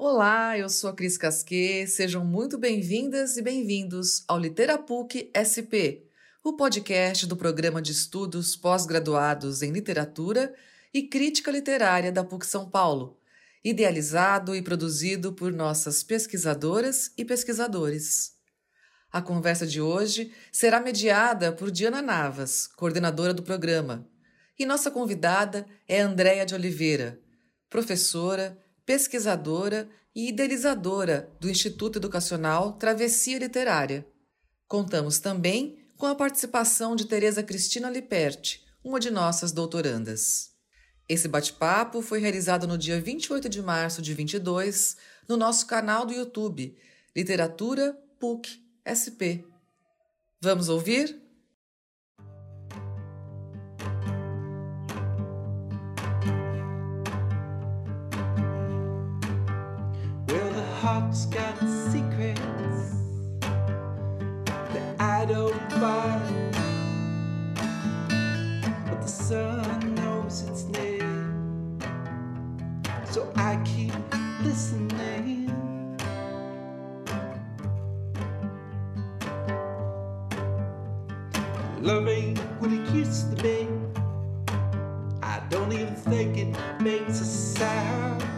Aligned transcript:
Olá, 0.00 0.56
eu 0.56 0.68
sou 0.68 0.90
a 0.90 0.94
Cris 0.94 1.18
Casquet. 1.18 1.88
Sejam 1.88 2.24
muito 2.24 2.56
bem-vindas 2.56 3.36
e 3.36 3.42
bem-vindos 3.42 4.22
ao 4.28 4.38
Literapuc 4.38 5.28
SP, 5.34 6.06
o 6.40 6.56
podcast 6.56 7.26
do 7.26 7.36
programa 7.36 7.82
de 7.82 7.90
estudos 7.90 8.54
pós-graduados 8.54 9.60
em 9.60 9.72
literatura 9.72 10.54
e 10.94 11.02
crítica 11.08 11.50
literária 11.50 12.12
da 12.12 12.22
PUC 12.22 12.46
São 12.46 12.70
Paulo, 12.70 13.18
idealizado 13.64 14.54
e 14.54 14.62
produzido 14.62 15.32
por 15.32 15.52
nossas 15.52 16.04
pesquisadoras 16.04 17.10
e 17.18 17.24
pesquisadores. 17.24 18.34
A 19.10 19.20
conversa 19.20 19.66
de 19.66 19.80
hoje 19.80 20.32
será 20.52 20.80
mediada 20.80 21.50
por 21.50 21.72
Diana 21.72 22.00
Navas, 22.00 22.68
coordenadora 22.68 23.34
do 23.34 23.42
programa, 23.42 24.08
e 24.56 24.64
nossa 24.64 24.92
convidada 24.92 25.66
é 25.88 26.00
Andréia 26.00 26.46
de 26.46 26.54
Oliveira, 26.54 27.20
professora, 27.68 28.56
pesquisadora 28.88 29.86
e 30.16 30.30
idealizadora 30.30 31.30
do 31.38 31.50
Instituto 31.50 31.98
Educacional 31.98 32.72
Travessia 32.72 33.38
Literária. 33.38 34.06
Contamos 34.66 35.18
também 35.18 35.84
com 35.98 36.06
a 36.06 36.14
participação 36.14 36.96
de 36.96 37.04
Tereza 37.04 37.42
Cristina 37.42 37.90
Liperti, 37.90 38.64
uma 38.82 38.98
de 38.98 39.10
nossas 39.10 39.52
doutorandas. 39.52 40.52
Esse 41.06 41.28
bate-papo 41.28 42.00
foi 42.00 42.18
realizado 42.18 42.66
no 42.66 42.78
dia 42.78 42.98
28 42.98 43.46
de 43.46 43.60
março 43.60 44.00
de 44.00 44.14
22 44.14 44.96
no 45.28 45.36
nosso 45.36 45.66
canal 45.66 46.06
do 46.06 46.14
YouTube, 46.14 46.74
Literatura 47.14 47.94
PUC 48.18 48.58
SP. 48.88 49.44
Vamos 50.40 50.70
ouvir? 50.70 51.27
Heart's 61.08 61.26
got 61.26 61.58
secrets 61.90 62.92
that 64.72 65.00
I 65.00 65.24
don't 65.24 65.72
find. 65.72 66.52
But 68.86 69.00
the 69.00 69.08
sun 69.08 69.94
knows 69.94 70.42
its 70.42 70.64
name, 70.64 71.78
so 73.10 73.32
I 73.36 73.56
keep 73.64 73.94
listening. 74.42 75.46
Love 81.80 82.08
ain't 82.08 82.38
what 82.60 82.70
it 82.70 82.86
used 82.94 83.34
to 83.34 83.42
be. 83.42 83.66
I 85.22 85.40
don't 85.48 85.72
even 85.72 85.94
think 85.94 86.36
it 86.36 86.82
makes 86.82 87.20
a 87.20 87.24
sound. 87.24 88.37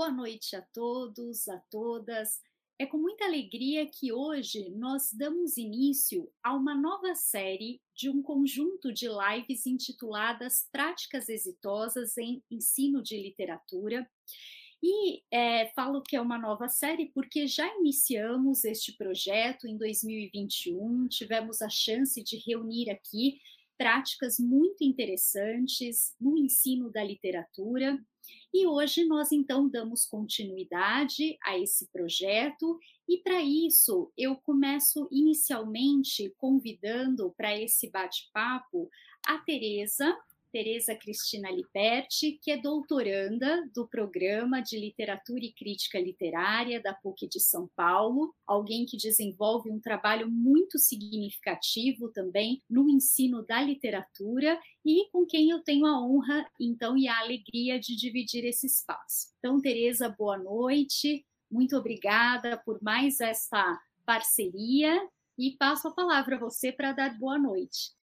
Boa 0.00 0.10
noite 0.10 0.56
a 0.56 0.62
todos, 0.62 1.46
a 1.46 1.58
todas. 1.70 2.40
É 2.78 2.86
com 2.86 2.96
muita 2.96 3.26
alegria 3.26 3.84
que 3.86 4.10
hoje 4.10 4.70
nós 4.70 5.12
damos 5.12 5.58
início 5.58 6.26
a 6.42 6.54
uma 6.54 6.74
nova 6.74 7.14
série 7.14 7.82
de 7.94 8.08
um 8.08 8.22
conjunto 8.22 8.90
de 8.94 9.06
lives 9.08 9.66
intituladas 9.66 10.66
Práticas 10.72 11.28
Exitosas 11.28 12.16
em 12.16 12.42
Ensino 12.50 13.02
de 13.02 13.14
Literatura. 13.20 14.10
E 14.82 15.22
é, 15.30 15.70
falo 15.74 16.00
que 16.00 16.16
é 16.16 16.20
uma 16.22 16.38
nova 16.38 16.66
série 16.66 17.10
porque 17.12 17.46
já 17.46 17.68
iniciamos 17.76 18.64
este 18.64 18.96
projeto 18.96 19.68
em 19.68 19.76
2021, 19.76 21.08
tivemos 21.08 21.60
a 21.60 21.68
chance 21.68 22.24
de 22.24 22.38
reunir 22.38 22.88
aqui 22.88 23.38
práticas 23.76 24.38
muito 24.38 24.82
interessantes 24.82 26.14
no 26.18 26.38
ensino 26.38 26.90
da 26.90 27.04
literatura 27.04 28.02
e 28.52 28.66
hoje 28.66 29.04
nós 29.04 29.32
então 29.32 29.68
damos 29.68 30.04
continuidade 30.04 31.38
a 31.42 31.58
esse 31.58 31.88
projeto, 31.90 32.78
e 33.08 33.18
para 33.18 33.42
isso 33.42 34.12
eu 34.16 34.36
começo 34.36 35.08
inicialmente 35.10 36.34
convidando 36.36 37.32
para 37.36 37.58
esse 37.58 37.90
bate-papo 37.90 38.88
a 39.26 39.38
Tereza, 39.38 40.16
Tereza 40.52 40.94
Cristina 40.94 41.50
Liperti, 41.50 42.38
que 42.42 42.50
é 42.50 42.56
doutoranda 42.56 43.68
do 43.74 43.86
Programa 43.86 44.60
de 44.60 44.78
Literatura 44.78 45.44
e 45.44 45.52
Crítica 45.52 45.98
Literária 45.98 46.82
da 46.82 46.92
PUC 46.92 47.28
de 47.28 47.38
São 47.40 47.68
Paulo, 47.76 48.34
alguém 48.46 48.84
que 48.84 48.96
desenvolve 48.96 49.70
um 49.70 49.80
trabalho 49.80 50.30
muito 50.30 50.78
significativo 50.78 52.10
também 52.10 52.62
no 52.68 52.88
ensino 52.88 53.44
da 53.44 53.62
literatura 53.62 54.60
e 54.84 55.08
com 55.10 55.24
quem 55.24 55.50
eu 55.50 55.62
tenho 55.62 55.86
a 55.86 56.00
honra, 56.00 56.44
então, 56.58 56.96
e 56.96 57.06
a 57.06 57.18
alegria 57.20 57.78
de 57.78 57.96
dividir 57.96 58.44
esse 58.44 58.66
espaço. 58.66 59.28
Então, 59.38 59.60
Tereza, 59.60 60.08
boa 60.08 60.36
noite. 60.36 61.24
Muito 61.50 61.76
obrigada 61.76 62.56
por 62.58 62.82
mais 62.82 63.20
esta 63.20 63.80
parceria 64.04 65.00
e 65.38 65.52
passo 65.52 65.88
a 65.88 65.94
palavra 65.94 66.36
a 66.36 66.38
você 66.38 66.72
para 66.72 66.92
dar 66.92 67.18
boa 67.18 67.38
noite. 67.38 67.99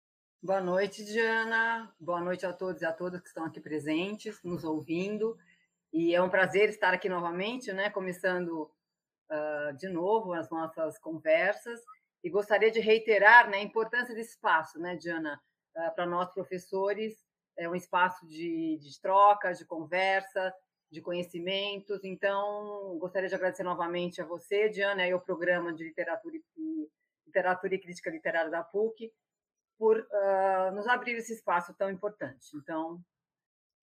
Boa 0.44 0.60
noite, 0.60 1.02
Diana. 1.06 1.90
Boa 1.98 2.20
noite 2.20 2.44
a 2.44 2.52
todos 2.52 2.82
e 2.82 2.84
a 2.84 2.92
todas 2.92 3.22
que 3.22 3.28
estão 3.28 3.46
aqui 3.46 3.58
presentes, 3.62 4.42
nos 4.44 4.62
ouvindo. 4.62 5.38
E 5.90 6.14
é 6.14 6.20
um 6.20 6.28
prazer 6.28 6.68
estar 6.68 6.92
aqui 6.92 7.08
novamente, 7.08 7.72
né? 7.72 7.88
Começando 7.88 8.70
uh, 9.30 9.74
de 9.78 9.88
novo 9.88 10.34
as 10.34 10.50
nossas 10.50 10.98
conversas. 10.98 11.80
E 12.22 12.28
gostaria 12.28 12.70
de 12.70 12.78
reiterar 12.78 13.48
né, 13.48 13.56
a 13.56 13.62
importância 13.62 14.14
desse 14.14 14.32
espaço, 14.32 14.78
né, 14.78 14.96
Diana? 14.96 15.40
Uh, 15.74 15.94
Para 15.94 16.04
nós, 16.04 16.30
professores, 16.34 17.24
é 17.56 17.66
um 17.66 17.74
espaço 17.74 18.26
de, 18.26 18.76
de 18.82 19.00
troca, 19.00 19.50
de 19.54 19.64
conversa, 19.64 20.54
de 20.92 21.00
conhecimentos. 21.00 22.04
Então, 22.04 22.98
gostaria 22.98 23.30
de 23.30 23.34
agradecer 23.34 23.62
novamente 23.62 24.20
a 24.20 24.26
você, 24.26 24.68
Diana, 24.68 25.08
e 25.08 25.12
ao 25.12 25.22
programa 25.22 25.72
de 25.72 25.84
literatura 25.84 26.36
e, 26.36 26.88
literatura 27.26 27.74
e 27.74 27.80
crítica 27.80 28.10
literária 28.10 28.50
da 28.50 28.62
PUC, 28.62 29.10
por 29.78 29.98
uh, 29.98 30.74
nos 30.74 30.86
abrir 30.86 31.16
esse 31.16 31.32
espaço 31.32 31.74
tão 31.74 31.90
importante. 31.90 32.56
Então, 32.56 33.00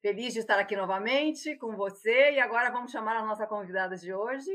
feliz 0.01 0.33
de 0.33 0.39
estar 0.39 0.59
aqui 0.59 0.75
novamente 0.75 1.55
com 1.57 1.75
você. 1.75 2.33
E 2.33 2.39
agora 2.39 2.71
vamos 2.71 2.91
chamar 2.91 3.15
a 3.17 3.25
nossa 3.25 3.45
convidada 3.45 3.95
de 3.95 4.13
hoje. 4.13 4.51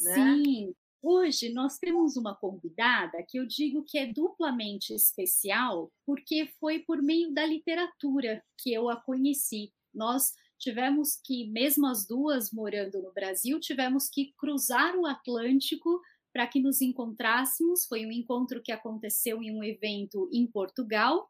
Né? 0.00 0.14
Sim, 0.14 0.74
hoje 1.02 1.52
nós 1.52 1.78
temos 1.78 2.16
uma 2.16 2.34
convidada 2.34 3.22
que 3.28 3.38
eu 3.38 3.46
digo 3.46 3.84
que 3.84 3.98
é 3.98 4.06
duplamente 4.06 4.94
especial, 4.94 5.92
porque 6.06 6.46
foi 6.58 6.78
por 6.78 7.02
meio 7.02 7.32
da 7.32 7.44
literatura 7.44 8.42
que 8.58 8.72
eu 8.72 8.88
a 8.88 8.96
conheci. 8.96 9.72
Nós 9.92 10.32
tivemos 10.58 11.16
que, 11.24 11.50
mesmo 11.50 11.86
as 11.86 12.06
duas 12.06 12.52
morando 12.52 13.02
no 13.02 13.12
Brasil, 13.12 13.58
tivemos 13.58 14.08
que 14.08 14.32
cruzar 14.36 14.94
o 14.94 15.06
Atlântico 15.06 16.00
para 16.32 16.46
que 16.46 16.60
nos 16.60 16.80
encontrássemos. 16.80 17.86
Foi 17.86 18.06
um 18.06 18.12
encontro 18.12 18.62
que 18.62 18.72
aconteceu 18.72 19.42
em 19.42 19.54
um 19.54 19.62
evento 19.62 20.28
em 20.32 20.46
Portugal. 20.46 21.28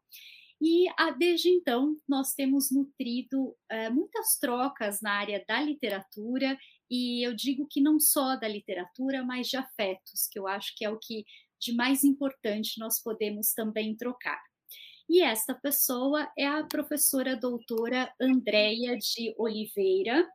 E 0.61 0.87
ah, 0.97 1.09
desde 1.11 1.49
então 1.49 1.97
nós 2.07 2.33
temos 2.35 2.71
nutrido 2.71 3.55
eh, 3.69 3.89
muitas 3.89 4.37
trocas 4.37 5.01
na 5.01 5.13
área 5.13 5.43
da 5.47 5.59
literatura, 5.59 6.55
e 6.87 7.25
eu 7.25 7.33
digo 7.33 7.65
que 7.67 7.81
não 7.81 7.99
só 7.99 8.35
da 8.35 8.47
literatura, 8.47 9.23
mas 9.23 9.47
de 9.47 9.57
afetos, 9.57 10.27
que 10.31 10.37
eu 10.37 10.47
acho 10.47 10.75
que 10.75 10.85
é 10.85 10.89
o 10.89 10.99
que 10.99 11.25
de 11.59 11.73
mais 11.73 12.03
importante 12.03 12.79
nós 12.79 13.01
podemos 13.01 13.53
também 13.53 13.95
trocar. 13.95 14.39
E 15.09 15.21
esta 15.21 15.55
pessoa 15.55 16.31
é 16.37 16.45
a 16.45 16.63
professora 16.63 17.35
doutora 17.35 18.13
Andréia 18.21 18.97
de 18.97 19.33
Oliveira, 19.37 20.27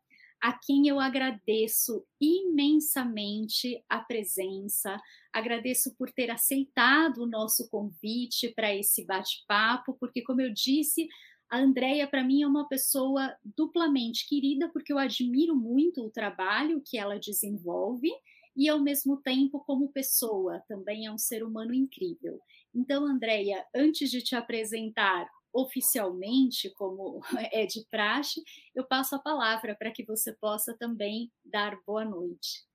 a 0.43 0.53
quem 0.53 0.87
eu 0.88 1.00
agradeço 1.00 2.05
imensamente 2.21 3.83
a 3.88 4.00
presença, 4.00 4.97
agradeço 5.33 5.94
por 5.97 6.11
ter 6.12 6.31
aceitado 6.31 7.23
o 7.23 7.27
nosso 7.27 7.69
convite 7.69 8.53
para 8.55 8.75
esse 8.75 9.05
bate-papo, 9.05 9.97
porque, 9.99 10.23
como 10.23 10.41
eu 10.41 10.53
disse, 10.53 11.09
a 11.50 11.59
Andrea, 11.59 12.06
para 12.09 12.25
mim, 12.25 12.43
é 12.43 12.47
uma 12.47 12.69
pessoa 12.69 13.35
duplamente 13.56 14.29
querida, 14.29 14.69
porque 14.69 14.93
eu 14.93 14.99
admiro 14.99 15.55
muito 15.55 16.03
o 16.03 16.11
trabalho 16.11 16.82
que 16.85 16.99
ela 16.99 17.19
desenvolve 17.19 18.11
e, 18.56 18.69
ao 18.69 18.81
mesmo 18.81 19.19
tempo, 19.19 19.61
como 19.61 19.93
pessoa, 19.93 20.62
também 20.67 21.06
é 21.06 21.12
um 21.12 21.19
ser 21.19 21.44
humano 21.44 21.73
incrível. 21.73 22.41
Então, 22.75 23.06
Andrea, 23.06 23.65
antes 23.75 24.11
de 24.11 24.23
te 24.23 24.35
apresentar 24.35 25.29
oficialmente, 25.56 26.69
como 26.75 27.20
é 27.50 27.64
de 27.64 27.85
praxe, 27.91 28.43
eu 28.75 28.87
passo 28.87 29.17
a 29.17 29.19
palavra 29.19 29.75
para 29.75 29.91
que 29.91 30.05
você 30.05 30.35
possa 30.35 30.76
também 30.76 31.32
dar 31.43 31.81
boa 31.87 32.05
noite. 32.05 32.67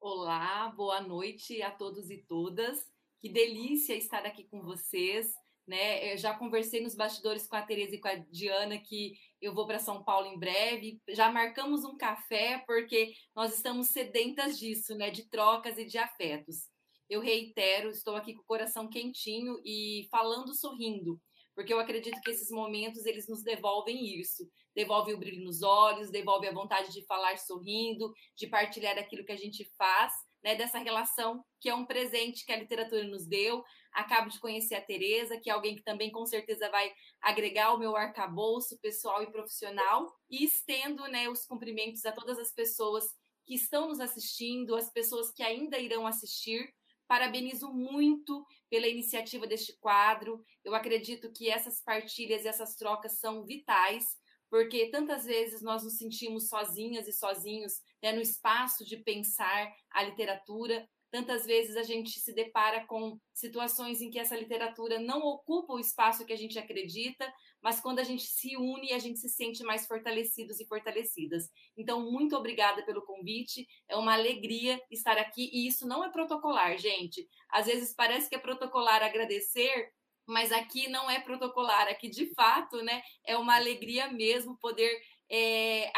Olá, 0.00 0.72
boa 0.76 1.00
noite 1.00 1.60
a 1.62 1.70
todos 1.72 2.10
e 2.10 2.18
todas. 2.18 2.78
Que 3.20 3.28
delícia 3.28 3.94
estar 3.94 4.24
aqui 4.24 4.44
com 4.44 4.62
vocês. 4.62 5.34
Né? 5.66 6.12
Eu 6.12 6.18
já 6.18 6.34
conversei 6.34 6.80
nos 6.80 6.94
bastidores 6.94 7.46
com 7.46 7.56
a 7.56 7.62
Tereza 7.62 7.94
e 7.94 8.00
com 8.00 8.08
a 8.08 8.16
Diana 8.16 8.78
que 8.78 9.14
eu 9.40 9.54
vou 9.54 9.66
para 9.66 9.78
São 9.78 10.02
Paulo 10.04 10.26
em 10.26 10.38
breve. 10.38 11.00
Já 11.08 11.30
marcamos 11.30 11.84
um 11.84 11.96
café 11.96 12.62
porque 12.66 13.14
nós 13.34 13.54
estamos 13.54 13.88
sedentas 13.88 14.58
disso, 14.58 14.96
né? 14.96 15.10
De 15.10 15.28
trocas 15.28 15.78
e 15.78 15.84
de 15.84 15.98
afetos. 15.98 16.68
eu 17.08 17.20
reitero, 17.20 17.90
estou 17.90 18.16
aqui 18.16 18.34
com 18.34 18.42
o 18.42 18.46
coração 18.46 18.88
quentinho 18.88 19.60
e 19.64 20.08
falando 20.10 20.54
sorrindo, 20.54 21.20
porque 21.54 21.72
eu 21.72 21.80
acredito 21.80 22.20
que 22.20 22.30
esses 22.30 22.50
momentos 22.50 23.04
eles 23.06 23.28
nos 23.28 23.42
devolvem 23.42 24.18
isso, 24.18 24.48
devolvem 24.74 25.14
o 25.14 25.18
brilho 25.18 25.44
nos 25.44 25.62
olhos, 25.62 26.10
devolvem 26.10 26.48
a 26.48 26.54
vontade 26.54 26.92
de 26.92 27.04
falar 27.06 27.36
sorrindo, 27.38 28.12
de 28.36 28.46
partilhar 28.46 28.98
aquilo 28.98 29.24
que 29.24 29.32
a 29.32 29.36
gente 29.36 29.64
faz, 29.76 30.12
né, 30.42 30.56
dessa 30.56 30.78
relação 30.78 31.44
que 31.60 31.68
é 31.68 31.74
um 31.74 31.86
presente 31.86 32.44
que 32.44 32.52
a 32.52 32.56
literatura 32.56 33.04
nos 33.04 33.26
deu. 33.26 33.62
Acabo 33.92 34.28
de 34.28 34.40
conhecer 34.40 34.74
a 34.74 34.80
Tereza, 34.80 35.38
que 35.38 35.48
é 35.48 35.52
alguém 35.52 35.76
que 35.76 35.82
também 35.82 36.10
com 36.10 36.26
certeza 36.26 36.68
vai 36.70 36.92
agregar 37.20 37.66
ao 37.66 37.78
meu 37.78 37.94
arcabouço 37.96 38.78
pessoal 38.80 39.22
e 39.22 39.30
profissional, 39.30 40.12
e 40.28 40.44
estendo 40.44 41.06
né, 41.08 41.28
os 41.28 41.44
cumprimentos 41.44 42.04
a 42.04 42.12
todas 42.12 42.38
as 42.38 42.52
pessoas 42.52 43.04
que 43.46 43.54
estão 43.54 43.88
nos 43.88 44.00
assistindo, 44.00 44.74
as 44.74 44.90
pessoas 44.90 45.32
que 45.32 45.42
ainda 45.42 45.78
irão 45.78 46.06
assistir. 46.06 46.72
Parabenizo 47.12 47.70
muito 47.70 48.46
pela 48.70 48.88
iniciativa 48.88 49.46
deste 49.46 49.76
quadro. 49.78 50.42
Eu 50.64 50.74
acredito 50.74 51.30
que 51.30 51.50
essas 51.50 51.78
partilhas 51.78 52.42
e 52.42 52.48
essas 52.48 52.74
trocas 52.74 53.18
são 53.18 53.44
vitais, 53.44 54.16
porque 54.48 54.90
tantas 54.90 55.26
vezes 55.26 55.60
nós 55.60 55.84
nos 55.84 55.98
sentimos 55.98 56.48
sozinhas 56.48 57.06
e 57.06 57.12
sozinhos 57.12 57.82
né, 58.02 58.12
no 58.12 58.22
espaço 58.22 58.82
de 58.82 58.96
pensar 58.96 59.70
a 59.90 60.02
literatura. 60.04 60.88
Tantas 61.12 61.44
vezes 61.44 61.76
a 61.76 61.82
gente 61.82 62.18
se 62.18 62.34
depara 62.34 62.86
com 62.86 63.20
situações 63.34 64.00
em 64.00 64.10
que 64.10 64.18
essa 64.18 64.34
literatura 64.34 64.98
não 64.98 65.20
ocupa 65.20 65.74
o 65.74 65.78
espaço 65.78 66.24
que 66.24 66.32
a 66.32 66.36
gente 66.36 66.58
acredita, 66.58 67.30
mas 67.60 67.80
quando 67.80 67.98
a 67.98 68.02
gente 68.02 68.22
se 68.22 68.56
une, 68.56 68.94
a 68.94 68.98
gente 68.98 69.18
se 69.18 69.28
sente 69.28 69.62
mais 69.62 69.86
fortalecidos 69.86 70.58
e 70.58 70.66
fortalecidas. 70.66 71.50
Então, 71.76 72.10
muito 72.10 72.34
obrigada 72.34 72.82
pelo 72.86 73.02
convite. 73.02 73.68
É 73.90 73.94
uma 73.94 74.14
alegria 74.14 74.80
estar 74.90 75.18
aqui 75.18 75.50
e 75.52 75.66
isso 75.66 75.86
não 75.86 76.02
é 76.02 76.10
protocolar, 76.10 76.78
gente. 76.78 77.28
Às 77.50 77.66
vezes 77.66 77.94
parece 77.94 78.30
que 78.30 78.34
é 78.34 78.38
protocolar 78.38 79.02
agradecer, 79.02 79.92
mas 80.26 80.50
aqui 80.50 80.88
não 80.88 81.10
é 81.10 81.20
protocolar. 81.20 81.88
Aqui, 81.88 82.08
de 82.08 82.32
fato, 82.32 82.82
né, 82.82 83.02
é 83.26 83.36
uma 83.36 83.56
alegria 83.56 84.10
mesmo 84.10 84.56
poder 84.58 84.98
é, 85.30 85.90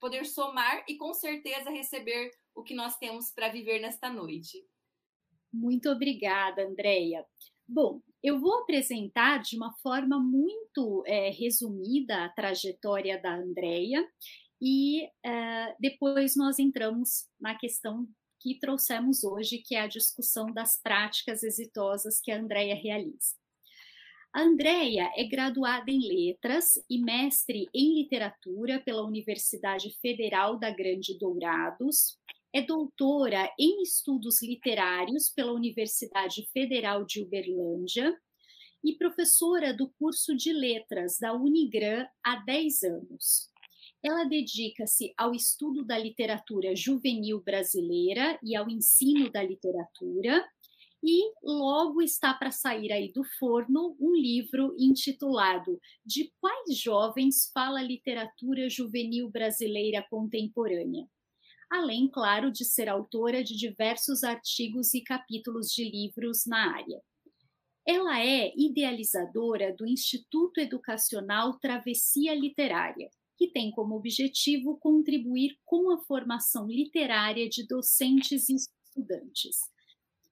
poder 0.00 0.24
somar 0.24 0.82
e 0.88 0.96
com 0.96 1.12
certeza 1.12 1.70
receber 1.70 2.30
o 2.54 2.62
que 2.62 2.74
nós 2.74 2.96
temos 2.98 3.30
para 3.30 3.48
viver 3.48 3.80
nesta 3.80 4.10
noite. 4.10 4.64
Muito 5.52 5.90
obrigada, 5.90 6.66
Andreia. 6.66 7.24
Bom, 7.66 8.00
eu 8.22 8.40
vou 8.40 8.54
apresentar 8.58 9.42
de 9.42 9.56
uma 9.56 9.72
forma 9.82 10.18
muito 10.18 11.02
é, 11.06 11.30
resumida 11.30 12.24
a 12.24 12.28
trajetória 12.28 13.20
da 13.20 13.34
Andreia 13.36 14.06
e 14.60 15.08
é, 15.24 15.76
depois 15.80 16.36
nós 16.36 16.58
entramos 16.58 17.28
na 17.40 17.58
questão 17.58 18.06
que 18.40 18.58
trouxemos 18.58 19.22
hoje, 19.22 19.58
que 19.58 19.74
é 19.74 19.82
a 19.82 19.86
discussão 19.86 20.46
das 20.46 20.80
práticas 20.80 21.42
exitosas 21.42 22.20
que 22.20 22.30
a 22.30 22.38
Andreia 22.38 22.74
realiza. 22.74 23.36
A 24.34 24.42
Andrea 24.42 25.10
é 25.14 25.24
graduada 25.24 25.90
em 25.90 26.00
Letras 26.00 26.74
e 26.88 26.98
mestre 26.98 27.68
em 27.74 28.02
Literatura 28.02 28.80
pela 28.80 29.06
Universidade 29.06 29.94
Federal 30.00 30.58
da 30.58 30.70
Grande 30.70 31.18
Dourados. 31.18 32.18
É 32.54 32.60
doutora 32.60 33.50
em 33.58 33.82
Estudos 33.82 34.42
Literários 34.42 35.30
pela 35.30 35.54
Universidade 35.54 36.46
Federal 36.52 37.02
de 37.02 37.22
Uberlândia 37.22 38.14
e 38.84 38.92
professora 38.92 39.72
do 39.72 39.88
curso 39.98 40.36
de 40.36 40.52
Letras 40.52 41.18
da 41.18 41.32
Unigran 41.32 42.06
há 42.22 42.44
10 42.44 42.82
anos. 42.82 43.50
Ela 44.02 44.24
dedica-se 44.24 45.14
ao 45.16 45.34
estudo 45.34 45.82
da 45.82 45.96
literatura 45.96 46.76
juvenil 46.76 47.40
brasileira 47.40 48.38
e 48.44 48.54
ao 48.54 48.68
ensino 48.68 49.32
da 49.32 49.42
literatura 49.42 50.46
e 51.02 51.32
logo 51.42 52.02
está 52.02 52.34
para 52.34 52.50
sair 52.50 52.92
aí 52.92 53.10
do 53.14 53.24
forno 53.38 53.96
um 53.98 54.14
livro 54.14 54.76
intitulado 54.78 55.80
De 56.04 56.30
quais 56.38 56.76
jovens 56.76 57.50
fala 57.54 57.82
literatura 57.82 58.68
juvenil 58.68 59.30
brasileira 59.30 60.06
contemporânea? 60.10 61.08
Além, 61.72 62.06
claro, 62.06 62.52
de 62.52 62.66
ser 62.66 62.86
autora 62.86 63.42
de 63.42 63.56
diversos 63.56 64.22
artigos 64.22 64.92
e 64.92 65.00
capítulos 65.00 65.68
de 65.68 65.88
livros 65.88 66.44
na 66.44 66.70
área. 66.70 67.00
Ela 67.88 68.22
é 68.22 68.52
idealizadora 68.54 69.74
do 69.74 69.86
Instituto 69.86 70.60
Educacional 70.60 71.58
Travessia 71.58 72.34
Literária, 72.34 73.08
que 73.38 73.48
tem 73.48 73.70
como 73.70 73.96
objetivo 73.96 74.76
contribuir 74.76 75.56
com 75.64 75.90
a 75.90 75.98
formação 76.02 76.66
literária 76.66 77.48
de 77.48 77.66
docentes 77.66 78.50
e 78.50 78.56
estudantes. 78.56 79.56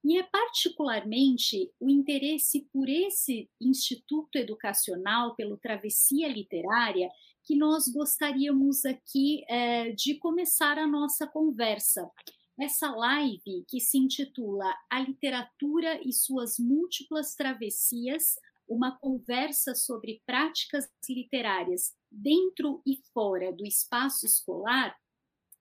E 0.04 0.18
é 0.18 0.22
particularmente 0.22 1.72
o 1.80 1.88
interesse 1.88 2.68
por 2.70 2.86
esse 2.86 3.48
instituto 3.58 4.36
educacional, 4.36 5.34
pelo 5.36 5.56
Travessia 5.56 6.28
Literária, 6.28 7.10
que 7.50 7.56
nós 7.56 7.88
gostaríamos 7.88 8.84
aqui 8.84 9.44
é, 9.48 9.90
de 9.90 10.14
começar 10.20 10.78
a 10.78 10.86
nossa 10.86 11.26
conversa. 11.26 12.08
Essa 12.56 12.92
live 12.92 13.64
que 13.68 13.80
se 13.80 13.98
intitula 13.98 14.72
A 14.88 15.00
Literatura 15.00 16.00
e 16.06 16.12
Suas 16.12 16.60
Múltiplas 16.60 17.34
Travessias, 17.34 18.36
uma 18.68 18.96
conversa 18.96 19.74
sobre 19.74 20.22
práticas 20.24 20.88
literárias 21.08 21.92
dentro 22.08 22.80
e 22.86 23.00
fora 23.12 23.52
do 23.52 23.66
espaço 23.66 24.26
escolar, 24.26 24.94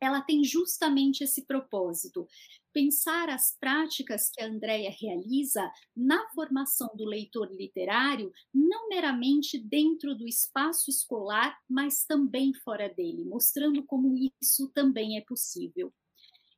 ela 0.02 0.22
tem 0.22 0.44
justamente 0.44 1.24
esse 1.24 1.46
propósito, 1.46 2.28
pensar 2.72 3.30
as 3.30 3.56
práticas 3.60 4.30
que 4.30 4.42
a 4.42 4.48
Andrea 4.48 4.94
realiza 5.00 5.70
na 5.96 6.28
formação 6.30 6.90
do 6.96 7.06
leitor 7.06 7.52
literário, 7.52 8.32
não 8.54 8.88
meramente 8.88 9.58
dentro 9.58 10.16
do 10.16 10.28
espaço 10.28 10.90
escolar, 10.90 11.58
mas 11.70 12.06
também 12.06 12.54
fora 12.54 12.88
dele, 12.90 13.26
mostrando 13.26 13.84
como 13.84 14.16
isso 14.42 14.70
também 14.74 15.18
é 15.18 15.22
possível. 15.22 15.94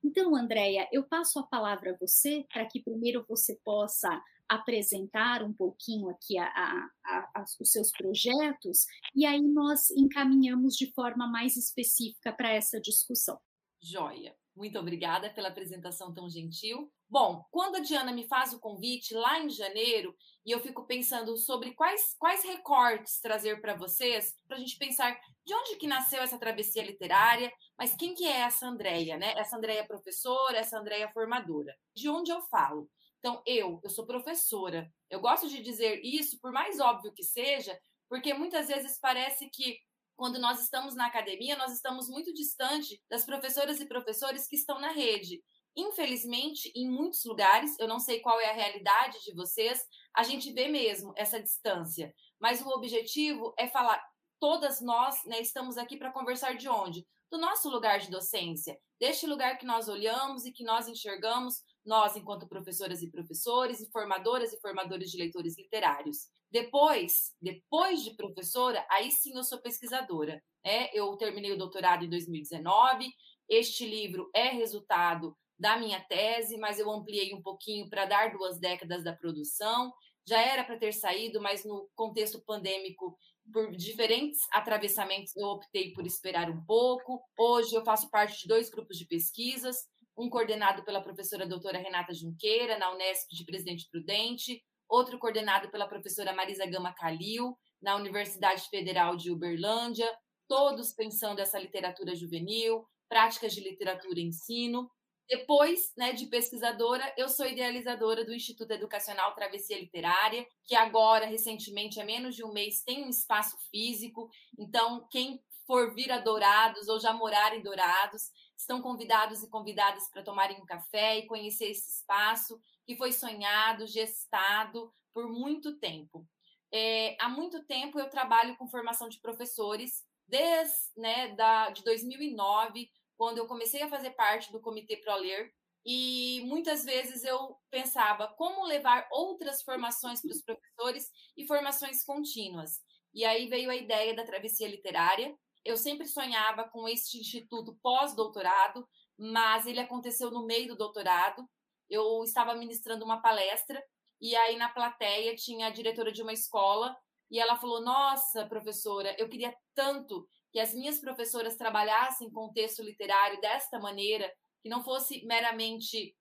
Então, 0.04 0.36
Andréia, 0.36 0.88
eu 0.92 1.04
passo 1.04 1.40
a 1.40 1.44
palavra 1.44 1.92
a 1.92 1.98
você 1.98 2.46
para 2.52 2.66
que 2.66 2.82
primeiro 2.82 3.24
você 3.28 3.60
possa 3.64 4.22
apresentar 4.52 5.44
um 5.44 5.54
pouquinho 5.54 6.10
aqui 6.10 6.38
a, 6.38 6.46
a, 6.46 6.90
a, 7.36 7.46
os 7.60 7.72
seus 7.72 7.90
projetos 7.92 8.86
e 9.16 9.26
aí 9.26 9.42
nós 9.42 9.90
encaminhamos 9.92 10.76
de 10.76 10.92
forma 10.92 11.26
mais 11.26 11.56
específica 11.56 12.34
para 12.34 12.52
essa 12.52 12.80
discussão. 12.80 13.40
Joia. 13.82 14.36
Muito 14.54 14.78
obrigada 14.78 15.30
pela 15.30 15.48
apresentação 15.48 16.14
tão 16.14 16.30
gentil. 16.30 16.92
Bom, 17.10 17.46
quando 17.50 17.78
a 17.78 17.80
Diana 17.80 18.12
me 18.12 18.28
faz 18.28 18.54
o 18.54 18.60
convite 18.60 19.14
lá 19.14 19.40
em 19.40 19.50
janeiro, 19.50 20.14
e 20.46 20.52
eu 20.52 20.60
fico 20.60 20.86
pensando 20.86 21.38
sobre 21.38 21.74
quais, 21.74 22.16
quais 22.20 22.44
recortes 22.44 23.22
trazer 23.22 23.62
para 23.62 23.76
vocês, 23.76 24.36
para 24.48 24.58
a 24.58 24.60
gente 24.60 24.78
pensar 24.78 25.18
de 25.46 25.54
onde 25.54 25.78
que 25.78 25.88
nasceu 25.88 26.22
essa 26.22 26.38
travessia 26.38 26.86
literária, 26.86 27.52
mas 27.78 27.96
quem 27.96 28.14
que 28.14 28.26
é 28.26 28.42
essa 28.42 28.68
Andréia, 28.68 29.18
né? 29.18 29.34
Essa 29.38 29.56
Andréia 29.56 29.88
professora, 29.88 30.58
essa 30.58 30.78
Andréia 30.78 31.10
formadora. 31.14 31.74
De 31.96 32.10
onde 32.10 32.32
eu 32.32 32.42
falo? 32.44 32.90
Então, 33.22 33.42
eu, 33.46 33.80
eu 33.84 33.90
sou 33.90 34.08
professora. 34.08 34.92
Eu 35.08 35.22
gosto 35.22 35.48
de 35.48 35.62
dizer 35.62 36.02
isso, 36.04 36.40
por 36.42 36.52
mais 36.52 36.80
óbvio 36.80 37.14
que 37.14 37.24
seja, 37.24 37.80
porque 38.10 38.34
muitas 38.34 38.68
vezes 38.68 39.00
parece 39.00 39.48
que 39.50 39.78
quando 40.16 40.40
nós 40.40 40.60
estamos 40.60 40.96
na 40.96 41.06
academia, 41.06 41.56
nós 41.56 41.72
estamos 41.72 42.10
muito 42.10 42.34
distante 42.34 43.02
das 43.10 43.24
professoras 43.24 43.80
e 43.80 43.88
professores 43.88 44.48
que 44.48 44.56
estão 44.56 44.80
na 44.80 44.92
rede. 44.92 45.42
Infelizmente, 45.76 46.72
em 46.76 46.90
muitos 46.90 47.24
lugares, 47.26 47.78
eu 47.80 47.88
não 47.88 48.00
sei 48.00 48.20
qual 48.20 48.40
é 48.40 48.50
a 48.50 48.54
realidade 48.54 49.20
de 49.24 49.34
vocês, 49.34 49.80
a 50.16 50.24
gente 50.24 50.52
vê 50.52 50.68
mesmo 50.68 51.14
essa 51.16 51.42
distância. 51.42 52.14
Mas 52.40 52.60
o 52.62 52.70
objetivo 52.70 53.54
é 53.58 53.68
falar, 53.68 54.04
todas 54.40 54.82
nós 54.82 55.24
né, 55.26 55.40
estamos 55.40 55.78
aqui 55.78 55.96
para 55.96 56.12
conversar 56.12 56.58
de 56.58 56.68
onde? 56.68 57.08
Do 57.32 57.38
nosso 57.38 57.70
lugar 57.70 58.00
de 58.00 58.10
docência, 58.10 58.78
deste 59.00 59.26
lugar 59.26 59.58
que 59.58 59.66
nós 59.66 59.88
olhamos 59.88 60.44
e 60.46 60.52
que 60.52 60.64
nós 60.64 60.88
enxergamos, 60.88 61.64
nós, 61.86 62.16
enquanto 62.16 62.48
professoras 62.48 63.02
e 63.02 63.10
professores, 63.10 63.82
e 63.82 63.90
formadoras 63.92 64.54
e 64.54 64.60
formadores 64.60 65.12
de 65.12 65.18
leitores 65.18 65.58
literários. 65.58 66.28
Depois, 66.52 67.34
depois 67.42 68.04
de 68.04 68.16
professora, 68.16 68.86
aí 68.90 69.10
sim 69.12 69.36
eu 69.36 69.44
sou 69.44 69.62
pesquisadora. 69.62 70.42
Né? 70.64 70.90
Eu 70.94 71.16
terminei 71.18 71.52
o 71.52 71.58
doutorado 71.58 72.06
em 72.06 72.10
2019. 72.10 73.10
Este 73.50 73.86
livro 73.86 74.30
é 74.34 74.50
resultado 74.50 75.36
da 75.58 75.78
minha 75.78 76.00
tese, 76.02 76.58
mas 76.58 76.80
eu 76.80 76.90
ampliei 76.90 77.34
um 77.34 77.42
pouquinho 77.42 77.90
para 77.90 78.06
dar 78.06 78.32
duas 78.32 78.60
décadas 78.60 79.04
da 79.04 79.14
produção. 79.14 79.94
Já 80.28 80.42
era 80.42 80.64
para 80.64 80.78
ter 80.78 80.94
saído, 80.94 81.42
mas 81.42 81.64
no 81.64 81.90
contexto 81.96 82.42
pandêmico, 82.46 83.18
por 83.52 83.72
diferentes 83.72 84.40
atravessamentos, 84.52 85.36
eu 85.36 85.48
optei 85.48 85.94
por 85.94 86.06
esperar 86.06 86.50
um 86.50 86.64
pouco. 86.66 87.22
Hoje 87.38 87.76
eu 87.76 87.84
faço 87.84 88.10
parte 88.10 88.42
de 88.42 88.48
dois 88.48 88.70
grupos 88.70 88.98
de 88.98 89.06
pesquisas, 89.06 89.78
um 90.18 90.30
coordenado 90.30 90.84
pela 90.84 91.02
professora 91.02 91.48
doutora 91.48 91.78
Renata 91.78 92.14
Junqueira, 92.14 92.78
na 92.78 92.92
Unesp 92.94 93.30
de 93.32 93.46
Presidente 93.46 93.88
Prudente, 93.90 94.64
outro 94.88 95.18
coordenado 95.18 95.70
pela 95.70 95.88
professora 95.88 96.34
Marisa 96.34 96.66
Gama 96.66 96.94
Calil, 96.94 97.58
na 97.82 97.96
Universidade 97.96 98.70
Federal 98.70 99.16
de 99.16 99.32
Uberlândia, 99.32 100.08
todos 100.48 100.94
pensando 100.94 101.40
essa 101.40 101.58
literatura 101.58 102.16
juvenil, 102.16 102.86
práticas 103.08 103.54
de 103.54 103.62
literatura 103.62 104.20
e 104.20 104.24
ensino. 104.24 104.90
Depois 105.28 105.94
né, 105.96 106.12
de 106.12 106.26
pesquisadora, 106.26 107.14
eu 107.18 107.30
sou 107.30 107.46
idealizadora 107.46 108.26
do 108.26 108.34
Instituto 108.34 108.72
Educacional 108.72 109.34
Travessia 109.34 109.80
Literária, 109.80 110.46
que 110.66 110.76
agora, 110.76 111.26
recentemente, 111.26 112.02
há 112.02 112.06
menos 112.06 112.36
de 112.36 112.44
um 112.44 112.52
mês, 112.52 112.84
tem 112.84 113.06
um 113.06 113.10
espaço 113.10 113.56
físico. 113.72 114.30
Então, 114.60 115.08
quem 115.10 115.42
for 115.66 115.94
vir 115.96 116.12
a 116.12 116.20
Dourados 116.20 116.90
ou 116.90 117.00
já 117.00 117.14
morar 117.14 117.56
em 117.56 117.62
Dourados, 117.62 118.24
estão 118.62 118.82
convidados 118.82 119.44
e 119.44 119.50
convidadas 119.50 120.10
para 120.10 120.24
tomarem 120.24 120.62
um 120.62 120.66
café 120.66 121.18
e 121.18 121.28
conhecer 121.28 121.66
esse 121.66 121.90
espaço 121.90 122.60
que 122.86 122.96
foi 122.96 123.12
sonhado, 123.12 123.88
gestado 123.88 124.94
por 125.14 125.28
muito 125.28 125.78
tempo. 125.78 126.26
É, 126.72 127.18
há 127.20 127.28
muito 127.28 127.66
tempo 127.66 128.00
eu 128.00 128.10
trabalho 128.10 128.56
com 128.56 128.70
formação 128.70 129.10
de 129.10 129.20
professores, 129.20 130.06
desde 130.28 130.78
né, 130.96 131.36
da, 131.36 131.70
de 131.70 131.84
2009, 131.84 132.90
quando 133.18 133.40
eu 133.40 133.48
comecei 133.48 133.82
a 133.82 133.90
fazer 133.90 134.12
parte 134.12 134.52
do 134.52 134.62
Comitê 134.62 134.98
ProLer, 134.98 135.52
e 135.86 136.42
muitas 136.46 136.86
vezes 136.86 137.24
eu 137.24 137.58
pensava 137.70 138.28
como 138.38 138.66
levar 138.66 139.08
outras 139.12 139.64
formações 139.64 140.22
para 140.22 140.32
os 140.32 140.42
professores 140.44 141.10
e 141.36 141.46
formações 141.48 142.04
contínuas. 142.04 142.80
E 143.14 143.26
aí 143.26 143.48
veio 143.48 143.70
a 143.70 143.76
ideia 143.76 144.16
da 144.16 144.24
travessia 144.24 144.68
literária. 144.68 145.36
Eu 145.64 145.78
sempre 145.78 146.08
sonhava 146.08 146.64
com 146.70 146.88
este 146.88 147.20
instituto 147.20 147.78
pós-doutorado, 147.82 148.88
mas 149.18 149.68
ele 149.68 149.80
aconteceu 149.80 150.32
no 150.32 150.46
meio 150.46 150.70
do 150.70 150.78
doutorado. 150.78 151.48
Eu 151.90 152.24
estava 152.24 152.56
ministrando 152.56 153.06
uma 153.06 153.22
palestra 153.22 153.82
e 154.20 154.36
aí 154.36 154.58
na 154.58 154.70
plateia 154.70 155.36
tinha 155.36 155.68
a 155.68 155.72
diretora 155.72 156.12
de 156.12 156.22
uma 156.22 156.34
escola 156.34 156.96
e 157.30 157.40
ela 157.40 157.58
falou: 157.58 157.82
Nossa, 157.82 158.46
professora, 158.48 159.16
eu 159.18 159.30
queria 159.30 159.56
tanto 159.76 160.28
que 160.52 160.60
as 160.60 160.74
minhas 160.74 161.00
professoras 161.00 161.56
trabalhassem 161.56 162.30
com 162.32 162.52
texto 162.52 162.84
literário 162.84 163.40
desta 163.40 163.80
maneira, 163.80 164.32
que 164.62 164.70
não 164.70 164.84
fosse 164.84 165.26
meramente 165.26 166.16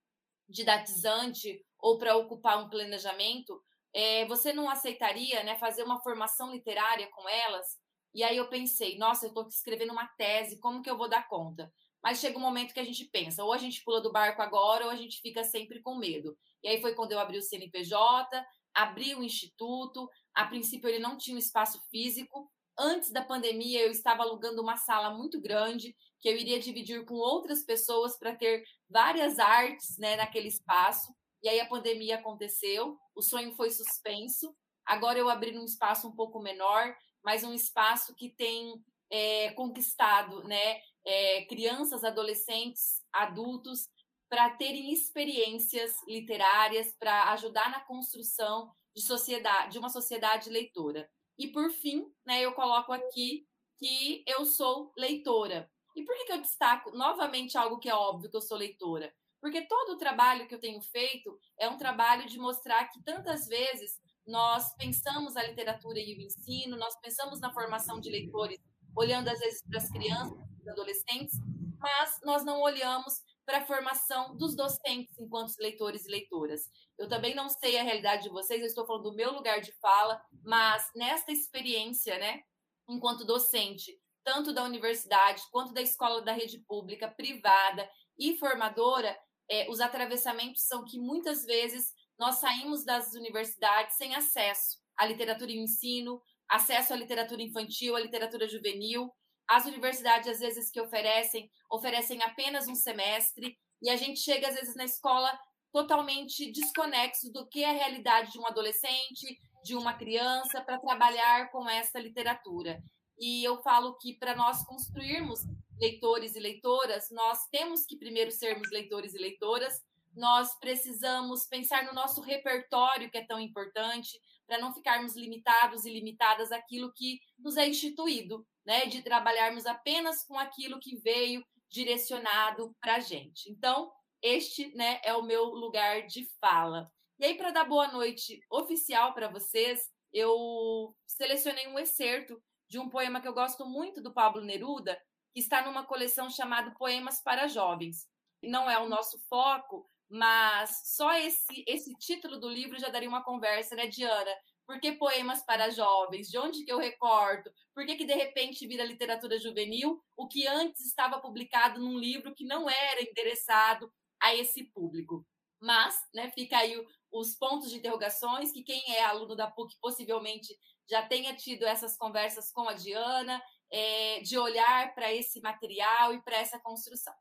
didatizante 0.49 1.64
ou 1.78 1.99
para 1.99 2.16
ocupar 2.16 2.62
um 2.62 2.68
planejamento. 2.68 3.61
É, 3.92 4.25
você 4.26 4.52
não 4.52 4.70
aceitaria 4.70 5.42
né, 5.42 5.56
fazer 5.59 5.82
uma 5.82 6.00
formação 6.00 6.52
literária 6.52 7.09
com 7.11 7.28
elas? 7.28 7.80
E 8.14 8.23
aí 8.23 8.37
eu 8.37 8.49
pensei, 8.49 8.99
nossa, 8.99 9.26
eu 9.26 9.29
estou 9.29 9.47
escrevendo 9.49 9.93
uma 9.93 10.07
tese, 10.19 10.59
como 10.59 10.83
que 10.83 10.90
eu 10.90 10.97
vou 10.99 11.09
dar 11.09 11.29
conta? 11.29 11.73
Mas 12.02 12.19
chega 12.19 12.38
um 12.38 12.40
momento 12.40 12.73
que 12.73 12.81
a 12.81 12.85
gente 12.85 13.05
pensa, 13.07 13.45
ou 13.45 13.52
a 13.52 13.59
gente 13.59 13.83
pula 13.85 14.00
do 14.00 14.12
barco 14.12 14.40
agora, 14.40 14.87
ou 14.87 14.90
a 14.90 14.97
gente 14.97 15.21
fica 15.21 15.45
sempre 15.45 15.83
com 15.83 15.97
medo. 15.97 16.37
E 16.62 16.69
aí 16.69 16.81
foi 16.81 16.95
quando 16.95 17.12
eu 17.12 17.19
abri 17.19 17.38
o 17.38 17.43
CNPJ, 17.43 18.45
abri 18.75 19.14
o 19.14 19.23
instituto. 19.23 20.09
A 20.35 20.47
princípio 20.47 20.88
ele 20.88 20.99
não 20.99 21.17
tinha 21.17 21.37
um 21.37 21.38
espaço 21.38 21.81
físico. 21.90 22.50
Antes 22.79 23.12
da 23.12 23.23
pandemia 23.23 23.83
eu 23.83 23.90
estava 23.90 24.23
alugando 24.23 24.62
uma 24.62 24.76
sala 24.76 25.11
muito 25.11 25.40
grande 25.40 25.95
que 26.21 26.29
eu 26.29 26.37
iria 26.37 26.59
dividir 26.59 27.05
com 27.05 27.14
outras 27.14 27.64
pessoas 27.64 28.19
para 28.19 28.35
ter 28.35 28.62
várias 28.88 29.38
artes, 29.38 29.99
né, 29.99 30.17
naquele 30.17 30.49
espaço. 30.49 31.14
E 31.43 31.49
aí 31.49 31.61
a 31.61 31.67
pandemia 31.67 32.17
aconteceu, 32.17 32.99
o 33.14 33.23
sonho 33.23 33.52
foi 33.52 33.71
suspenso. 33.71 34.55
Agora 34.87 35.19
eu 35.19 35.29
abri 35.29 35.52
num 35.52 35.64
espaço 35.64 36.09
um 36.09 36.14
pouco 36.14 36.40
menor, 36.40 36.95
mas 37.25 37.45
um 37.45 37.53
espaço 37.53 38.15
que 38.15 38.31
tem 38.31 38.83
é, 39.11 39.50
conquistado, 39.53 40.43
né, 40.45 40.81
é, 41.05 41.45
crianças, 41.47 42.05
adolescentes, 42.05 43.03
adultos 43.12 43.89
para 44.29 44.50
terem 44.50 44.93
experiências 44.93 45.97
literárias, 46.07 46.95
para 46.99 47.33
ajudar 47.33 47.71
na 47.71 47.81
construção 47.81 48.73
de 48.95 49.03
sociedade, 49.03 49.73
de 49.73 49.79
uma 49.79 49.89
sociedade 49.89 50.49
leitora. 50.49 51.11
E 51.37 51.49
por 51.49 51.71
fim, 51.71 52.05
né, 52.25 52.41
eu 52.41 52.53
coloco 52.53 52.93
aqui 52.93 53.47
que 53.79 54.23
eu 54.27 54.45
sou 54.45 54.93
leitora. 54.97 55.71
E 55.97 56.05
por 56.05 56.15
que, 56.17 56.27
que 56.27 56.33
eu 56.33 56.41
destaco 56.41 56.91
novamente 56.93 57.59
algo 57.59 57.79
que 57.79 57.89
é 57.89 57.95
óbvio 57.95 58.31
que 58.31 58.37
eu 58.37 58.43
sou 58.43 58.57
leitora? 58.57 59.12
Porque 59.41 59.62
todo 59.62 59.93
o 59.93 59.97
trabalho 59.97 60.47
que 60.47 60.55
eu 60.55 60.61
tenho 60.61 60.81
feito 60.81 61.37
é 61.59 61.69
um 61.69 61.79
trabalho 61.79 62.29
de 62.29 62.39
mostrar 62.39 62.85
que 62.89 63.03
tantas 63.03 63.47
vezes 63.47 63.99
nós 64.31 64.73
pensamos 64.77 65.37
a 65.37 65.43
literatura 65.43 65.99
e 65.99 66.15
o 66.15 66.21
ensino, 66.21 66.77
nós 66.77 66.99
pensamos 67.01 67.41
na 67.41 67.53
formação 67.53 68.01
de 68.01 68.09
leitores, 68.09 68.61
olhando 68.97 69.29
às 69.29 69.39
vezes 69.39 69.63
para 69.63 69.79
as 69.79 69.91
crianças, 69.91 70.33
para 70.33 70.61
os 70.61 70.69
adolescentes, 70.69 71.37
mas 71.79 72.21
nós 72.25 72.45
não 72.45 72.61
olhamos 72.61 73.15
para 73.45 73.59
a 73.59 73.67
formação 73.67 74.37
dos 74.37 74.55
docentes 74.55 75.19
enquanto 75.19 75.57
leitores 75.59 76.07
e 76.07 76.11
leitoras. 76.11 76.63
Eu 76.97 77.09
também 77.09 77.35
não 77.35 77.49
sei 77.49 77.77
a 77.79 77.83
realidade 77.83 78.23
de 78.23 78.29
vocês, 78.29 78.61
eu 78.61 78.67
estou 78.67 78.87
falando 78.87 79.11
do 79.11 79.17
meu 79.17 79.33
lugar 79.33 79.61
de 79.61 79.73
fala, 79.81 80.23
mas 80.45 80.89
nesta 80.95 81.33
experiência, 81.33 82.17
né, 82.19 82.43
enquanto 82.89 83.25
docente, 83.25 83.99
tanto 84.23 84.53
da 84.53 84.63
universidade 84.63 85.43
quanto 85.51 85.73
da 85.73 85.83
escola 85.83 86.23
da 86.23 86.33
rede 86.33 86.59
pública, 86.61 87.09
privada 87.09 87.91
e 88.17 88.37
formadora, 88.39 89.19
é, 89.51 89.69
os 89.69 89.81
atravessamentos 89.81 90.63
são 90.63 90.85
que 90.85 90.99
muitas 90.99 91.45
vezes 91.45 91.93
nós 92.21 92.37
saímos 92.37 92.85
das 92.85 93.15
universidades 93.15 93.97
sem 93.97 94.15
acesso 94.15 94.77
à 94.95 95.07
literatura 95.07 95.50
e 95.50 95.59
ensino, 95.59 96.21
acesso 96.47 96.93
à 96.93 96.97
literatura 96.97 97.41
infantil, 97.41 97.97
à 97.97 98.00
literatura 98.00 98.47
juvenil, 98.47 99.11
as 99.49 99.65
universidades, 99.65 100.29
às 100.29 100.39
vezes, 100.39 100.71
que 100.71 100.81
oferecem, 100.81 101.50
oferecem 101.71 102.23
apenas 102.23 102.69
um 102.69 102.75
semestre, 102.75 103.59
e 103.83 103.89
a 103.89 103.97
gente 103.97 104.21
chega, 104.21 104.49
às 104.49 104.55
vezes, 104.55 104.77
na 104.77 104.85
escola 104.85 105.33
totalmente 105.73 106.53
desconexo 106.53 107.33
do 107.33 107.49
que 107.49 107.65
é 107.65 107.71
a 107.71 107.73
realidade 107.73 108.33
de 108.33 108.39
um 108.39 108.47
adolescente, 108.47 109.41
de 109.65 109.75
uma 109.75 109.95
criança, 109.95 110.61
para 110.61 110.79
trabalhar 110.79 111.50
com 111.50 111.67
essa 111.71 111.99
literatura. 111.99 112.83
E 113.19 113.43
eu 113.43 113.62
falo 113.62 113.97
que 113.97 114.19
para 114.19 114.37
nós 114.37 114.62
construirmos 114.67 115.41
leitores 115.81 116.35
e 116.37 116.41
leitoras, 116.41 117.09
nós 117.11 117.49
temos 117.50 117.87
que 117.87 117.97
primeiro 117.97 118.31
sermos 118.31 118.71
leitores 118.71 119.15
e 119.15 119.19
leitoras, 119.19 119.81
nós 120.14 120.59
precisamos 120.59 121.47
pensar 121.47 121.85
no 121.85 121.93
nosso 121.93 122.21
repertório, 122.21 123.11
que 123.11 123.19
é 123.19 123.26
tão 123.26 123.38
importante, 123.38 124.19
para 124.47 124.59
não 124.59 124.75
ficarmos 124.75 125.14
limitados 125.17 125.85
e 125.85 125.93
limitadas 125.93 126.50
àquilo 126.50 126.93
que 126.93 127.21
nos 127.38 127.57
é 127.57 127.69
instituído 127.69 128.45
né, 128.64 128.87
de 128.87 129.02
trabalharmos 129.02 129.67
apenas 129.67 130.25
com 130.25 130.38
aquilo 130.38 130.81
que 130.81 130.97
veio 130.97 131.45
direcionado 131.71 132.75
para 132.81 132.97
a 132.97 133.00
gente. 133.00 133.50
Então, 133.50 133.93
este 134.23 134.75
né, 134.75 135.00
é 135.05 135.14
o 135.14 135.23
meu 135.23 135.45
lugar 135.45 136.07
de 136.07 136.26
fala. 136.40 136.90
E 137.19 137.25
aí, 137.25 137.37
para 137.37 137.50
dar 137.50 137.64
boa 137.64 137.88
noite 137.88 138.40
oficial 138.50 139.14
para 139.14 139.29
vocês, 139.29 139.88
eu 140.12 140.95
selecionei 141.07 141.69
um 141.69 141.79
excerto 141.79 142.43
de 142.69 142.79
um 142.79 142.88
poema 142.88 143.21
que 143.21 143.29
eu 143.29 143.35
gosto 143.35 143.67
muito 143.67 144.02
do 144.02 144.12
Pablo 144.12 144.43
Neruda, 144.43 145.00
que 145.33 145.40
está 145.40 145.64
numa 145.64 145.85
coleção 145.85 146.31
chamada 146.31 146.75
Poemas 146.79 147.21
para 147.23 147.49
Jovens. 147.49 148.09
Não 148.43 148.71
é 148.71 148.79
o 148.79 148.88
nosso 148.88 149.19
foco, 149.29 149.89
mas 150.11 150.83
só 150.97 151.12
esse, 151.14 151.64
esse 151.69 151.95
título 151.95 152.38
do 152.38 152.49
livro 152.49 152.79
já 152.81 152.88
daria 152.88 153.09
uma 153.09 153.23
conversa, 153.23 153.76
né, 153.76 153.87
Diana? 153.87 154.31
Por 154.67 154.81
que 154.81 154.93
poemas 154.93 155.43
para 155.45 155.71
jovens? 155.71 156.29
De 156.29 156.37
onde 156.37 156.64
que 156.64 156.73
eu 156.73 156.79
recorto? 156.79 157.50
Por 157.73 157.87
que, 157.87 157.97
que 157.97 158.05
de 158.05 158.14
repente 158.14 158.67
vira 158.67 158.85
literatura 158.85 159.38
juvenil, 159.38 160.02
o 160.17 160.26
que 160.26 160.47
antes 160.47 160.85
estava 160.85 161.21
publicado 161.21 161.81
num 161.81 161.99
livro 161.99 162.35
que 162.35 162.45
não 162.45 162.69
era 162.69 163.02
endereçado 163.02 163.93
a 164.21 164.35
esse 164.35 164.64
público? 164.64 165.25
Mas, 165.61 165.97
né, 166.12 166.31
fica 166.33 166.59
aí 166.59 166.76
os 167.12 167.37
pontos 167.37 167.71
de 167.71 167.76
interrogações, 167.76 168.50
que 168.50 168.64
quem 168.64 168.95
é 168.95 169.05
aluno 169.05 169.37
da 169.37 169.50
PUC 169.50 169.76
possivelmente 169.81 170.57
já 170.88 171.07
tenha 171.07 171.35
tido 171.37 171.64
essas 171.64 171.97
conversas 171.97 172.50
com 172.50 172.69
a 172.69 172.73
Diana, 172.73 173.40
é, 173.71 174.21
de 174.21 174.37
olhar 174.37 174.93
para 174.95 175.12
esse 175.12 175.40
material 175.40 176.12
e 176.14 176.23
para 176.23 176.37
essa 176.37 176.59
construção. 176.59 177.14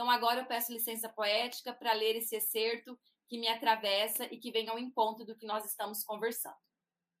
Então, 0.00 0.10
agora 0.10 0.40
eu 0.40 0.46
peço 0.46 0.72
licença 0.72 1.10
poética 1.10 1.74
para 1.74 1.92
ler 1.92 2.16
esse 2.16 2.34
excerto 2.34 2.98
que 3.28 3.38
me 3.38 3.46
atravessa 3.46 4.24
e 4.32 4.38
que 4.38 4.50
vem 4.50 4.66
ao 4.66 4.78
encontro 4.78 5.26
do 5.26 5.36
que 5.36 5.44
nós 5.44 5.66
estamos 5.66 6.02
conversando. 6.02 6.56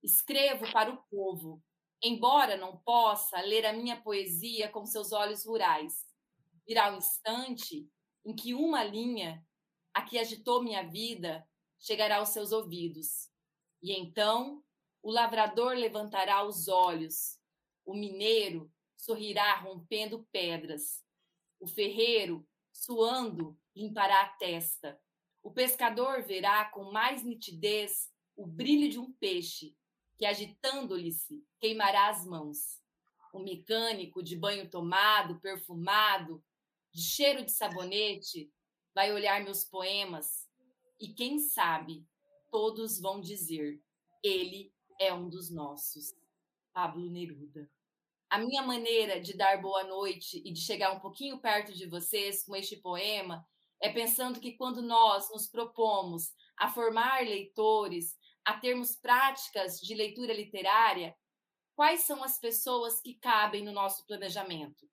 Escrevo 0.02 0.64
para 0.72 0.90
o 0.90 1.02
povo, 1.10 1.62
embora 2.02 2.56
não 2.56 2.78
possa 2.78 3.38
ler 3.42 3.66
a 3.66 3.72
minha 3.74 4.00
poesia 4.00 4.70
com 4.70 4.86
seus 4.86 5.12
olhos 5.12 5.44
rurais. 5.44 5.92
Virá 6.66 6.90
o 6.90 6.94
um 6.94 6.96
instante 6.96 7.86
em 8.24 8.34
que 8.34 8.54
uma 8.54 8.82
linha, 8.82 9.46
a 9.92 10.00
que 10.00 10.18
agitou 10.18 10.62
minha 10.62 10.82
vida, 10.82 11.46
chegará 11.78 12.16
aos 12.16 12.30
seus 12.30 12.50
ouvidos. 12.50 13.28
E 13.82 13.92
então 13.92 14.64
o 15.02 15.12
lavrador 15.12 15.74
levantará 15.74 16.42
os 16.44 16.66
olhos, 16.66 17.38
o 17.84 17.92
mineiro 17.92 18.72
sorrirá 18.96 19.54
rompendo 19.56 20.26
pedras, 20.32 21.04
o 21.60 21.66
ferreiro, 21.66 22.48
suando, 22.80 23.58
limpará 23.76 24.22
a 24.22 24.28
testa, 24.28 24.98
o 25.42 25.50
pescador 25.50 26.22
verá 26.22 26.64
com 26.70 26.90
mais 26.90 27.22
nitidez 27.22 28.10
o 28.34 28.46
brilho 28.46 28.90
de 28.90 28.98
um 28.98 29.12
peixe 29.12 29.76
que 30.16 30.24
agitando-lhe-se 30.24 31.44
queimará 31.58 32.08
as 32.08 32.24
mãos. 32.24 32.80
O 33.34 33.38
mecânico 33.38 34.22
de 34.22 34.34
banho 34.34 34.68
tomado, 34.68 35.38
perfumado, 35.40 36.42
de 36.90 37.02
cheiro 37.02 37.44
de 37.44 37.52
sabonete, 37.52 38.50
vai 38.94 39.12
olhar 39.12 39.44
meus 39.44 39.62
poemas 39.62 40.48
e 40.98 41.08
quem 41.08 41.38
sabe 41.38 42.06
todos 42.50 42.98
vão 42.98 43.20
dizer: 43.20 43.80
ele 44.22 44.72
é 44.98 45.12
um 45.12 45.28
dos 45.28 45.50
nossos. 45.50 46.14
Pablo 46.72 47.10
Neruda. 47.10 47.70
A 48.30 48.38
minha 48.38 48.62
maneira 48.62 49.20
de 49.20 49.36
dar 49.36 49.60
boa 49.60 49.82
noite 49.82 50.40
e 50.44 50.52
de 50.52 50.60
chegar 50.60 50.92
um 50.92 51.00
pouquinho 51.00 51.40
perto 51.40 51.72
de 51.72 51.84
vocês 51.86 52.44
com 52.44 52.54
este 52.54 52.76
poema 52.76 53.44
É 53.80 53.90
pensando 53.92 54.38
que 54.38 54.52
quando 54.52 54.80
nós 54.80 55.28
nos 55.30 55.48
propomos 55.48 56.32
a 56.56 56.68
formar 56.68 57.24
leitores, 57.24 58.16
a 58.44 58.56
termos 58.56 58.94
práticas 58.94 59.80
de 59.80 59.94
leitura 59.96 60.32
literária, 60.32 61.16
quais 61.74 62.02
são 62.02 62.22
as 62.22 62.38
pessoas 62.38 63.00
que 63.00 63.14
cabem 63.14 63.64
no 63.64 63.72
nosso 63.72 64.06
planejamento? 64.06 64.88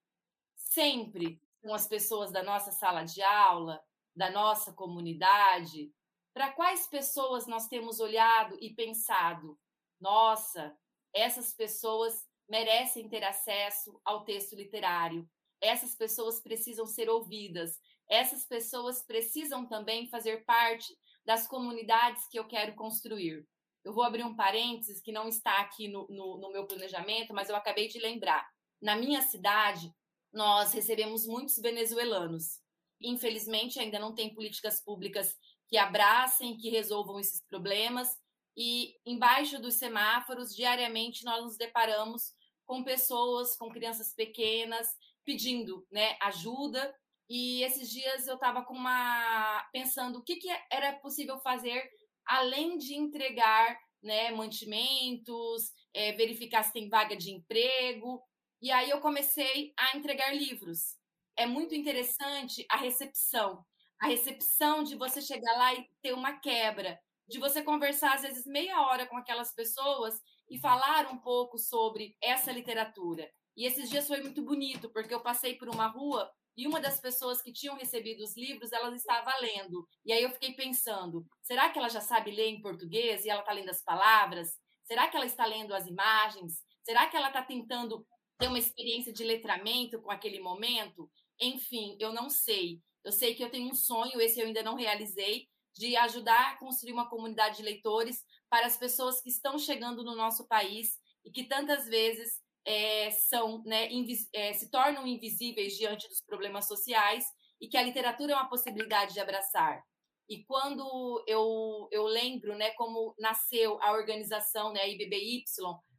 Sempre 0.55 1.39
são 1.61 1.75
as 1.75 1.85
pessoas 1.85 2.31
da 2.31 2.41
nossa 2.41 2.71
sala 2.71 3.03
de 3.03 3.21
aula, 3.21 3.79
da 4.15 4.31
nossa 4.31 4.73
comunidade? 4.73 5.93
Para 6.33 6.51
quais 6.53 6.87
pessoas 6.87 7.45
nós 7.45 7.67
temos 7.67 7.99
olhado 7.99 8.57
e 8.59 8.73
pensado, 8.73 9.59
nossa, 9.99 10.75
essas 11.13 11.53
pessoas 11.53 12.26
merecem 12.49 13.09
ter 13.09 13.23
acesso 13.23 13.99
ao 14.05 14.23
texto 14.23 14.55
literário, 14.55 15.27
essas 15.61 15.95
pessoas 15.95 16.39
precisam 16.39 16.85
ser 16.85 17.09
ouvidas, 17.09 17.79
essas 18.09 18.45
pessoas 18.45 19.03
precisam 19.03 19.67
também 19.67 20.07
fazer 20.07 20.45
parte 20.45 20.95
das 21.25 21.47
comunidades 21.47 22.27
que 22.29 22.39
eu 22.39 22.47
quero 22.47 22.75
construir. 22.75 23.45
Eu 23.83 23.93
vou 23.93 24.03
abrir 24.03 24.23
um 24.23 24.35
parênteses 24.35 25.01
que 25.01 25.11
não 25.11 25.27
está 25.27 25.59
aqui 25.59 25.87
no, 25.87 26.07
no, 26.09 26.37
no 26.37 26.51
meu 26.51 26.65
planejamento, 26.65 27.33
mas 27.33 27.49
eu 27.49 27.55
acabei 27.55 27.87
de 27.87 27.99
lembrar. 27.99 28.45
Na 28.81 28.95
minha 28.95 29.21
cidade, 29.21 29.91
nós 30.31 30.73
recebemos 30.73 31.25
muitos 31.25 31.57
venezuelanos. 31.57 32.59
Infelizmente, 33.01 33.79
ainda 33.79 33.99
não 33.99 34.13
tem 34.13 34.33
políticas 34.33 34.81
públicas 34.83 35.35
que 35.67 35.77
abracem, 35.77 36.57
que 36.57 36.69
resolvam 36.69 37.19
esses 37.19 37.41
problemas. 37.45 38.09
E 38.55 38.95
embaixo 39.05 39.61
dos 39.61 39.75
semáforos, 39.75 40.55
diariamente, 40.55 41.23
nós 41.23 41.43
nos 41.43 41.57
deparamos 41.57 42.33
com 42.67 42.83
pessoas, 42.83 43.55
com 43.55 43.71
crianças 43.71 44.13
pequenas, 44.13 44.87
pedindo 45.25 45.87
né, 45.89 46.17
ajuda. 46.21 46.93
E 47.29 47.63
esses 47.63 47.89
dias 47.89 48.27
eu 48.27 48.35
estava 48.35 48.63
com 48.63 48.73
uma 48.73 49.67
pensando 49.73 50.19
o 50.19 50.23
que, 50.23 50.35
que 50.35 50.49
era 50.71 50.93
possível 50.99 51.39
fazer 51.39 51.89
além 52.25 52.77
de 52.77 52.93
entregar 52.93 53.77
né, 54.03 54.31
mantimentos, 54.31 55.71
é, 55.93 56.11
verificar 56.11 56.63
se 56.63 56.73
tem 56.73 56.89
vaga 56.89 57.15
de 57.15 57.31
emprego. 57.31 58.21
E 58.61 58.69
aí 58.71 58.89
eu 58.89 58.99
comecei 58.99 59.73
a 59.77 59.97
entregar 59.97 60.35
livros. 60.35 60.97
É 61.37 61.45
muito 61.45 61.73
interessante 61.73 62.65
a 62.69 62.77
recepção. 62.77 63.65
A 63.99 64.07
recepção 64.07 64.83
de 64.83 64.95
você 64.95 65.21
chegar 65.21 65.57
lá 65.57 65.73
e 65.73 65.87
ter 66.01 66.13
uma 66.13 66.39
quebra, 66.39 66.99
de 67.27 67.39
você 67.39 67.63
conversar 67.63 68.13
às 68.13 68.21
vezes 68.21 68.45
meia 68.45 68.81
hora 68.81 69.07
com 69.07 69.17
aquelas 69.17 69.53
pessoas 69.53 70.19
e 70.49 70.59
falar 70.59 71.11
um 71.11 71.17
pouco 71.17 71.57
sobre 71.57 72.15
essa 72.21 72.51
literatura. 72.51 73.29
E 73.55 73.65
esses 73.65 73.89
dias 73.89 74.07
foi 74.07 74.21
muito 74.21 74.43
bonito, 74.43 74.89
porque 74.91 75.13
eu 75.13 75.21
passei 75.21 75.55
por 75.55 75.67
uma 75.67 75.87
rua 75.87 76.31
e 76.57 76.65
uma 76.65 76.79
das 76.79 76.99
pessoas 76.99 77.39
que 77.41 77.53
tinham 77.53 77.77
recebido 77.77 78.23
os 78.23 78.35
livros, 78.35 78.71
ela 78.71 78.93
estava 78.95 79.31
lendo. 79.39 79.87
E 80.03 80.11
aí 80.11 80.23
eu 80.23 80.31
fiquei 80.31 80.53
pensando, 80.53 81.23
será 81.41 81.69
que 81.69 81.77
ela 81.77 81.87
já 81.87 82.01
sabe 82.01 82.31
ler 82.31 82.47
em 82.47 82.61
português 82.61 83.23
e 83.23 83.29
ela 83.29 83.41
está 83.41 83.53
lendo 83.53 83.69
as 83.69 83.83
palavras? 83.83 84.57
Será 84.83 85.07
que 85.07 85.15
ela 85.15 85.25
está 85.25 85.45
lendo 85.45 85.75
as 85.75 85.85
imagens? 85.85 86.63
Será 86.83 87.07
que 87.07 87.15
ela 87.15 87.27
está 87.27 87.43
tentando 87.43 88.05
ter 88.39 88.47
uma 88.47 88.57
experiência 88.57 89.13
de 89.13 89.23
letramento 89.23 90.01
com 90.01 90.09
aquele 90.09 90.39
momento? 90.39 91.09
Enfim, 91.39 91.95
eu 91.99 92.11
não 92.11 92.27
sei. 92.27 92.81
Eu 93.03 93.11
sei 93.11 93.35
que 93.35 93.43
eu 93.43 93.51
tenho 93.51 93.69
um 93.69 93.75
sonho, 93.75 94.19
esse 94.19 94.39
eu 94.39 94.47
ainda 94.47 94.63
não 94.63 94.75
realizei, 94.75 95.47
de 95.77 95.95
ajudar 95.95 96.53
a 96.53 96.57
construir 96.57 96.93
uma 96.93 97.09
comunidade 97.09 97.57
de 97.57 97.63
leitores 97.63 98.23
para 98.49 98.65
as 98.65 98.77
pessoas 98.77 99.21
que 99.21 99.29
estão 99.29 99.57
chegando 99.57 100.03
no 100.03 100.15
nosso 100.15 100.47
país 100.47 100.99
e 101.23 101.31
que 101.31 101.43
tantas 101.43 101.87
vezes 101.87 102.41
é, 102.65 103.11
são, 103.11 103.63
né, 103.63 103.89
é, 104.33 104.53
se 104.53 104.69
tornam 104.69 105.07
invisíveis 105.07 105.77
diante 105.77 106.07
dos 106.07 106.21
problemas 106.21 106.67
sociais 106.67 107.25
e 107.61 107.67
que 107.67 107.77
a 107.77 107.83
literatura 107.83 108.33
é 108.33 108.35
uma 108.35 108.49
possibilidade 108.49 109.13
de 109.13 109.19
abraçar. 109.19 109.83
E 110.29 110.43
quando 110.43 111.23
eu, 111.25 111.87
eu 111.91 112.03
lembro 112.05 112.55
né, 112.57 112.71
como 112.71 113.15
nasceu 113.17 113.81
a 113.81 113.93
organização 113.93 114.73
né, 114.73 114.81
a 114.81 114.87
IBBY, 114.87 115.43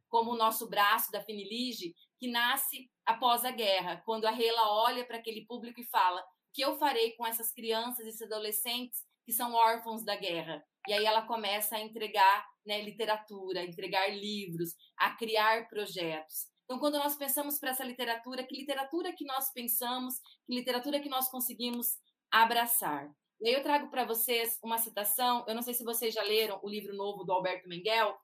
como 0.07 0.31
o 0.31 0.37
nosso 0.37 0.69
braço 0.69 1.11
da 1.11 1.23
Finilige, 1.23 1.95
que 2.19 2.27
nasce 2.27 2.89
após 3.05 3.43
a 3.43 3.51
guerra, 3.51 4.01
quando 4.05 4.25
a 4.25 4.31
Rela 4.31 4.71
olha 4.83 5.05
para 5.05 5.17
aquele 5.17 5.45
público 5.45 5.79
e 5.79 5.85
fala: 5.85 6.21
o 6.21 6.25
que 6.53 6.61
eu 6.61 6.77
farei 6.77 7.13
com 7.13 7.25
essas 7.25 7.51
crianças 7.51 8.05
e 8.05 8.09
esses 8.09 8.21
adolescentes 8.21 9.03
que 9.29 9.33
são 9.33 9.53
órfãos 9.53 10.03
da 10.03 10.15
guerra? 10.15 10.65
E 10.87 10.93
aí 10.93 11.05
ela 11.05 11.21
começa 11.21 11.75
a 11.75 11.79
entregar 11.79 12.43
né, 12.65 12.81
literatura, 12.81 13.59
a 13.59 13.63
entregar 13.63 14.07
livros, 14.07 14.73
a 14.97 15.11
criar 15.11 15.69
projetos. 15.69 16.47
Então, 16.65 16.79
quando 16.79 16.97
nós 16.97 17.15
pensamos 17.15 17.59
para 17.59 17.69
essa 17.69 17.83
literatura, 17.83 18.43
que 18.43 18.55
literatura 18.55 19.13
que 19.13 19.23
nós 19.25 19.53
pensamos, 19.53 20.15
que 20.47 20.55
literatura 20.55 20.99
que 20.99 21.09
nós 21.09 21.29
conseguimos 21.29 21.99
abraçar? 22.31 23.07
E 23.39 23.49
aí 23.49 23.53
eu 23.53 23.61
trago 23.61 23.91
para 23.91 24.03
vocês 24.03 24.57
uma 24.63 24.79
citação, 24.79 25.45
eu 25.47 25.53
não 25.53 25.61
sei 25.61 25.75
se 25.75 25.83
vocês 25.83 26.11
já 26.11 26.23
leram 26.23 26.59
o 26.63 26.67
livro 26.67 26.95
novo 26.95 27.23
do 27.23 27.31
Alberto 27.31 27.69
Menguel, 27.69 28.17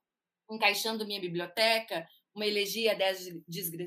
Encaixando 0.49 1.05
Minha 1.05 1.21
Biblioteca, 1.21 2.07
uma 2.33 2.47
elegia 2.47 2.97
das 2.97 3.27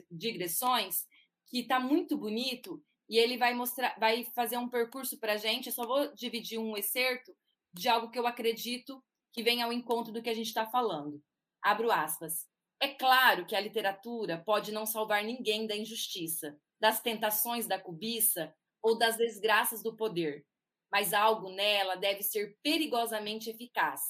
digressões, 0.08 1.04
que 1.48 1.62
está 1.62 1.80
muito 1.80 2.16
bonito, 2.16 2.80
e 3.08 3.18
ele 3.18 3.38
vai 3.38 3.54
mostrar, 3.54 3.96
vai 3.98 4.24
fazer 4.34 4.58
um 4.58 4.68
percurso 4.68 5.18
para 5.18 5.34
a 5.34 5.36
gente, 5.36 5.68
eu 5.68 5.72
só 5.72 5.86
vou 5.86 6.14
dividir 6.14 6.58
um 6.58 6.76
excerto 6.76 7.34
de 7.72 7.88
algo 7.88 8.10
que 8.10 8.18
eu 8.18 8.26
acredito 8.26 9.02
que 9.32 9.42
vem 9.42 9.62
ao 9.62 9.72
encontro 9.72 10.12
do 10.12 10.22
que 10.22 10.28
a 10.28 10.34
gente 10.34 10.48
está 10.48 10.66
falando. 10.66 11.22
Abro 11.62 11.90
aspas. 11.90 12.46
É 12.80 12.88
claro 12.88 13.46
que 13.46 13.56
a 13.56 13.60
literatura 13.60 14.42
pode 14.44 14.70
não 14.70 14.86
salvar 14.86 15.24
ninguém 15.24 15.66
da 15.66 15.76
injustiça, 15.76 16.58
das 16.80 17.00
tentações 17.00 17.66
da 17.66 17.78
cobiça 17.78 18.54
ou 18.82 18.96
das 18.96 19.16
desgraças 19.16 19.82
do 19.82 19.96
poder, 19.96 20.46
mas 20.90 21.12
algo 21.12 21.50
nela 21.50 21.96
deve 21.96 22.22
ser 22.22 22.56
perigosamente 22.62 23.50
eficaz, 23.50 24.00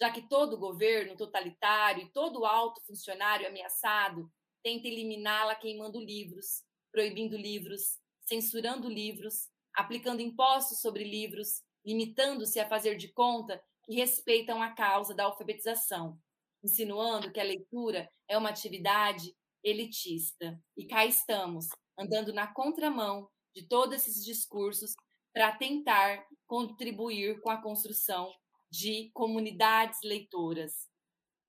já 0.00 0.10
que 0.10 0.28
todo 0.28 0.58
governo 0.58 1.16
totalitário 1.16 2.04
e 2.04 2.12
todo 2.12 2.44
alto 2.44 2.80
funcionário 2.86 3.48
ameaçado 3.48 4.30
tenta 4.62 4.86
eliminá-la 4.86 5.56
queimando 5.56 5.98
livros, 5.98 6.62
proibindo 6.92 7.36
livros, 7.36 7.98
censurando 8.26 8.88
livros, 8.88 9.48
aplicando 9.74 10.20
impostos 10.20 10.80
sobre 10.80 11.04
livros, 11.04 11.62
limitando-se 11.84 12.58
a 12.60 12.68
fazer 12.68 12.96
de 12.96 13.12
conta 13.12 13.62
que 13.84 13.94
respeitam 13.94 14.62
a 14.62 14.70
causa 14.70 15.14
da 15.14 15.24
alfabetização 15.24 16.18
insinuando 16.64 17.30
que 17.30 17.38
a 17.38 17.44
leitura 17.44 18.10
é 18.26 18.38
uma 18.38 18.48
atividade 18.48 19.36
elitista. 19.62 20.58
E 20.76 20.86
cá 20.86 21.04
estamos, 21.04 21.68
andando 21.98 22.32
na 22.32 22.46
contramão 22.46 23.28
de 23.54 23.68
todos 23.68 23.94
esses 23.94 24.24
discursos 24.24 24.94
para 25.32 25.52
tentar 25.52 26.26
contribuir 26.46 27.40
com 27.42 27.50
a 27.50 27.60
construção 27.60 28.32
de 28.70 29.10
comunidades 29.12 30.00
leitoras. 30.02 30.88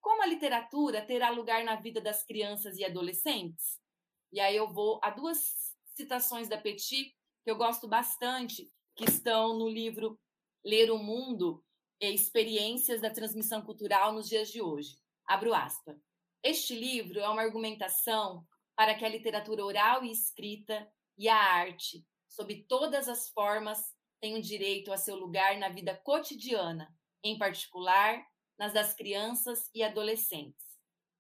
Como 0.01 0.21
a 0.21 0.27
literatura 0.27 1.03
terá 1.03 1.29
lugar 1.29 1.63
na 1.63 1.75
vida 1.77 2.01
das 2.01 2.23
crianças 2.23 2.77
e 2.77 2.83
adolescentes? 2.83 3.79
E 4.31 4.39
aí 4.39 4.55
eu 4.55 4.71
vou 4.71 4.99
a 5.01 5.09
duas 5.09 5.64
citações 5.95 6.47
da 6.49 6.57
Petit 6.57 7.15
que 7.43 7.51
eu 7.51 7.55
gosto 7.55 7.87
bastante, 7.87 8.71
que 8.95 9.05
estão 9.05 9.57
no 9.57 9.69
livro 9.69 10.19
Ler 10.63 10.91
o 10.91 10.97
Mundo, 10.97 11.63
Experiências 12.01 13.01
da 13.01 13.09
Transmissão 13.09 13.61
Cultural 13.61 14.13
nos 14.13 14.27
Dias 14.27 14.51
de 14.51 14.61
Hoje. 14.61 14.97
Abro 15.25 15.53
aspas. 15.53 15.97
Este 16.43 16.75
livro 16.75 17.19
é 17.19 17.29
uma 17.29 17.41
argumentação 17.41 18.45
para 18.75 18.93
que 18.93 19.05
a 19.05 19.09
literatura 19.09 19.63
oral 19.63 20.03
e 20.03 20.11
escrita 20.11 20.87
e 21.17 21.29
a 21.29 21.37
arte, 21.37 22.05
sob 22.27 22.65
todas 22.67 23.07
as 23.07 23.29
formas, 23.29 23.79
tenham 24.19 24.41
direito 24.41 24.91
a 24.91 24.97
seu 24.97 25.15
lugar 25.15 25.57
na 25.57 25.69
vida 25.69 25.95
cotidiana, 26.03 26.93
em 27.23 27.37
particular 27.37 28.25
nas 28.57 28.73
das 28.73 28.93
crianças 28.93 29.69
e 29.73 29.81
adolescentes. 29.81 30.65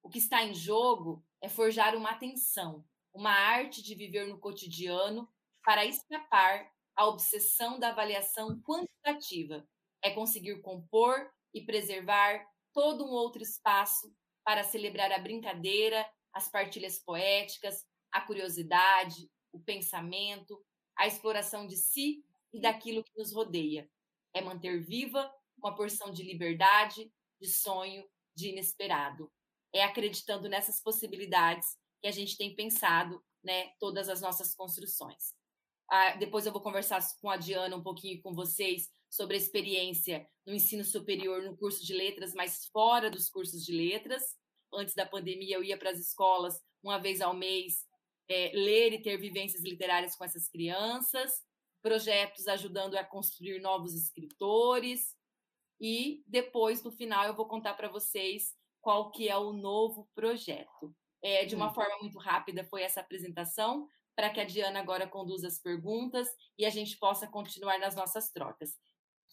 O 0.03 0.09
que 0.09 0.19
está 0.19 0.43
em 0.43 0.53
jogo 0.53 1.25
é 1.41 1.47
forjar 1.47 1.95
uma 1.95 2.11
atenção, 2.11 2.85
uma 3.15 3.31
arte 3.31 3.81
de 3.81 3.95
viver 3.95 4.27
no 4.27 4.37
cotidiano 4.37 5.27
para 5.63 5.85
escapar 5.85 6.69
à 6.95 7.07
obsessão 7.07 7.79
da 7.79 7.89
avaliação 7.89 8.61
quantitativa. 8.61 9.65
É 10.03 10.11
conseguir 10.11 10.61
compor 10.61 11.31
e 11.53 11.65
preservar 11.65 12.45
todo 12.73 13.05
um 13.05 13.11
outro 13.11 13.41
espaço 13.41 14.13
para 14.43 14.63
celebrar 14.63 15.11
a 15.13 15.17
brincadeira, 15.17 16.05
as 16.33 16.49
partilhas 16.49 16.99
poéticas, 16.99 17.85
a 18.11 18.19
curiosidade, 18.19 19.31
o 19.51 19.59
pensamento, 19.59 20.61
a 20.97 21.07
exploração 21.07 21.65
de 21.65 21.77
si 21.77 22.23
e 22.53 22.59
daquilo 22.59 23.03
que 23.03 23.17
nos 23.17 23.33
rodeia. 23.33 23.89
É 24.33 24.41
manter 24.41 24.83
viva 24.83 25.33
uma 25.57 25.73
porção 25.73 26.11
de 26.11 26.21
liberdade, 26.21 27.09
de 27.39 27.47
sonho, 27.47 28.05
de 28.35 28.49
inesperado. 28.49 29.31
É 29.73 29.83
acreditando 29.83 30.49
nessas 30.49 30.81
possibilidades 30.81 31.77
que 32.01 32.07
a 32.07 32.11
gente 32.11 32.37
tem 32.37 32.55
pensado 32.55 33.23
né, 33.43 33.71
todas 33.79 34.09
as 34.09 34.21
nossas 34.21 34.55
construções. 34.55 35.33
Ah, 35.89 36.15
depois 36.17 36.45
eu 36.45 36.51
vou 36.51 36.61
conversar 36.61 36.99
com 37.21 37.29
a 37.29 37.37
Diana 37.37 37.75
um 37.75 37.83
pouquinho 37.83 38.21
com 38.21 38.33
vocês 38.33 38.89
sobre 39.09 39.35
a 39.35 39.39
experiência 39.39 40.27
no 40.45 40.53
ensino 40.53 40.83
superior, 40.83 41.43
no 41.43 41.55
curso 41.55 41.85
de 41.85 41.93
letras, 41.93 42.33
mas 42.33 42.65
fora 42.67 43.09
dos 43.09 43.29
cursos 43.29 43.63
de 43.63 43.71
letras. 43.71 44.35
Antes 44.73 44.95
da 44.95 45.05
pandemia, 45.05 45.55
eu 45.55 45.63
ia 45.63 45.77
para 45.77 45.91
as 45.91 45.99
escolas 45.99 46.59
uma 46.83 46.97
vez 46.97 47.21
ao 47.21 47.33
mês 47.33 47.85
é, 48.27 48.51
ler 48.53 48.93
e 48.93 49.01
ter 49.01 49.17
vivências 49.17 49.63
literárias 49.63 50.15
com 50.15 50.25
essas 50.25 50.47
crianças. 50.47 51.43
projetos 51.81 52.47
ajudando 52.47 52.95
a 52.95 53.03
construir 53.03 53.59
novos 53.59 53.93
escritores. 53.93 55.15
E 55.79 56.23
depois, 56.25 56.83
no 56.83 56.91
final, 56.91 57.25
eu 57.25 57.35
vou 57.35 57.47
contar 57.47 57.75
para 57.75 57.87
vocês 57.87 58.55
qual 58.81 59.11
que 59.11 59.29
é 59.29 59.37
o 59.37 59.53
novo 59.53 60.09
projeto. 60.15 60.95
É, 61.27 61.43
de 61.43 61.55
uma 61.55 61.71
hum. 61.71 61.73
forma 61.73 61.97
muito 61.99 62.19
rápida 62.19 62.63
foi 62.65 62.83
essa 62.83 62.99
apresentação, 62.99 63.89
para 64.15 64.29
que 64.29 64.39
a 64.39 64.45
Diana 64.45 64.79
agora 64.79 65.07
conduza 65.07 65.47
as 65.47 65.57
perguntas 65.57 66.27
e 66.55 66.63
a 66.63 66.69
gente 66.69 66.99
possa 66.99 67.25
continuar 67.27 67.79
nas 67.79 67.95
nossas 67.95 68.29
trocas. 68.29 68.77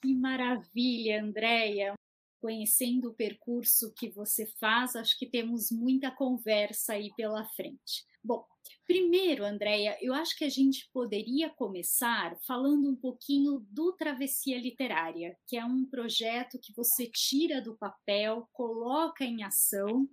Que 0.01 0.15
maravilha, 0.15 1.23
Andréia! 1.23 1.93
Conhecendo 2.41 3.11
o 3.11 3.15
percurso 3.15 3.93
que 3.95 4.09
você 4.09 4.47
faz, 4.59 4.97
acho 4.97 5.19
que 5.19 5.29
temos 5.29 5.71
muita 5.71 6.11
conversa 6.11 6.95
aí 6.95 7.11
pela 7.15 7.45
frente. 7.51 8.07
Bom, 8.25 8.43
primeiro, 8.87 9.45
Andréia, 9.45 9.99
eu 10.01 10.15
acho 10.15 10.35
que 10.35 10.45
a 10.45 10.49
gente 10.49 10.89
poderia 10.95 11.51
começar 11.51 12.39
falando 12.47 12.89
um 12.89 12.97
pouquinho 12.97 13.61
do 13.69 13.93
Travessia 13.93 14.59
Literária, 14.59 15.37
que 15.47 15.59
é 15.59 15.65
um 15.65 15.85
projeto 15.85 16.59
que 16.59 16.73
você 16.75 17.07
tira 17.13 17.61
do 17.61 17.77
papel, 17.77 18.49
coloca 18.51 19.25
em 19.25 19.45
ação 19.45 20.09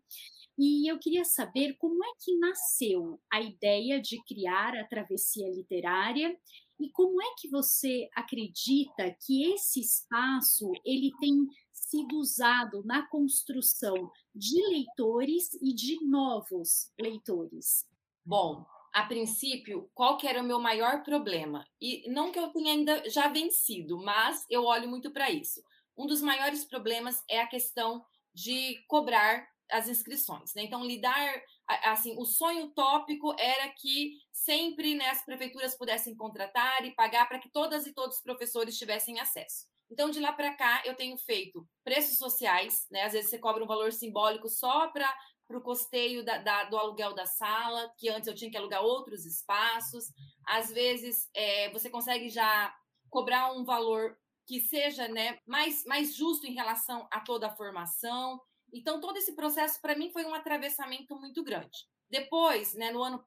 e 0.59 0.91
eu 0.91 0.99
queria 0.99 1.23
saber 1.23 1.77
como 1.77 2.03
é 2.03 2.09
que 2.19 2.37
nasceu 2.37 3.17
a 3.31 3.39
ideia 3.39 4.01
de 4.01 4.21
criar 4.25 4.75
a 4.75 4.85
travessia 4.85 5.49
literária 5.49 6.37
e 6.77 6.89
como 6.91 7.21
é 7.21 7.33
que 7.37 7.49
você 7.49 8.09
acredita 8.13 9.15
que 9.25 9.53
esse 9.53 9.79
espaço 9.79 10.69
ele 10.83 11.11
tem 11.21 11.47
sido 11.71 12.17
usado 12.17 12.83
na 12.83 13.07
construção 13.07 14.11
de 14.35 14.61
leitores 14.67 15.53
e 15.61 15.73
de 15.73 16.03
novos 16.05 16.91
leitores? 16.99 17.87
Bom, 18.25 18.65
a 18.93 19.05
princípio, 19.05 19.89
qual 19.93 20.17
que 20.17 20.27
era 20.27 20.41
o 20.41 20.45
meu 20.45 20.59
maior 20.59 21.03
problema? 21.03 21.65
E 21.81 22.09
não 22.11 22.33
que 22.33 22.39
eu 22.39 22.49
tenha 22.49 22.73
ainda 22.73 23.09
já 23.09 23.29
vencido, 23.29 23.97
mas 23.97 24.45
eu 24.49 24.65
olho 24.65 24.89
muito 24.89 25.09
para 25.09 25.31
isso. 25.31 25.63
Um 25.97 26.05
dos 26.05 26.21
maiores 26.21 26.65
problemas 26.65 27.23
é 27.29 27.39
a 27.39 27.47
questão 27.47 28.03
de 28.33 28.83
cobrar 28.87 29.47
as 29.71 29.87
inscrições. 29.87 30.53
Né? 30.53 30.63
Então, 30.63 30.83
lidar, 30.83 31.41
assim, 31.83 32.15
o 32.17 32.25
sonho 32.25 32.69
tópico 32.71 33.35
era 33.39 33.69
que 33.69 34.17
sempre 34.31 34.95
né, 34.95 35.09
as 35.09 35.23
prefeituras 35.23 35.77
pudessem 35.77 36.15
contratar 36.15 36.85
e 36.85 36.95
pagar 36.95 37.27
para 37.27 37.39
que 37.39 37.49
todas 37.49 37.85
e 37.85 37.93
todos 37.93 38.17
os 38.17 38.23
professores 38.23 38.77
tivessem 38.77 39.19
acesso. 39.19 39.67
Então, 39.91 40.09
de 40.09 40.19
lá 40.19 40.31
para 40.31 40.53
cá, 40.53 40.83
eu 40.85 40.95
tenho 40.95 41.17
feito 41.17 41.67
preços 41.83 42.17
sociais, 42.17 42.85
né? 42.91 43.03
Às 43.03 43.13
vezes 43.13 43.29
você 43.29 43.39
cobra 43.39 43.63
um 43.63 43.67
valor 43.67 43.91
simbólico 43.91 44.47
só 44.47 44.87
para 44.89 45.11
o 45.49 45.61
custeio 45.61 46.23
da, 46.23 46.37
da, 46.37 46.65
do 46.65 46.77
aluguel 46.77 47.15
da 47.15 47.25
sala, 47.25 47.91
que 47.97 48.07
antes 48.07 48.27
eu 48.27 48.35
tinha 48.35 48.51
que 48.51 48.57
alugar 48.57 48.83
outros 48.83 49.25
espaços. 49.25 50.05
Às 50.45 50.71
vezes 50.71 51.27
é, 51.33 51.71
você 51.71 51.89
consegue 51.89 52.29
já 52.29 52.73
cobrar 53.09 53.51
um 53.51 53.65
valor 53.65 54.15
que 54.45 54.59
seja 54.59 55.07
né, 55.07 55.39
mais, 55.45 55.83
mais 55.85 56.15
justo 56.15 56.45
em 56.45 56.53
relação 56.53 57.07
a 57.11 57.19
toda 57.19 57.47
a 57.47 57.55
formação. 57.55 58.39
Então, 58.73 58.99
todo 58.99 59.17
esse 59.17 59.35
processo, 59.35 59.79
para 59.81 59.95
mim, 59.95 60.11
foi 60.11 60.25
um 60.25 60.33
atravessamento 60.33 61.15
muito 61.19 61.43
grande. 61.43 61.87
Depois, 62.09 62.73
né, 62.73 62.91
no 62.91 63.03
ano, 63.03 63.23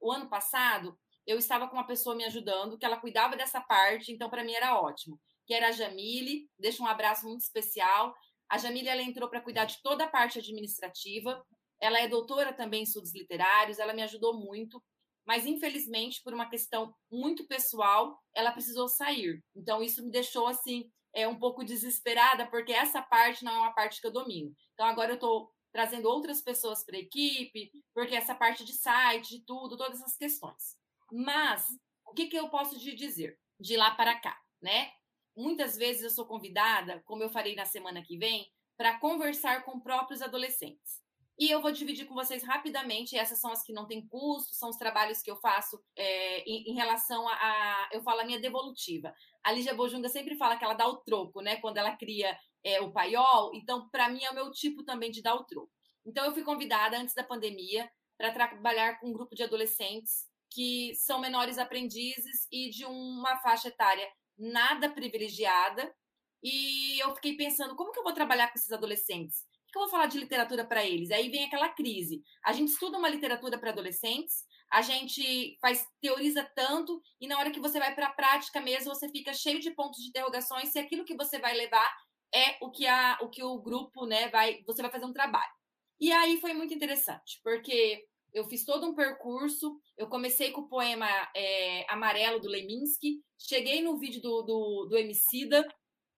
o 0.00 0.12
ano 0.12 0.28
passado, 0.28 0.98
eu 1.26 1.38
estava 1.38 1.68
com 1.68 1.74
uma 1.74 1.86
pessoa 1.86 2.14
me 2.16 2.24
ajudando, 2.24 2.78
que 2.78 2.84
ela 2.84 2.96
cuidava 3.00 3.36
dessa 3.36 3.60
parte, 3.60 4.12
então, 4.12 4.30
para 4.30 4.44
mim, 4.44 4.52
era 4.52 4.80
ótimo. 4.80 5.20
Que 5.46 5.54
era 5.54 5.68
a 5.68 5.72
Jamile, 5.72 6.48
deixa 6.58 6.82
um 6.82 6.86
abraço 6.86 7.26
muito 7.26 7.42
especial. 7.42 8.14
A 8.48 8.58
Jamile, 8.58 8.88
ela 8.88 9.02
entrou 9.02 9.28
para 9.28 9.40
cuidar 9.40 9.64
de 9.64 9.80
toda 9.82 10.04
a 10.04 10.08
parte 10.08 10.38
administrativa. 10.38 11.42
Ela 11.80 12.00
é 12.00 12.08
doutora 12.08 12.52
também 12.52 12.80
em 12.80 12.84
estudos 12.84 13.14
literários, 13.14 13.78
ela 13.78 13.92
me 13.94 14.02
ajudou 14.02 14.34
muito 14.38 14.82
mas 15.28 15.44
infelizmente 15.44 16.22
por 16.24 16.32
uma 16.32 16.48
questão 16.48 16.94
muito 17.12 17.46
pessoal, 17.46 18.18
ela 18.34 18.50
precisou 18.50 18.88
sair. 18.88 19.44
Então 19.54 19.82
isso 19.82 20.02
me 20.02 20.10
deixou 20.10 20.46
assim 20.46 20.90
é, 21.14 21.26
um 21.26 21.38
pouco 21.38 21.64
desesperada, 21.64 22.46
porque 22.46 22.72
essa 22.72 23.02
parte 23.02 23.44
não 23.44 23.52
é 23.52 23.58
uma 23.58 23.74
parte 23.74 24.00
que 24.00 24.06
eu 24.06 24.12
domino. 24.12 24.54
Então, 24.74 24.86
agora 24.86 25.10
eu 25.10 25.14
estou 25.14 25.50
trazendo 25.72 26.08
outras 26.08 26.40
pessoas 26.40 26.84
para 26.84 26.96
a 26.96 27.00
equipe, 27.00 27.70
porque 27.94 28.14
essa 28.14 28.34
parte 28.34 28.64
de 28.64 28.72
site, 28.72 29.38
de 29.38 29.44
tudo, 29.44 29.76
todas 29.76 30.00
essas 30.00 30.16
questões. 30.16 30.76
Mas, 31.12 31.66
o 32.06 32.12
que, 32.12 32.26
que 32.26 32.36
eu 32.36 32.48
posso 32.48 32.78
te 32.78 32.94
dizer 32.94 33.38
de 33.60 33.76
lá 33.76 33.90
para 33.92 34.18
cá, 34.18 34.38
né? 34.62 34.92
Muitas 35.36 35.76
vezes 35.76 36.02
eu 36.02 36.10
sou 36.10 36.26
convidada, 36.26 37.02
como 37.04 37.22
eu 37.22 37.30
farei 37.30 37.54
na 37.54 37.64
semana 37.64 38.02
que 38.02 38.16
vem, 38.16 38.50
para 38.76 38.98
conversar 38.98 39.64
com 39.64 39.80
próprios 39.80 40.22
adolescentes. 40.22 41.02
E 41.38 41.50
eu 41.50 41.62
vou 41.62 41.70
dividir 41.70 42.04
com 42.04 42.14
vocês 42.14 42.42
rapidamente, 42.42 43.16
essas 43.16 43.38
são 43.38 43.52
as 43.52 43.62
que 43.62 43.72
não 43.72 43.86
têm 43.86 44.04
custo, 44.08 44.56
são 44.56 44.70
os 44.70 44.76
trabalhos 44.76 45.22
que 45.22 45.30
eu 45.30 45.36
faço 45.36 45.80
é, 45.94 46.40
em, 46.40 46.70
em, 46.70 46.74
relação 46.74 47.28
a, 47.28 47.32
a, 47.32 47.88
Eu 47.92 48.02
falo 48.02 48.20
a 48.20 48.24
minha 48.24 48.40
devolutiva. 48.40 49.14
A 49.44 49.52
Lígia 49.52 49.72
Bojunga 49.72 50.08
sempre 50.08 50.36
fala 50.36 50.56
que 50.56 50.64
ela 50.64 50.74
dá 50.74 50.88
o 50.88 50.96
troco, 50.96 51.40
né? 51.40 51.56
Quando 51.60 51.76
ela 51.76 51.96
cria 51.96 52.36
é, 52.64 52.80
o 52.80 52.90
paiol. 52.90 53.52
Então, 53.54 53.88
para 53.88 54.08
mim, 54.08 54.24
é 54.24 54.30
o 54.30 54.34
meu 54.34 54.50
tipo 54.50 54.82
também 54.82 55.12
de 55.12 55.22
dar 55.22 55.36
o 55.36 55.44
troco. 55.44 55.70
Então, 56.04 56.24
eu 56.24 56.32
fui 56.32 56.42
convidada 56.42 56.98
antes 56.98 57.14
da 57.14 57.22
pandemia 57.22 57.88
para 58.16 58.32
trabalhar 58.32 58.98
com 58.98 59.08
um 59.08 59.12
grupo 59.12 59.36
de 59.36 59.44
adolescentes 59.44 60.26
que 60.50 60.92
são 60.96 61.20
menores 61.20 61.56
aprendizes 61.56 62.48
e 62.50 62.68
de 62.70 62.84
uma 62.84 63.36
faixa 63.36 63.68
etária 63.68 64.08
nada 64.36 64.90
privilegiada. 64.90 65.94
E 66.42 67.00
eu 67.00 67.14
fiquei 67.14 67.36
pensando, 67.36 67.76
como 67.76 67.92
que 67.92 67.98
eu 68.00 68.04
vou 68.04 68.12
trabalhar 68.12 68.48
com 68.48 68.58
esses 68.58 68.72
adolescentes? 68.72 69.46
Eu 69.78 69.82
vou 69.82 69.90
falar 69.90 70.06
de 70.06 70.18
literatura 70.18 70.64
para 70.64 70.84
eles? 70.84 71.10
Aí 71.10 71.28
vem 71.30 71.44
aquela 71.44 71.68
crise. 71.68 72.22
A 72.44 72.52
gente 72.52 72.70
estuda 72.70 72.98
uma 72.98 73.08
literatura 73.08 73.58
para 73.58 73.70
adolescentes, 73.70 74.44
a 74.70 74.82
gente 74.82 75.56
faz 75.60 75.86
teoriza 76.00 76.44
tanto 76.54 77.00
e 77.20 77.26
na 77.26 77.38
hora 77.38 77.50
que 77.50 77.60
você 77.60 77.78
vai 77.78 77.94
para 77.94 78.06
a 78.06 78.12
prática 78.12 78.60
mesmo, 78.60 78.94
você 78.94 79.08
fica 79.08 79.32
cheio 79.32 79.60
de 79.60 79.70
pontos 79.70 80.00
de 80.00 80.08
interrogações 80.08 80.70
se 80.70 80.78
aquilo 80.78 81.04
que 81.04 81.16
você 81.16 81.38
vai 81.38 81.54
levar 81.54 81.90
é 82.34 82.58
o 82.60 82.70
que 82.70 82.86
a 82.86 83.18
o 83.22 83.28
que 83.28 83.42
o 83.42 83.58
grupo, 83.58 84.04
né, 84.04 84.28
vai, 84.28 84.62
você 84.66 84.82
vai 84.82 84.90
fazer 84.90 85.06
um 85.06 85.12
trabalho. 85.12 85.52
E 86.00 86.12
aí 86.12 86.40
foi 86.40 86.52
muito 86.52 86.74
interessante, 86.74 87.40
porque 87.42 88.04
eu 88.32 88.44
fiz 88.44 88.64
todo 88.64 88.86
um 88.86 88.94
percurso. 88.94 89.80
Eu 89.96 90.08
comecei 90.08 90.50
com 90.52 90.62
o 90.62 90.68
poema 90.68 91.08
é, 91.34 91.86
Amarelo 91.88 92.40
do 92.40 92.48
Leminski, 92.48 93.22
cheguei 93.38 93.82
no 93.82 93.98
vídeo 93.98 94.20
do, 94.20 94.42
do, 94.42 94.86
do 94.90 94.96
Emicida 94.96 95.66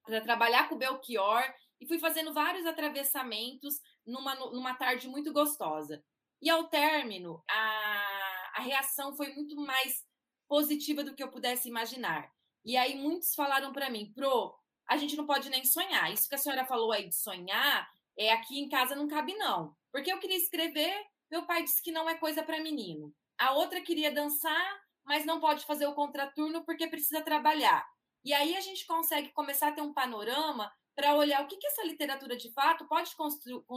para 0.04 0.20
trabalhar 0.20 0.68
com 0.68 0.74
o 0.74 0.78
Belchior 0.78 1.42
e 1.80 1.86
fui 1.86 1.98
fazendo 1.98 2.32
vários 2.32 2.66
atravessamentos 2.66 3.80
numa, 4.06 4.34
numa 4.34 4.74
tarde 4.74 5.08
muito 5.08 5.32
gostosa. 5.32 6.04
E 6.42 6.48
ao 6.50 6.68
término, 6.68 7.42
a, 7.48 8.52
a 8.56 8.60
reação 8.60 9.16
foi 9.16 9.32
muito 9.32 9.56
mais 9.56 10.04
positiva 10.48 11.02
do 11.02 11.14
que 11.14 11.22
eu 11.22 11.30
pudesse 11.30 11.68
imaginar. 11.68 12.30
E 12.64 12.76
aí 12.76 12.96
muitos 12.96 13.34
falaram 13.34 13.72
para 13.72 13.88
mim, 13.88 14.12
Pro, 14.12 14.54
a 14.88 14.96
gente 14.96 15.16
não 15.16 15.26
pode 15.26 15.48
nem 15.48 15.64
sonhar. 15.64 16.12
Isso 16.12 16.28
que 16.28 16.34
a 16.34 16.38
senhora 16.38 16.66
falou 16.66 16.92
aí 16.92 17.08
de 17.08 17.14
sonhar, 17.14 17.88
é 18.18 18.32
aqui 18.32 18.58
em 18.58 18.68
casa 18.68 18.94
não 18.94 19.08
cabe 19.08 19.34
não. 19.36 19.74
Porque 19.92 20.12
eu 20.12 20.18
queria 20.18 20.36
escrever, 20.36 20.94
meu 21.30 21.46
pai 21.46 21.62
disse 21.62 21.82
que 21.82 21.92
não 21.92 22.08
é 22.08 22.16
coisa 22.16 22.42
para 22.42 22.60
menino. 22.60 23.14
A 23.38 23.52
outra 23.52 23.80
queria 23.80 24.12
dançar, 24.12 24.80
mas 25.04 25.24
não 25.24 25.40
pode 25.40 25.64
fazer 25.64 25.86
o 25.86 25.94
contraturno 25.94 26.64
porque 26.64 26.86
precisa 26.86 27.22
trabalhar. 27.22 27.86
E 28.24 28.34
aí 28.34 28.54
a 28.54 28.60
gente 28.60 28.86
consegue 28.86 29.30
começar 29.30 29.68
a 29.68 29.72
ter 29.72 29.80
um 29.80 29.94
panorama 29.94 30.70
para 31.00 31.14
olhar 31.14 31.42
o 31.42 31.46
que, 31.46 31.56
que 31.56 31.66
essa 31.66 31.82
literatura 31.82 32.36
de 32.36 32.52
fato 32.52 32.86
pode 32.86 33.10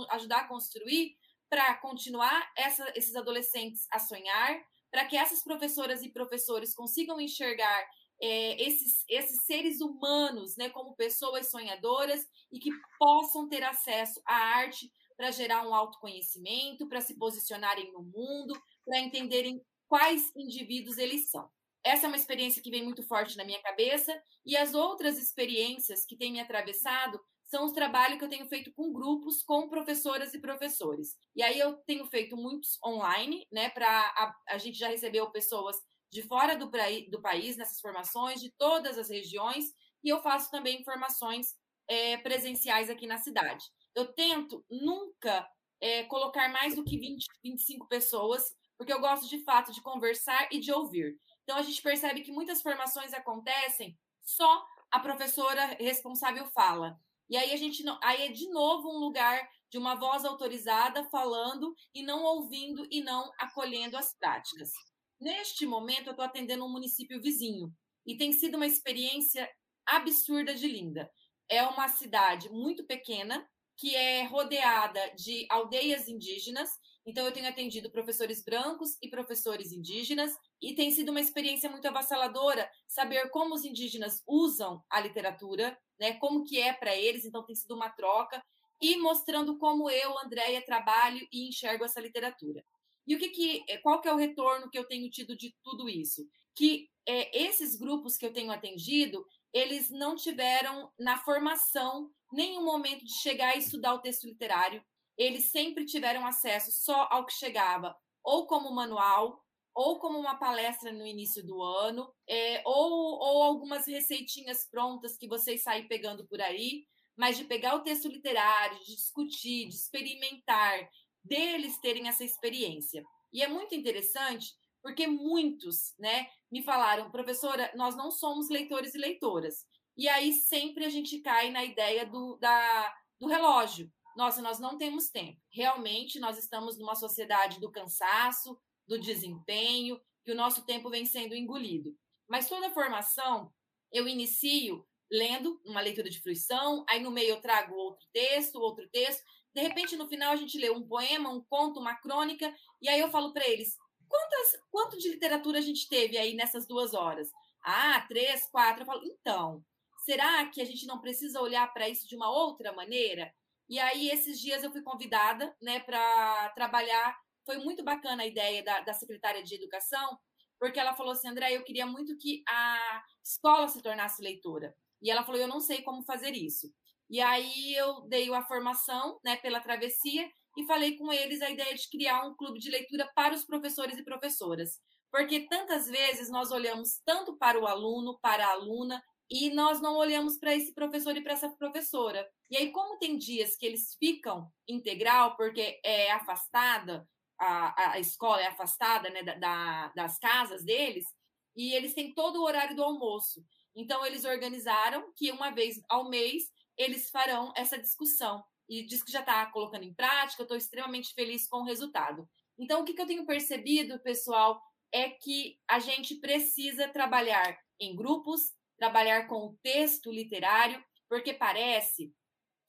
ajudar 0.09 0.39
a 0.39 0.47
construir 0.47 1.15
para 1.49 1.73
continuar 1.75 2.51
essa, 2.57 2.91
esses 2.97 3.15
adolescentes 3.15 3.87
a 3.89 3.97
sonhar, 3.97 4.61
para 4.91 5.05
que 5.05 5.15
essas 5.15 5.41
professoras 5.41 6.03
e 6.03 6.11
professores 6.11 6.75
consigam 6.75 7.21
enxergar 7.21 7.87
é, 8.21 8.61
esses, 8.61 9.05
esses 9.07 9.45
seres 9.45 9.79
humanos 9.79 10.57
né, 10.57 10.69
como 10.69 10.97
pessoas 10.97 11.49
sonhadoras 11.49 12.27
e 12.51 12.59
que 12.59 12.71
possam 12.99 13.47
ter 13.47 13.63
acesso 13.63 14.21
à 14.25 14.35
arte 14.35 14.91
para 15.15 15.31
gerar 15.31 15.65
um 15.65 15.73
autoconhecimento, 15.73 16.89
para 16.89 16.99
se 16.99 17.17
posicionarem 17.17 17.89
no 17.93 18.03
mundo, 18.03 18.53
para 18.85 18.99
entenderem 18.99 19.63
quais 19.87 20.29
indivíduos 20.35 20.97
eles 20.97 21.31
são. 21.31 21.49
Essa 21.83 22.05
é 22.05 22.07
uma 22.07 22.17
experiência 22.17 22.61
que 22.61 22.71
vem 22.71 22.83
muito 22.83 23.03
forte 23.03 23.35
na 23.37 23.43
minha 23.43 23.61
cabeça, 23.61 24.13
e 24.45 24.55
as 24.55 24.73
outras 24.73 25.17
experiências 25.17 26.05
que 26.05 26.17
têm 26.17 26.31
me 26.31 26.39
atravessado 26.39 27.19
são 27.45 27.65
os 27.65 27.73
trabalhos 27.73 28.17
que 28.17 28.25
eu 28.25 28.29
tenho 28.29 28.47
feito 28.47 28.73
com 28.73 28.91
grupos, 28.91 29.43
com 29.43 29.69
professoras 29.69 30.33
e 30.33 30.39
professores. 30.39 31.15
E 31.35 31.43
aí 31.43 31.59
eu 31.59 31.75
tenho 31.85 32.05
feito 32.07 32.35
muitos 32.35 32.79
online, 32.83 33.45
né? 33.51 33.69
Para 33.69 33.87
a, 33.87 34.35
a, 34.49 34.57
gente 34.57 34.77
já 34.77 34.87
recebeu 34.87 35.29
pessoas 35.29 35.77
de 36.11 36.23
fora 36.23 36.55
do, 36.55 36.71
do, 37.11 37.21
país 37.21 37.55
nessas 37.55 37.79
formações, 37.79 38.41
de 38.41 38.51
todas 38.57 38.97
as 38.97 39.09
regiões, 39.09 39.65
e 40.03 40.09
eu 40.09 40.21
faço 40.21 40.49
também 40.49 40.83
formações 40.83 41.55
é, 41.87 42.17
presenciais 42.17 42.89
aqui 42.89 43.05
na 43.05 43.17
cidade. 43.17 43.65
Eu 43.95 44.11
tento 44.13 44.65
nunca 44.69 45.47
é, 45.79 46.03
colocar 46.05 46.49
mais 46.49 46.75
do 46.75 46.83
que 46.83 46.97
20, 46.97 47.25
25 47.43 47.87
pessoas, 47.87 48.43
porque 48.77 48.93
eu 48.93 48.99
gosto 48.99 49.29
de 49.29 49.43
fato 49.43 49.71
de 49.71 49.81
conversar 49.81 50.47
e 50.51 50.59
de 50.59 50.71
ouvir. 50.71 51.19
Então 51.43 51.57
a 51.57 51.61
gente 51.61 51.81
percebe 51.81 52.21
que 52.21 52.31
muitas 52.31 52.61
formações 52.61 53.13
acontecem 53.13 53.97
só 54.21 54.65
a 54.89 54.99
professora 54.99 55.65
responsável 55.79 56.45
fala. 56.47 56.99
E 57.29 57.37
aí 57.37 57.51
a 57.51 57.57
gente 57.57 57.83
não, 57.83 57.99
aí 58.03 58.27
é 58.27 58.31
de 58.31 58.49
novo 58.49 58.89
um 58.89 58.99
lugar 58.99 59.49
de 59.69 59.77
uma 59.77 59.95
voz 59.95 60.23
autorizada 60.23 61.03
falando 61.05 61.73
e 61.93 62.03
não 62.03 62.23
ouvindo 62.23 62.85
e 62.91 63.01
não 63.01 63.31
acolhendo 63.39 63.97
as 63.97 64.15
práticas. 64.17 64.71
Neste 65.19 65.65
momento 65.65 66.07
eu 66.07 66.11
estou 66.11 66.25
atendendo 66.25 66.65
um 66.65 66.71
município 66.71 67.21
vizinho 67.21 67.73
e 68.05 68.15
tem 68.15 68.31
sido 68.31 68.55
uma 68.55 68.67
experiência 68.67 69.49
absurda 69.85 70.53
de 70.53 70.67
linda. 70.67 71.09
É 71.49 71.63
uma 71.63 71.87
cidade 71.87 72.49
muito 72.49 72.85
pequena, 72.85 73.49
que 73.75 73.95
é 73.95 74.23
rodeada 74.23 74.99
de 75.15 75.45
aldeias 75.49 76.07
indígenas. 76.07 76.69
Então, 77.05 77.25
eu 77.25 77.31
tenho 77.31 77.47
atendido 77.47 77.91
professores 77.91 78.43
brancos 78.43 78.97
e 79.01 79.09
professores 79.09 79.71
indígenas, 79.71 80.37
e 80.61 80.73
tem 80.73 80.91
sido 80.91 81.09
uma 81.09 81.19
experiência 81.19 81.69
muito 81.69 81.87
avassaladora 81.87 82.69
saber 82.87 83.29
como 83.29 83.55
os 83.55 83.65
indígenas 83.65 84.23
usam 84.27 84.81
a 84.89 84.99
literatura, 85.01 85.77
né, 85.99 86.13
como 86.13 86.43
que 86.43 86.59
é 86.59 86.71
para 86.71 86.95
eles. 86.95 87.25
Então, 87.25 87.45
tem 87.45 87.55
sido 87.55 87.75
uma 87.75 87.89
troca 87.89 88.41
e 88.81 88.97
mostrando 88.97 89.57
como 89.57 89.89
eu, 89.89 90.17
Andréia, 90.19 90.61
trabalho 90.61 91.25
e 91.31 91.47
enxergo 91.47 91.85
essa 91.85 92.01
literatura. 92.01 92.63
E 93.05 93.15
o 93.15 93.19
que, 93.19 93.29
que 93.29 93.63
eh, 93.67 93.77
qual 93.77 94.01
que 94.01 94.07
é 94.07 94.13
o 94.13 94.17
retorno 94.17 94.69
que 94.69 94.77
eu 94.77 94.87
tenho 94.87 95.09
tido 95.09 95.35
de 95.35 95.55
tudo 95.63 95.89
isso? 95.89 96.25
Que 96.55 96.89
é, 97.05 97.45
esses 97.45 97.75
grupos 97.75 98.17
que 98.17 98.25
eu 98.25 98.33
tenho 98.33 98.51
atendido, 98.51 99.25
eles 99.53 99.89
não 99.89 100.15
tiveram 100.15 100.91
na 100.97 101.17
formação 101.17 102.09
nenhum 102.33 102.63
momento 102.63 103.05
de 103.05 103.13
chegar 103.13 103.55
e 103.55 103.59
estudar 103.59 103.93
o 103.93 103.99
texto 103.99 104.25
literário. 104.25 104.83
Eles 105.17 105.51
sempre 105.51 105.85
tiveram 105.85 106.25
acesso 106.25 106.71
só 106.71 107.07
ao 107.11 107.25
que 107.25 107.33
chegava, 107.33 107.95
ou 108.23 108.47
como 108.47 108.73
manual, 108.73 109.43
ou 109.75 109.99
como 109.99 110.19
uma 110.19 110.35
palestra 110.35 110.91
no 110.91 111.05
início 111.05 111.45
do 111.45 111.61
ano, 111.61 112.13
é, 112.27 112.61
ou, 112.65 113.19
ou 113.19 113.43
algumas 113.43 113.87
receitinhas 113.87 114.67
prontas 114.69 115.17
que 115.17 115.27
vocês 115.27 115.63
saem 115.63 115.87
pegando 115.87 116.27
por 116.27 116.41
aí, 116.41 116.85
mas 117.15 117.37
de 117.37 117.45
pegar 117.45 117.75
o 117.75 117.83
texto 117.83 118.07
literário, 118.07 118.79
de 118.79 118.95
discutir, 118.95 119.67
de 119.67 119.75
experimentar, 119.75 120.89
deles 121.23 121.79
terem 121.79 122.07
essa 122.07 122.23
experiência. 122.23 123.03
E 123.31 123.41
é 123.41 123.47
muito 123.47 123.73
interessante 123.73 124.53
porque 124.81 125.07
muitos, 125.07 125.95
né, 125.97 126.27
me 126.51 126.61
falaram, 126.61 127.09
professora, 127.09 127.71
nós 127.73 127.95
não 127.95 128.11
somos 128.11 128.49
leitores 128.49 128.93
e 128.93 128.97
leitoras. 128.97 129.65
E 129.95 130.07
aí 130.07 130.33
sempre 130.33 130.85
a 130.85 130.89
gente 130.89 131.19
cai 131.19 131.51
na 131.51 131.63
ideia 131.63 132.05
do, 132.05 132.37
da, 132.37 132.95
do 133.19 133.27
relógio. 133.27 133.91
Nossa, 134.15 134.41
nós 134.41 134.59
não 134.59 134.77
temos 134.77 135.09
tempo. 135.09 135.39
Realmente, 135.51 136.19
nós 136.19 136.37
estamos 136.37 136.77
numa 136.77 136.95
sociedade 136.95 137.59
do 137.59 137.71
cansaço, 137.71 138.59
do 138.87 138.99
desempenho, 138.99 139.99
que 140.23 140.31
o 140.31 140.35
nosso 140.35 140.65
tempo 140.65 140.89
vem 140.89 141.05
sendo 141.05 141.35
engolido. 141.35 141.95
Mas 142.27 142.47
toda 142.47 142.71
formação 142.71 143.51
eu 143.91 144.07
inicio 144.07 144.85
lendo 145.11 145.61
uma 145.63 145.81
leitura 145.81 146.09
de 146.09 146.19
fruição, 146.19 146.83
aí 146.89 146.99
no 146.99 147.11
meio 147.11 147.29
eu 147.29 147.41
trago 147.41 147.75
outro 147.75 148.05
texto, 148.11 148.55
outro 148.55 148.87
texto. 148.89 149.23
De 149.53 149.61
repente, 149.61 149.95
no 149.95 150.07
final, 150.07 150.31
a 150.31 150.35
gente 150.35 150.57
lê 150.57 150.71
um 150.71 150.87
poema, 150.87 151.29
um 151.29 151.43
conto, 151.43 151.79
uma 151.79 151.95
crônica, 151.95 152.51
e 152.81 152.89
aí 152.89 152.99
eu 152.99 153.11
falo 153.11 153.31
para 153.31 153.47
eles: 153.47 153.77
quantas, 154.07 154.59
quanto 154.71 154.97
de 154.97 155.09
literatura 155.09 155.59
a 155.59 155.61
gente 155.61 155.87
teve 155.87 156.17
aí 156.17 156.33
nessas 156.33 156.65
duas 156.65 156.93
horas? 156.93 157.29
Ah, 157.63 158.03
três, 158.07 158.49
quatro. 158.49 158.81
Eu 158.81 158.85
falo, 158.87 159.03
então, 159.05 159.63
será 160.03 160.45
que 160.47 160.61
a 160.61 160.65
gente 160.65 160.85
não 160.85 160.99
precisa 160.99 161.41
olhar 161.41 161.71
para 161.73 161.89
isso 161.89 162.07
de 162.07 162.15
uma 162.15 162.29
outra 162.29 162.71
maneira? 162.71 163.33
E 163.69 163.79
aí, 163.79 164.09
esses 164.09 164.39
dias 164.39 164.63
eu 164.63 164.71
fui 164.71 164.81
convidada 164.81 165.55
né, 165.61 165.79
para 165.79 166.49
trabalhar. 166.49 167.17
Foi 167.45 167.57
muito 167.57 167.83
bacana 167.83 168.23
a 168.23 168.27
ideia 168.27 168.63
da, 168.63 168.81
da 168.81 168.93
secretária 168.93 169.43
de 169.43 169.55
Educação, 169.55 170.17
porque 170.59 170.79
ela 170.79 170.93
falou 170.93 171.13
assim: 171.13 171.27
André, 171.27 171.55
eu 171.55 171.63
queria 171.63 171.85
muito 171.85 172.17
que 172.17 172.43
a 172.47 173.01
escola 173.23 173.67
se 173.67 173.81
tornasse 173.81 174.21
leitora. 174.21 174.75
E 175.01 175.09
ela 175.09 175.23
falou: 175.23 175.39
Eu 175.39 175.47
não 175.47 175.59
sei 175.59 175.81
como 175.81 176.03
fazer 176.03 176.31
isso. 176.31 176.67
E 177.09 177.21
aí 177.21 177.73
eu 177.75 178.01
dei 178.07 178.33
a 178.33 178.43
formação 178.43 179.19
né, 179.23 179.35
pela 179.37 179.59
travessia 179.59 180.29
e 180.57 180.65
falei 180.65 180.97
com 180.97 181.11
eles 181.11 181.41
a 181.41 181.49
ideia 181.49 181.73
de 181.73 181.89
criar 181.89 182.25
um 182.25 182.35
clube 182.35 182.59
de 182.59 182.69
leitura 182.69 183.09
para 183.15 183.33
os 183.33 183.45
professores 183.45 183.97
e 183.97 184.03
professoras. 184.03 184.79
Porque 185.11 185.41
tantas 185.47 185.87
vezes 185.87 186.29
nós 186.29 186.51
olhamos 186.51 187.01
tanto 187.05 187.37
para 187.37 187.59
o 187.59 187.67
aluno, 187.67 188.17
para 188.19 188.47
a 188.47 188.51
aluna, 188.51 189.03
e 189.33 189.49
nós 189.49 189.81
não 189.81 189.95
olhamos 189.95 190.37
para 190.37 190.55
esse 190.55 190.71
professor 190.75 191.17
e 191.17 191.21
para 191.21 191.33
essa 191.33 191.49
professora. 191.49 192.29
E 192.51 192.55
aí, 192.55 192.71
como 192.71 192.99
tem 192.99 193.17
dias 193.17 193.55
que 193.55 193.65
eles 193.65 193.95
ficam 193.95 194.47
integral, 194.67 195.35
porque 195.35 195.81
é 195.83 196.11
afastada, 196.11 197.09
a, 197.39 197.93
a 197.93 197.99
escola 197.99 198.43
é 198.43 198.45
afastada 198.45 199.09
né, 199.09 199.23
da, 199.23 199.91
das 199.95 200.19
casas 200.19 200.63
deles, 200.63 201.07
e 201.55 201.73
eles 201.73 201.95
têm 201.95 202.13
todo 202.13 202.35
o 202.35 202.43
horário 202.43 202.75
do 202.75 202.83
almoço. 202.83 203.43
Então, 203.75 204.05
eles 204.05 204.23
organizaram 204.23 205.11
que 205.15 205.31
uma 205.31 205.49
vez 205.49 205.81
ao 205.89 206.07
mês 206.07 206.43
eles 206.77 207.09
farão 207.09 207.51
essa 207.57 207.79
discussão. 207.79 208.43
E 208.69 208.85
diz 208.85 209.01
que 209.01 209.11
já 209.11 209.21
está 209.21 209.43
colocando 209.47 209.83
em 209.83 209.95
prática, 209.95 210.43
eu 210.43 210.45
estou 210.45 210.57
extremamente 210.57 211.11
feliz 211.15 211.47
com 211.47 211.61
o 211.61 211.65
resultado. 211.65 212.29
Então, 212.55 212.81
o 212.81 212.85
que, 212.85 212.93
que 212.93 213.01
eu 213.01 213.07
tenho 213.07 213.25
percebido, 213.25 213.99
pessoal, 213.99 214.61
é 214.91 215.09
que 215.09 215.57
a 215.67 215.79
gente 215.79 216.17
precisa 216.17 216.87
trabalhar 216.87 217.57
em 217.79 217.95
grupos, 217.95 218.53
trabalhar 218.83 219.27
com 219.27 219.45
o 219.45 219.57
texto 219.63 220.11
literário, 220.11 220.83
porque 221.07 221.33
parece 221.33 222.13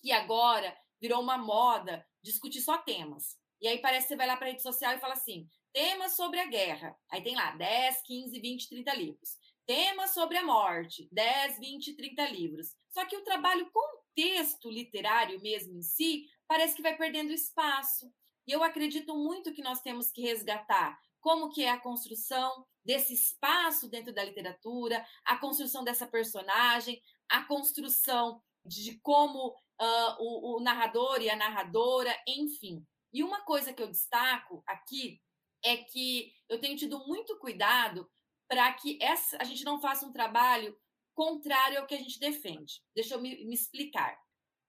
que 0.00 0.12
agora 0.12 0.76
virou 1.00 1.20
uma 1.20 1.36
moda 1.36 2.06
discutir 2.22 2.60
só 2.60 2.78
temas. 2.78 3.36
E 3.60 3.66
aí 3.66 3.78
parece 3.78 4.06
que 4.06 4.08
você 4.10 4.16
vai 4.16 4.28
lá 4.28 4.36
para 4.36 4.46
a 4.46 4.50
rede 4.50 4.62
social 4.62 4.94
e 4.94 5.00
fala 5.00 5.14
assim: 5.14 5.48
temas 5.72 6.14
sobre 6.14 6.38
a 6.38 6.46
guerra. 6.46 6.96
Aí 7.10 7.20
tem 7.20 7.34
lá 7.34 7.50
10, 7.56 8.02
15, 8.02 8.40
20, 8.40 8.68
30 8.68 8.94
livros. 8.94 9.30
Temas 9.66 10.10
sobre 10.10 10.36
a 10.36 10.44
morte, 10.44 11.08
10, 11.10 11.58
20, 11.58 11.96
30 11.96 12.28
livros. 12.28 12.68
Só 12.90 13.04
que 13.06 13.16
o 13.16 13.24
trabalho 13.24 13.68
com 13.72 13.80
o 13.80 14.02
texto 14.14 14.70
literário 14.70 15.42
mesmo 15.42 15.76
em 15.76 15.82
si 15.82 16.26
parece 16.46 16.76
que 16.76 16.82
vai 16.82 16.96
perdendo 16.96 17.32
espaço. 17.32 18.08
E 18.46 18.52
eu 18.52 18.62
acredito 18.62 19.16
muito 19.16 19.52
que 19.52 19.62
nós 19.62 19.80
temos 19.80 20.12
que 20.12 20.22
resgatar 20.22 20.96
como 21.24 21.48
que 21.48 21.62
é 21.62 21.70
a 21.70 21.80
construção 21.80 22.66
desse 22.84 23.14
espaço 23.14 23.88
dentro 23.88 24.12
da 24.12 24.22
literatura, 24.22 25.02
a 25.24 25.38
construção 25.38 25.82
dessa 25.82 26.06
personagem, 26.06 27.00
a 27.30 27.42
construção 27.44 28.42
de 28.62 29.00
como 29.00 29.48
uh, 29.48 30.16
o, 30.18 30.56
o 30.58 30.60
narrador 30.60 31.22
e 31.22 31.30
a 31.30 31.34
narradora, 31.34 32.14
enfim. 32.28 32.86
E 33.10 33.24
uma 33.24 33.40
coisa 33.40 33.72
que 33.72 33.82
eu 33.82 33.88
destaco 33.88 34.62
aqui 34.66 35.18
é 35.64 35.78
que 35.78 36.30
eu 36.46 36.60
tenho 36.60 36.76
tido 36.76 36.98
muito 37.06 37.38
cuidado 37.38 38.06
para 38.46 38.70
que 38.74 38.98
essa, 39.00 39.38
a 39.40 39.44
gente 39.44 39.64
não 39.64 39.80
faça 39.80 40.04
um 40.04 40.12
trabalho 40.12 40.76
contrário 41.14 41.80
ao 41.80 41.86
que 41.86 41.94
a 41.94 41.98
gente 41.98 42.20
defende. 42.20 42.82
Deixa 42.94 43.14
eu 43.14 43.20
me, 43.22 43.46
me 43.46 43.54
explicar. 43.54 44.14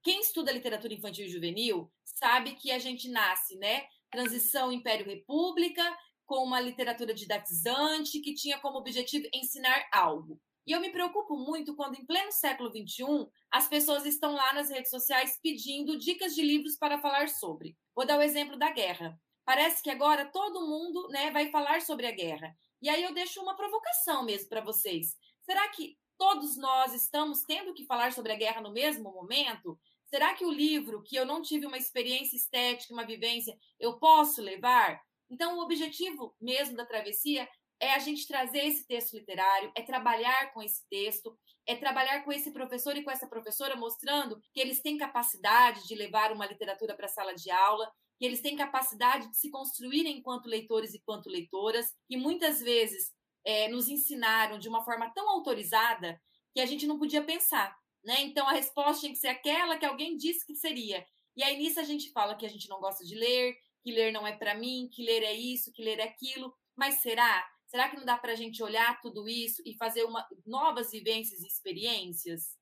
Quem 0.01 0.21
estuda 0.21 0.53
literatura 0.53 0.93
infantil 0.93 1.25
e 1.25 1.29
juvenil 1.29 1.91
sabe 2.05 2.55
que 2.55 2.71
a 2.71 2.79
gente 2.79 3.09
nasce, 3.09 3.57
né? 3.57 3.89
Transição 4.09 4.71
Império-República, 4.71 5.83
com 6.25 6.43
uma 6.43 6.59
literatura 6.59 7.13
didatizante 7.13 8.19
que 8.19 8.33
tinha 8.33 8.59
como 8.59 8.77
objetivo 8.77 9.27
ensinar 9.33 9.87
algo. 9.91 10.39
E 10.67 10.71
eu 10.71 10.81
me 10.81 10.89
preocupo 10.89 11.37
muito 11.37 11.75
quando, 11.75 11.95
em 11.95 12.05
pleno 12.05 12.31
século 12.31 12.71
XXI, 12.71 13.27
as 13.51 13.67
pessoas 13.67 14.03
estão 14.05 14.33
lá 14.33 14.51
nas 14.53 14.69
redes 14.69 14.89
sociais 14.89 15.39
pedindo 15.41 15.97
dicas 15.97 16.33
de 16.33 16.41
livros 16.41 16.75
para 16.75 16.99
falar 16.99 17.29
sobre. 17.29 17.77
Vou 17.95 18.05
dar 18.05 18.17
o 18.17 18.21
exemplo 18.21 18.57
da 18.57 18.71
guerra. 18.71 19.19
Parece 19.45 19.83
que 19.83 19.91
agora 19.91 20.25
todo 20.25 20.67
mundo 20.67 21.07
né, 21.09 21.29
vai 21.29 21.51
falar 21.51 21.81
sobre 21.81 22.07
a 22.07 22.11
guerra. 22.11 22.55
E 22.81 22.89
aí 22.89 23.03
eu 23.03 23.13
deixo 23.13 23.41
uma 23.41 23.55
provocação 23.55 24.25
mesmo 24.25 24.49
para 24.49 24.61
vocês. 24.61 25.15
Será 25.43 25.69
que 25.69 25.95
todos 26.17 26.57
nós 26.57 26.95
estamos 26.95 27.43
tendo 27.43 27.73
que 27.73 27.85
falar 27.85 28.11
sobre 28.11 28.31
a 28.31 28.35
guerra 28.35 28.61
no 28.61 28.71
mesmo 28.71 29.11
momento? 29.11 29.79
Será 30.07 30.33
que 30.33 30.45
o 30.45 30.51
livro, 30.51 31.03
que 31.03 31.15
eu 31.15 31.25
não 31.25 31.43
tive 31.43 31.67
uma 31.67 31.77
experiência 31.77 32.35
estética, 32.35 32.93
uma 32.93 33.05
vivência, 33.05 33.55
eu 33.79 33.99
posso 33.99 34.41
levar? 34.41 34.99
Então, 35.29 35.57
o 35.57 35.61
objetivo 35.61 36.35
mesmo 36.39 36.75
da 36.75 36.85
travessia 36.85 37.47
é 37.79 37.93
a 37.93 37.99
gente 37.99 38.27
trazer 38.27 38.65
esse 38.65 38.87
texto 38.87 39.13
literário, 39.13 39.71
é 39.75 39.81
trabalhar 39.81 40.53
com 40.53 40.61
esse 40.61 40.87
texto, 40.89 41.37
é 41.67 41.75
trabalhar 41.75 42.23
com 42.23 42.31
esse 42.31 42.51
professor 42.51 42.95
e 42.95 43.03
com 43.03 43.11
essa 43.11 43.27
professora, 43.27 43.75
mostrando 43.75 44.39
que 44.53 44.59
eles 44.59 44.81
têm 44.81 44.97
capacidade 44.97 45.85
de 45.87 45.95
levar 45.95 46.31
uma 46.31 46.45
literatura 46.45 46.95
para 46.95 47.05
a 47.05 47.09
sala 47.09 47.33
de 47.33 47.51
aula 47.51 47.91
que 48.17 48.25
eles 48.25 48.41
têm 48.41 48.55
capacidade 48.55 49.29
de 49.29 49.37
se 49.37 49.49
construir 49.49 50.05
enquanto 50.07 50.47
leitores 50.47 50.93
e 50.93 51.01
quanto 51.01 51.29
leitoras, 51.29 51.93
que 52.07 52.17
muitas 52.17 52.59
vezes 52.59 53.11
é, 53.45 53.67
nos 53.67 53.87
ensinaram 53.89 54.57
de 54.57 54.69
uma 54.69 54.83
forma 54.83 55.11
tão 55.13 55.29
autorizada 55.29 56.19
que 56.53 56.61
a 56.61 56.65
gente 56.65 56.87
não 56.87 56.97
podia 56.97 57.23
pensar. 57.23 57.75
Né? 58.03 58.21
Então 58.21 58.47
a 58.47 58.53
resposta 58.53 59.01
tinha 59.01 59.11
que 59.11 59.19
ser 59.19 59.27
aquela 59.27 59.77
que 59.77 59.85
alguém 59.85 60.15
disse 60.15 60.45
que 60.45 60.55
seria. 60.55 61.05
E 61.35 61.43
aí 61.43 61.57
nisso 61.57 61.79
a 61.79 61.83
gente 61.83 62.11
fala 62.11 62.35
que 62.35 62.45
a 62.45 62.49
gente 62.49 62.69
não 62.69 62.79
gosta 62.79 63.03
de 63.03 63.15
ler, 63.15 63.57
que 63.85 63.91
ler 63.91 64.11
não 64.11 64.25
é 64.25 64.35
para 64.35 64.55
mim, 64.55 64.89
que 64.91 65.05
ler 65.05 65.21
é 65.21 65.33
isso, 65.33 65.71
que 65.71 65.83
ler 65.83 65.99
é 65.99 66.05
aquilo. 66.05 66.51
Mas 66.75 66.95
será? 66.95 67.47
Será 67.67 67.87
que 67.87 67.95
não 67.95 68.03
dá 68.03 68.17
para 68.17 68.31
a 68.31 68.35
gente 68.35 68.63
olhar 68.63 68.99
tudo 68.99 69.29
isso 69.29 69.61
e 69.63 69.77
fazer 69.77 70.03
uma, 70.05 70.27
novas 70.43 70.89
vivências 70.89 71.39
e 71.41 71.45
experiências? 71.45 72.57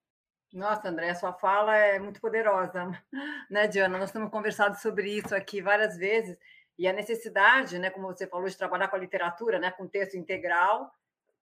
Nossa, 0.52 0.90
André, 0.90 1.14
sua 1.14 1.32
fala 1.32 1.78
é 1.78 1.98
muito 1.98 2.20
poderosa, 2.20 2.92
né, 3.50 3.68
Diana? 3.68 3.98
Nós 3.98 4.12
temos 4.12 4.30
conversado 4.30 4.78
sobre 4.78 5.18
isso 5.18 5.34
aqui 5.34 5.62
várias 5.62 5.96
vezes 5.96 6.38
e 6.78 6.90
a 6.90 6.94
necessidade, 6.94 7.80
né, 7.80 7.90
como 7.90 8.08
você 8.08 8.28
falou, 8.28 8.50
de 8.50 8.58
trabalhar 8.58 8.90
com 8.90 8.98
a 8.98 9.00
literatura, 9.00 9.60
né, 9.60 9.72
com 9.72 9.88
texto 9.88 10.16
integral, 10.16 10.92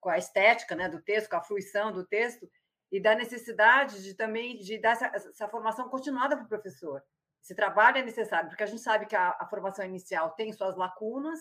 com 0.00 0.10
a 0.10 0.18
estética, 0.18 0.76
né, 0.76 0.88
do 0.88 1.02
texto, 1.02 1.28
com 1.28 1.36
a 1.36 1.42
fruição 1.42 1.90
do 1.90 2.06
texto 2.06 2.48
e 2.92 3.00
da 3.00 3.16
necessidade 3.16 4.00
de 4.04 4.14
também 4.14 4.58
de 4.58 4.78
dar 4.78 4.92
essa, 4.92 5.06
essa 5.06 5.48
formação 5.48 5.88
continuada 5.88 6.36
para 6.36 6.44
o 6.44 6.48
professor. 6.48 7.02
Esse 7.42 7.54
trabalho 7.56 7.98
é 7.98 8.02
necessário 8.02 8.48
porque 8.48 8.62
a 8.62 8.66
gente 8.66 8.80
sabe 8.80 9.06
que 9.06 9.16
a, 9.16 9.36
a 9.38 9.46
formação 9.46 9.84
inicial 9.84 10.30
tem 10.30 10.52
suas 10.52 10.76
lacunas 10.76 11.40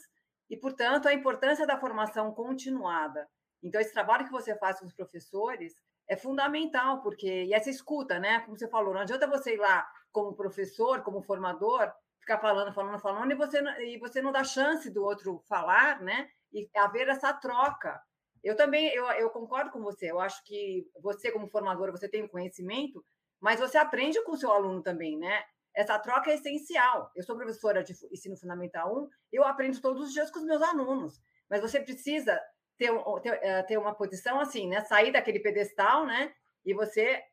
e, 0.50 0.58
portanto, 0.58 1.08
a 1.08 1.14
importância 1.14 1.66
da 1.66 1.78
formação 1.78 2.34
continuada 2.34 3.28
Então, 3.64 3.80
esse 3.80 3.94
trabalho 3.94 4.26
que 4.26 4.32
você 4.32 4.56
faz 4.58 4.80
com 4.80 4.88
os 4.88 4.94
professores 4.94 5.76
é 6.10 6.18
fundamental, 6.18 7.02
porque. 7.02 7.46
E 7.46 7.54
essa 7.54 7.70
escuta, 7.70 8.20
né? 8.20 8.42
Como 8.42 8.58
você 8.58 8.68
falou, 8.68 8.94
não 8.94 9.02
adianta 9.02 9.28
você 9.28 9.54
ir 9.54 9.58
lá 9.58 9.88
como 10.12 10.36
professor, 10.36 11.02
como 11.04 11.22
formador, 11.22 11.90
ficar 12.20 12.40
falando, 12.40 12.74
falando, 12.74 13.00
falando, 13.00 13.32
e 13.32 13.36
você, 13.36 13.62
e 13.82 13.98
você 14.00 14.22
não 14.22 14.32
dá 14.32 14.44
chance 14.44 14.90
do 14.90 15.04
outro 15.04 15.42
falar, 15.48 16.02
né? 16.02 16.30
E 16.52 16.70
haver 16.76 17.08
essa 17.08 17.32
troca. 17.34 18.02
Eu 18.44 18.56
também, 18.56 18.88
eu, 18.94 19.06
eu 19.12 19.30
concordo 19.30 19.72
com 19.72 19.82
você. 19.82 20.12
Eu 20.12 20.20
acho 20.20 20.44
que 20.44 20.86
você, 21.02 21.32
como 21.32 21.48
formadora, 21.48 21.92
você 21.92 22.10
tem 22.10 22.28
conhecimento, 22.28 23.06
mas 23.40 23.60
você 23.60 23.78
aprende 23.78 24.22
com 24.24 24.32
o 24.34 24.38
seu 24.38 24.52
aluno 24.52 24.82
também, 24.82 25.18
né? 25.18 25.44
Essa 25.76 25.98
troca 26.00 26.32
é 26.32 26.36
essencial. 26.36 27.12
Eu 27.16 27.24
sou 27.24 27.36
professora 27.36 27.84
de 27.84 27.94
ensino 28.12 28.38
fundamental 28.38 28.96
1, 29.04 29.10
eu 29.32 29.44
aprendo 29.44 29.80
todos 29.82 30.08
os 30.08 30.14
dias 30.14 30.30
com 30.30 30.40
os 30.40 30.46
meus 30.46 30.62
alunos, 30.62 31.22
mas 31.50 31.62
você 31.62 31.80
precisa 31.80 32.40
ter, 32.78 32.92
ter, 33.22 33.40
eh, 33.42 33.64
ter 33.64 33.78
uma 33.78 33.96
posição 33.96 34.40
assim, 34.40 34.68
né? 34.68 34.82
Sair 34.82 35.12
daquele 35.12 35.40
pedestal, 35.40 36.06
né? 36.06 36.34
E 36.66 36.74
você 36.74 37.24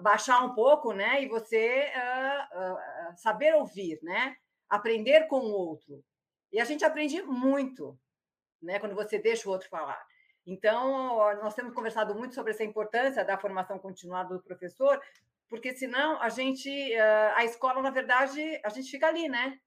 baixar 0.00 0.44
um 0.44 0.54
pouco, 0.54 0.92
né? 0.92 1.22
E 1.22 1.28
você 1.28 1.90
uh, 1.94 2.74
uh, 2.74 3.16
saber 3.16 3.54
ouvir, 3.54 3.98
né? 4.02 4.36
Aprender 4.68 5.26
com 5.26 5.40
o 5.40 5.52
outro. 5.52 6.04
E 6.52 6.60
a 6.60 6.64
gente 6.64 6.84
aprende 6.84 7.22
muito, 7.22 7.98
né? 8.62 8.78
Quando 8.78 8.94
você 8.94 9.18
deixa 9.18 9.48
o 9.48 9.52
outro 9.52 9.68
falar. 9.68 10.00
Então, 10.46 11.16
nós 11.42 11.54
temos 11.54 11.74
conversado 11.74 12.14
muito 12.14 12.34
sobre 12.34 12.52
essa 12.52 12.64
importância 12.64 13.22
da 13.22 13.36
formação 13.36 13.78
continuada 13.78 14.34
do 14.34 14.42
professor, 14.42 14.98
porque 15.48 15.74
senão 15.74 16.20
a 16.20 16.28
gente, 16.28 16.70
a 17.34 17.44
escola, 17.44 17.80
na 17.82 17.90
verdade, 17.90 18.60
a 18.64 18.68
gente 18.68 18.90
fica 18.90 19.06
ali, 19.06 19.28
né? 19.28 19.58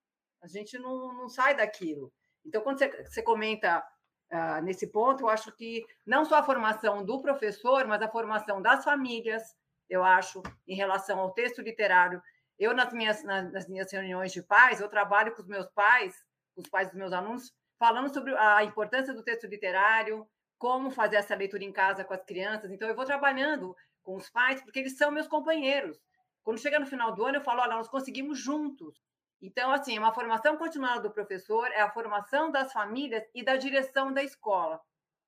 A 0.42 0.48
gente 0.48 0.78
não, 0.78 1.14
não 1.14 1.30
sai 1.30 1.56
daquilo. 1.56 2.12
Então, 2.46 2.62
quando 2.62 2.80
você, 2.80 2.90
você 3.04 3.22
comenta 3.22 3.84
uh, 4.32 4.62
nesse 4.64 4.88
ponto, 4.88 5.24
eu 5.24 5.30
acho 5.30 5.52
que 5.56 5.86
não 6.06 6.26
só 6.26 6.36
a 6.36 6.44
formação 6.44 7.06
do 7.06 7.22
professor, 7.22 7.86
mas 7.88 8.02
a 8.02 8.10
formação 8.10 8.62
das 8.62 8.84
famílias, 8.84 9.44
eu 9.90 10.04
acho, 10.04 10.42
em 10.68 10.76
relação 10.76 11.20
ao 11.20 11.34
texto 11.34 11.62
literário. 11.62 12.22
Eu, 12.58 12.74
nas 12.74 12.94
minhas, 12.94 13.24
nas, 13.24 13.52
nas 13.52 13.68
minhas 13.68 13.92
reuniões 13.92 14.32
de 14.32 14.42
pais, 14.42 14.80
eu 14.80 14.90
trabalho 14.90 15.34
com 15.36 15.42
os 15.42 15.48
meus 15.48 15.68
pais, 15.72 16.16
com 16.56 16.62
os 16.62 16.70
pais 16.70 16.90
dos 16.90 16.98
meus 16.98 17.14
alunos, 17.14 17.52
falando 17.78 18.14
sobre 18.14 18.36
a 18.38 18.64
importância 18.64 19.14
do 19.14 19.24
texto 19.24 19.48
literário, 19.48 20.28
como 20.58 20.92
fazer 20.92 21.16
essa 21.16 21.36
leitura 21.36 21.64
em 21.64 21.72
casa 21.72 22.04
com 22.04 22.14
as 22.14 22.24
crianças. 22.24 22.72
Então, 22.72 22.88
eu 22.88 22.96
vou 22.96 23.06
trabalhando 23.06 23.76
com 24.04 24.16
os 24.16 24.30
pais, 24.30 24.62
porque 24.62 24.80
eles 24.80 24.98
são 24.98 25.12
meus 25.12 25.28
companheiros. 25.28 26.00
Quando 26.44 26.60
chega 26.60 26.80
no 26.80 26.86
final 26.86 27.14
do 27.14 27.26
ano, 27.26 27.38
eu 27.38 27.42
falo: 27.42 27.62
olha, 27.62 27.76
nós 27.76 27.88
conseguimos 27.88 28.40
juntos. 28.40 29.02
Então, 29.42 29.72
assim, 29.72 29.98
é 29.98 30.00
uma 30.00 30.14
formação 30.14 30.56
continuada 30.56 31.02
do 31.02 31.12
professor, 31.12 31.68
é 31.72 31.82
a 31.82 31.90
formação 31.90 32.52
das 32.52 32.72
famílias 32.72 33.24
e 33.34 33.44
da 33.44 33.56
direção 33.56 34.14
da 34.14 34.24
escola. 34.24 34.80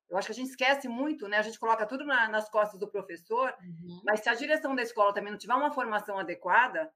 Eu 0.09 0.17
acho 0.17 0.27
que 0.27 0.33
a 0.33 0.35
gente 0.35 0.49
esquece 0.49 0.87
muito, 0.87 1.27
né? 1.27 1.37
A 1.37 1.41
gente 1.41 1.57
coloca 1.57 1.87
tudo 1.87 2.05
na, 2.05 2.27
nas 2.29 2.47
costas 2.47 2.79
do 2.79 2.87
professor, 2.87 3.55
uhum. 3.59 4.01
mas 4.05 4.19
se 4.19 4.29
a 4.29 4.35
direção 4.35 4.75
da 4.75 4.83
escola 4.83 5.13
também 5.13 5.31
não 5.31 5.39
tiver 5.39 5.55
uma 5.55 5.71
formação 5.71 6.19
adequada 6.19 6.91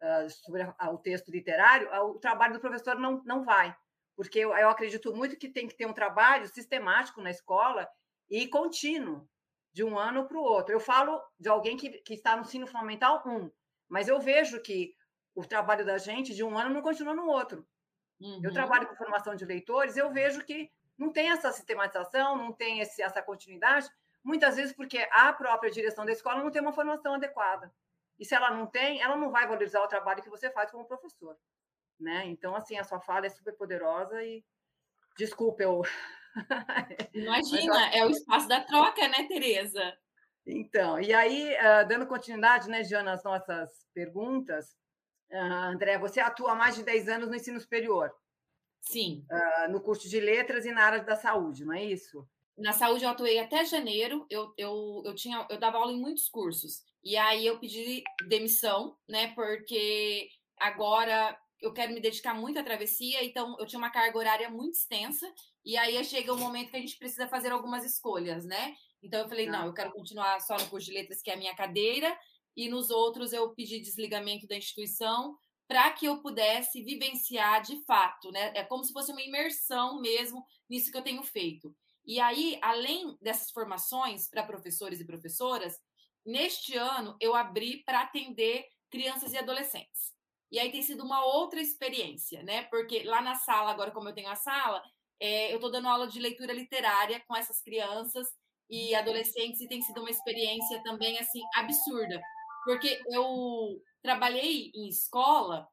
uh, 0.00 0.30
sobre 0.30 0.62
a, 0.78 0.90
o 0.90 0.98
texto 0.98 1.32
literário, 1.32 1.88
uh, 1.88 2.10
o 2.10 2.18
trabalho 2.20 2.52
do 2.52 2.60
professor 2.60 2.96
não, 2.96 3.20
não 3.24 3.44
vai. 3.44 3.76
Porque 4.14 4.38
eu, 4.38 4.56
eu 4.56 4.68
acredito 4.68 5.12
muito 5.12 5.36
que 5.36 5.48
tem 5.48 5.66
que 5.66 5.76
ter 5.76 5.86
um 5.86 5.92
trabalho 5.92 6.46
sistemático 6.46 7.20
na 7.20 7.30
escola 7.30 7.88
e 8.28 8.46
contínuo 8.46 9.28
de 9.72 9.84
um 9.84 9.98
ano 9.98 10.26
para 10.26 10.36
o 10.36 10.42
outro. 10.42 10.74
Eu 10.74 10.80
falo 10.80 11.22
de 11.38 11.48
alguém 11.48 11.76
que, 11.76 11.90
que 12.00 12.14
está 12.14 12.36
no 12.36 12.42
ensino 12.42 12.66
fundamental 12.66 13.22
1, 13.24 13.50
mas 13.88 14.08
eu 14.08 14.20
vejo 14.20 14.60
que 14.60 14.94
o 15.34 15.44
trabalho 15.44 15.84
da 15.84 15.98
gente 15.98 16.34
de 16.34 16.42
um 16.42 16.58
ano 16.58 16.74
não 16.74 16.82
continua 16.82 17.14
no 17.14 17.26
outro. 17.26 17.66
Uhum. 18.20 18.40
Eu 18.42 18.52
trabalho 18.52 18.88
com 18.88 18.96
formação 18.96 19.34
de 19.34 19.44
leitores, 19.44 19.96
eu 19.96 20.12
vejo 20.12 20.44
que 20.44 20.70
não 20.98 21.10
tem 21.10 21.30
essa 21.30 21.50
sistematização, 21.52 22.36
não 22.36 22.52
tem 22.52 22.80
esse, 22.80 23.00
essa 23.00 23.22
continuidade, 23.22 23.88
muitas 24.22 24.56
vezes 24.56 24.74
porque 24.74 25.08
a 25.12 25.32
própria 25.32 25.70
direção 25.70 26.04
da 26.04 26.12
escola 26.12 26.42
não 26.42 26.50
tem 26.50 26.60
uma 26.60 26.72
formação 26.72 27.14
adequada. 27.14 27.72
E 28.18 28.24
se 28.24 28.34
ela 28.34 28.50
não 28.50 28.66
tem, 28.66 29.00
ela 29.00 29.16
não 29.16 29.30
vai 29.30 29.46
valorizar 29.46 29.82
o 29.82 29.88
trabalho 29.88 30.22
que 30.22 30.28
você 30.28 30.50
faz 30.50 30.70
como 30.70 30.84
professor. 30.84 31.38
Né? 31.98 32.26
Então, 32.26 32.54
assim, 32.54 32.76
a 32.76 32.84
sua 32.84 33.00
fala 33.00 33.26
é 33.26 33.30
super 33.30 33.56
poderosa 33.56 34.22
e 34.22 34.44
desculpe 35.16 35.64
eu 35.64 35.82
Imagina, 37.14 37.90
é 37.94 38.06
o 38.06 38.10
espaço 38.10 38.48
da 38.48 38.60
troca, 38.60 39.06
né, 39.08 39.26
Tereza? 39.26 39.96
Então, 40.46 41.00
e 41.00 41.12
aí, 41.12 41.54
uh, 41.54 41.86
dando 41.88 42.06
continuidade, 42.06 42.68
né, 42.68 42.82
Diana, 42.82 43.12
às 43.12 43.22
nossas 43.22 43.68
perguntas, 43.94 44.76
uh, 45.30 45.36
André, 45.36 45.98
você 45.98 46.20
atua 46.20 46.52
há 46.52 46.54
mais 46.54 46.74
de 46.74 46.82
10 46.82 47.08
anos 47.08 47.28
no 47.28 47.36
ensino 47.36 47.60
superior. 47.60 48.12
Sim. 48.80 49.24
Uh, 49.30 49.70
no 49.70 49.80
curso 49.80 50.08
de 50.08 50.18
letras 50.18 50.64
e 50.64 50.72
na 50.72 50.82
área 50.82 51.04
da 51.04 51.16
saúde, 51.16 51.64
não 51.64 51.74
é 51.74 51.84
isso? 51.84 52.26
Na 52.56 52.72
saúde 52.72 53.04
eu 53.04 53.10
atuei 53.10 53.38
até 53.38 53.64
janeiro, 53.64 54.26
eu, 54.28 54.52
eu, 54.56 55.02
eu, 55.04 55.14
tinha, 55.14 55.46
eu 55.48 55.58
dava 55.58 55.78
aula 55.78 55.92
em 55.92 56.00
muitos 56.00 56.28
cursos. 56.28 56.82
E 57.02 57.16
aí 57.16 57.46
eu 57.46 57.58
pedi 57.58 58.02
demissão, 58.28 58.96
né, 59.08 59.32
porque 59.34 60.28
agora 60.58 61.38
eu 61.60 61.72
quero 61.72 61.92
me 61.92 62.00
dedicar 62.00 62.34
muito 62.34 62.58
à 62.58 62.62
travessia, 62.62 63.24
então 63.24 63.56
eu 63.58 63.66
tinha 63.66 63.78
uma 63.78 63.90
carga 63.90 64.16
horária 64.16 64.48
muito 64.48 64.74
extensa, 64.74 65.30
e 65.64 65.76
aí 65.76 66.02
chega 66.04 66.32
o 66.32 66.36
um 66.36 66.38
momento 66.38 66.70
que 66.70 66.76
a 66.76 66.80
gente 66.80 66.98
precisa 66.98 67.28
fazer 67.28 67.52
algumas 67.52 67.84
escolhas, 67.84 68.44
né? 68.44 68.74
Então 69.02 69.20
eu 69.20 69.28
falei, 69.28 69.46
não, 69.46 69.66
eu 69.66 69.74
quero 69.74 69.92
continuar 69.92 70.40
só 70.40 70.56
no 70.56 70.68
curso 70.68 70.86
de 70.86 70.94
letras, 70.94 71.22
que 71.22 71.30
é 71.30 71.34
a 71.34 71.36
minha 71.36 71.54
cadeira, 71.54 72.16
e 72.56 72.68
nos 72.68 72.90
outros 72.90 73.32
eu 73.32 73.50
pedi 73.54 73.80
desligamento 73.80 74.46
da 74.46 74.56
instituição 74.56 75.36
para 75.68 75.90
que 75.92 76.06
eu 76.06 76.20
pudesse 76.20 76.82
vivenciar 76.82 77.62
de 77.62 77.84
fato, 77.84 78.30
né? 78.32 78.52
É 78.56 78.64
como 78.64 78.82
se 78.82 78.92
fosse 78.92 79.12
uma 79.12 79.22
imersão 79.22 80.00
mesmo 80.00 80.44
nisso 80.68 80.90
que 80.90 80.98
eu 80.98 81.02
tenho 81.02 81.22
feito. 81.22 81.74
E 82.04 82.18
aí, 82.18 82.58
além 82.60 83.16
dessas 83.20 83.50
formações 83.50 84.28
para 84.28 84.42
professores 84.42 85.00
e 85.00 85.04
professoras, 85.04 85.78
neste 86.26 86.76
ano 86.76 87.16
eu 87.20 87.34
abri 87.34 87.84
para 87.84 88.00
atender 88.00 88.66
crianças 88.90 89.32
e 89.32 89.38
adolescentes. 89.38 90.12
E 90.50 90.58
aí 90.58 90.70
tem 90.72 90.82
sido 90.82 91.04
uma 91.04 91.24
outra 91.24 91.60
experiência, 91.60 92.42
né? 92.42 92.64
Porque 92.64 93.04
lá 93.04 93.20
na 93.20 93.34
sala, 93.36 93.70
agora 93.70 93.90
como 93.90 94.08
eu 94.08 94.14
tenho 94.14 94.28
a 94.28 94.36
sala, 94.36 94.82
é, 95.20 95.52
eu 95.52 95.56
estou 95.56 95.70
dando 95.70 95.88
aula 95.88 96.08
de 96.08 96.18
leitura 96.18 96.52
literária 96.52 97.22
com 97.28 97.36
essas 97.36 97.62
crianças 97.62 98.26
e 98.68 98.94
adolescentes 98.94 99.60
e 99.60 99.68
tem 99.68 99.82
sido 99.82 100.00
uma 100.00 100.10
experiência 100.10 100.82
também 100.82 101.18
assim 101.18 101.40
absurda, 101.56 102.20
porque 102.64 103.00
eu 103.10 103.80
trabalhei 104.02 104.70
em 104.74 104.88
escola 104.88 105.68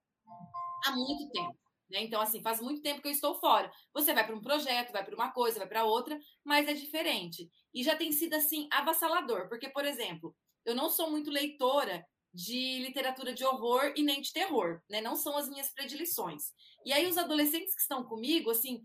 há 0.85 0.91
muito 0.91 1.29
tempo. 1.31 1.57
Né? 1.89 2.03
Então, 2.03 2.19
assim, 2.21 2.41
faz 2.41 2.59
muito 2.59 2.81
tempo 2.81 3.01
que 3.01 3.07
eu 3.07 3.11
estou 3.11 3.35
fora. 3.35 3.71
Você 3.93 4.13
vai 4.13 4.25
para 4.25 4.35
um 4.35 4.41
projeto, 4.41 4.91
vai 4.91 5.03
para 5.05 5.15
uma 5.15 5.31
coisa, 5.31 5.59
vai 5.59 5.67
para 5.67 5.85
outra, 5.85 6.19
mas 6.43 6.67
é 6.67 6.73
diferente. 6.73 7.49
E 7.73 7.83
já 7.83 7.95
tem 7.95 8.11
sido, 8.11 8.33
assim, 8.33 8.67
avassalador. 8.71 9.47
Porque, 9.47 9.69
por 9.69 9.85
exemplo, 9.85 10.35
eu 10.65 10.75
não 10.75 10.89
sou 10.89 11.09
muito 11.09 11.31
leitora 11.31 12.05
de 12.33 12.79
literatura 12.79 13.33
de 13.33 13.43
horror 13.43 13.93
e 13.95 14.03
nem 14.03 14.21
de 14.21 14.31
terror, 14.31 14.81
né? 14.89 15.01
Não 15.01 15.15
são 15.15 15.37
as 15.37 15.49
minhas 15.49 15.69
predileções. 15.69 16.51
E 16.85 16.93
aí 16.93 17.07
os 17.07 17.17
adolescentes 17.17 17.73
que 17.73 17.81
estão 17.81 18.03
comigo, 18.03 18.51
assim, 18.51 18.81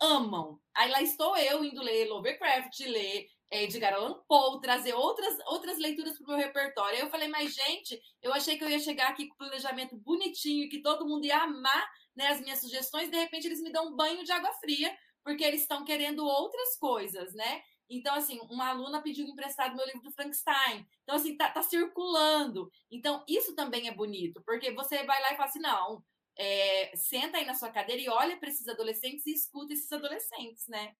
amam. 0.00 0.58
Aí 0.74 0.90
lá 0.90 1.02
estou 1.02 1.36
eu 1.36 1.64
indo 1.64 1.82
ler 1.82 2.08
Lovecraft, 2.08 2.80
ler 2.80 3.26
Edgar 3.50 3.94
Allan 3.94 4.20
Poe, 4.26 4.60
trazer 4.60 4.94
outras, 4.94 5.38
outras 5.46 5.78
leituras 5.78 6.16
para 6.16 6.24
o 6.24 6.28
meu 6.28 6.36
repertório. 6.36 6.96
Aí 6.96 7.00
eu 7.02 7.10
falei, 7.10 7.28
mas 7.28 7.54
gente, 7.54 8.00
eu 8.22 8.32
achei 8.32 8.56
que 8.58 8.64
eu 8.64 8.68
ia 8.68 8.78
chegar 8.78 9.08
aqui 9.08 9.28
com 9.28 9.34
o 9.34 9.38
planejamento 9.38 9.96
bonitinho, 9.96 10.68
que 10.68 10.82
todo 10.82 11.06
mundo 11.06 11.24
ia 11.24 11.38
amar 11.38 11.88
né, 12.16 12.28
as 12.28 12.40
minhas 12.40 12.60
sugestões, 12.60 13.10
de 13.10 13.16
repente 13.16 13.46
eles 13.46 13.60
me 13.60 13.72
dão 13.72 13.88
um 13.88 13.96
banho 13.96 14.24
de 14.24 14.32
água 14.32 14.52
fria, 14.54 14.96
porque 15.24 15.42
eles 15.42 15.62
estão 15.62 15.84
querendo 15.84 16.24
outras 16.24 16.76
coisas, 16.78 17.34
né? 17.34 17.62
Então, 17.88 18.14
assim, 18.14 18.40
uma 18.50 18.68
aluna 18.68 19.02
pediu 19.02 19.26
emprestado 19.26 19.76
meu 19.76 19.84
livro 19.86 20.02
do 20.02 20.12
Frankenstein. 20.12 20.86
Então, 21.02 21.16
assim, 21.16 21.36
tá, 21.36 21.50
tá 21.50 21.62
circulando. 21.62 22.70
Então, 22.90 23.24
isso 23.28 23.54
também 23.54 23.88
é 23.88 23.94
bonito, 23.94 24.42
porque 24.44 24.72
você 24.72 25.04
vai 25.04 25.20
lá 25.20 25.32
e 25.32 25.36
fala 25.36 25.48
assim: 25.48 25.60
não, 25.60 26.02
é, 26.36 26.96
senta 26.96 27.38
aí 27.38 27.44
na 27.44 27.54
sua 27.54 27.70
cadeira 27.70 28.00
e 28.00 28.08
olha 28.08 28.36
para 28.36 28.48
esses 28.48 28.66
adolescentes 28.68 29.26
e 29.26 29.34
escuta 29.34 29.72
esses 29.72 29.90
adolescentes, 29.92 30.66
né? 30.68 30.94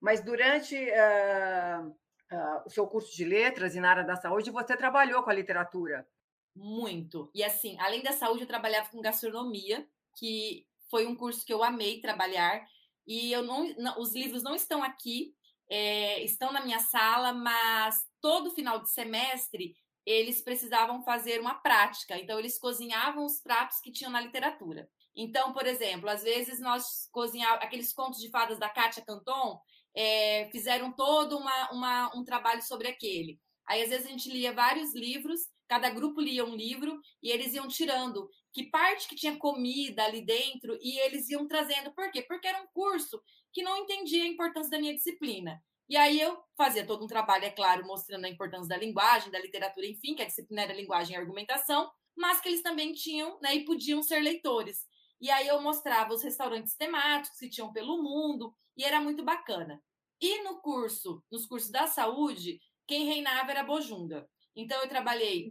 Mas 0.00 0.24
durante 0.24 0.74
uh, 0.76 1.88
uh, 1.88 2.62
o 2.66 2.70
seu 2.70 2.86
curso 2.86 3.14
de 3.14 3.24
letras 3.24 3.74
e 3.74 3.80
na 3.80 3.90
área 3.90 4.04
da 4.04 4.16
saúde, 4.16 4.50
você 4.50 4.76
trabalhou 4.76 5.22
com 5.22 5.30
a 5.30 5.34
literatura? 5.34 6.06
Muito. 6.54 7.30
E 7.34 7.42
assim, 7.42 7.78
além 7.80 8.02
da 8.02 8.12
saúde, 8.12 8.42
eu 8.42 8.48
trabalhava 8.48 8.90
com 8.90 9.00
gastronomia, 9.00 9.86
que 10.16 10.66
foi 10.90 11.06
um 11.06 11.14
curso 11.14 11.46
que 11.46 11.52
eu 11.52 11.62
amei 11.62 12.00
trabalhar. 12.00 12.66
E 13.06 13.32
eu 13.32 13.42
não, 13.42 13.74
não 13.76 14.00
os 14.00 14.14
livros 14.14 14.42
não 14.42 14.54
estão 14.54 14.82
aqui, 14.82 15.34
é, 15.72 16.22
estão 16.22 16.52
na 16.52 16.62
minha 16.62 16.80
sala, 16.80 17.32
mas 17.32 18.04
todo 18.20 18.50
final 18.50 18.82
de 18.82 18.90
semestre 18.90 19.74
eles 20.04 20.42
precisavam 20.42 21.02
fazer 21.02 21.40
uma 21.40 21.54
prática. 21.54 22.18
Então, 22.18 22.38
eles 22.38 22.58
cozinhavam 22.58 23.24
os 23.24 23.40
pratos 23.40 23.80
que 23.80 23.90
tinham 23.90 24.12
na 24.12 24.20
literatura. 24.20 24.86
Então, 25.16 25.54
por 25.54 25.66
exemplo, 25.66 26.10
às 26.10 26.22
vezes 26.22 26.60
nós 26.60 27.08
cozinhávamos 27.10 27.64
aqueles 27.64 27.90
contos 27.90 28.20
de 28.20 28.28
fadas 28.28 28.58
da 28.58 28.68
Kátia 28.68 29.02
Canton, 29.02 29.58
é, 29.96 30.50
fizeram 30.52 30.92
todo 30.92 31.38
uma, 31.38 31.70
uma, 31.70 32.16
um 32.18 32.22
trabalho 32.22 32.60
sobre 32.60 32.88
aquele. 32.88 33.40
Aí, 33.66 33.82
às 33.82 33.88
vezes, 33.88 34.06
a 34.06 34.10
gente 34.10 34.30
lia 34.30 34.52
vários 34.52 34.94
livros, 34.94 35.40
cada 35.66 35.88
grupo 35.88 36.20
lia 36.20 36.44
um 36.44 36.54
livro 36.54 37.00
e 37.22 37.30
eles 37.30 37.54
iam 37.54 37.66
tirando 37.66 38.28
que 38.52 38.64
parte 38.64 39.08
que 39.08 39.14
tinha 39.14 39.38
comida 39.38 40.04
ali 40.04 40.20
dentro 40.20 40.76
e 40.82 40.98
eles 40.98 41.30
iam 41.30 41.48
trazendo. 41.48 41.94
Por 41.94 42.10
quê? 42.10 42.20
Porque 42.20 42.46
era 42.46 42.60
um 42.60 42.66
curso 42.74 43.22
que 43.52 43.62
não 43.62 43.76
entendia 43.78 44.24
a 44.24 44.28
importância 44.28 44.70
da 44.70 44.78
minha 44.78 44.94
disciplina. 44.94 45.62
E 45.88 45.96
aí 45.96 46.20
eu 46.20 46.42
fazia 46.56 46.86
todo 46.86 47.04
um 47.04 47.08
trabalho, 47.08 47.44
é 47.44 47.50
claro, 47.50 47.86
mostrando 47.86 48.24
a 48.24 48.28
importância 48.28 48.68
da 48.68 48.76
linguagem, 48.76 49.30
da 49.30 49.38
literatura, 49.38 49.86
enfim, 49.86 50.14
que 50.14 50.22
a 50.22 50.26
disciplina 50.26 50.62
era 50.62 50.72
linguagem 50.72 51.14
e 51.14 51.18
argumentação, 51.18 51.90
mas 52.16 52.40
que 52.40 52.48
eles 52.48 52.62
também 52.62 52.92
tinham 52.92 53.38
né, 53.40 53.54
e 53.54 53.64
podiam 53.64 54.02
ser 54.02 54.20
leitores. 54.20 54.86
E 55.20 55.30
aí 55.30 55.46
eu 55.46 55.60
mostrava 55.60 56.14
os 56.14 56.22
restaurantes 56.22 56.74
temáticos 56.76 57.38
que 57.38 57.50
tinham 57.50 57.72
pelo 57.72 58.02
mundo, 58.02 58.54
e 58.76 58.84
era 58.84 59.00
muito 59.00 59.22
bacana. 59.22 59.82
E 60.20 60.42
no 60.42 60.60
curso, 60.60 61.22
nos 61.30 61.46
cursos 61.46 61.70
da 61.70 61.86
saúde, 61.86 62.60
quem 62.86 63.04
reinava 63.04 63.50
era 63.50 63.64
Bojunda. 63.64 64.28
Então 64.54 64.80
eu 64.80 64.88
trabalhei 64.88 65.50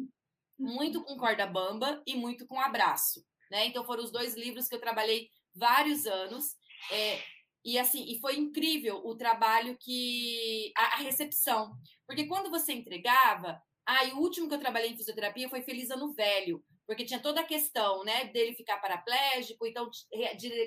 muito 0.58 1.04
com 1.04 1.18
corda 1.18 1.46
bamba 1.46 2.02
e 2.06 2.16
muito 2.16 2.48
com 2.48 2.60
abraço, 2.60 3.26
né? 3.50 3.66
Então 3.66 3.84
foram 3.84 4.04
os 4.04 4.12
dois 4.12 4.36
livros 4.36 4.68
que 4.68 4.76
eu 4.76 4.80
trabalhei 4.80 5.30
vários 5.54 6.06
anos. 6.06 6.56
É, 6.92 7.22
e 7.64 7.78
assim, 7.78 8.06
e 8.08 8.20
foi 8.20 8.38
incrível 8.38 9.02
o 9.06 9.16
trabalho 9.16 9.78
que. 9.80 10.72
A, 10.76 10.96
a, 10.96 10.98
recepção. 10.98 11.74
Porque 12.08 12.26
quando 12.28 12.50
você 12.50 12.74
entregava. 12.74 13.62
Ah, 13.86 14.06
e 14.06 14.14
o 14.14 14.20
último 14.20 14.48
que 14.48 14.54
eu 14.54 14.60
trabalhei 14.60 14.92
em 14.92 14.98
fisioterapia 14.98 15.50
foi 15.50 15.64
Feliz 15.64 15.90
Ano 15.90 16.14
Velho, 16.14 16.64
porque 16.86 17.04
tinha 17.04 17.20
toda 17.20 17.42
a 17.42 17.46
questão, 17.46 18.04
né, 18.04 18.26
dele 18.26 18.54
ficar 18.54 18.78
paraplégico, 18.78 19.66
então 19.66 19.90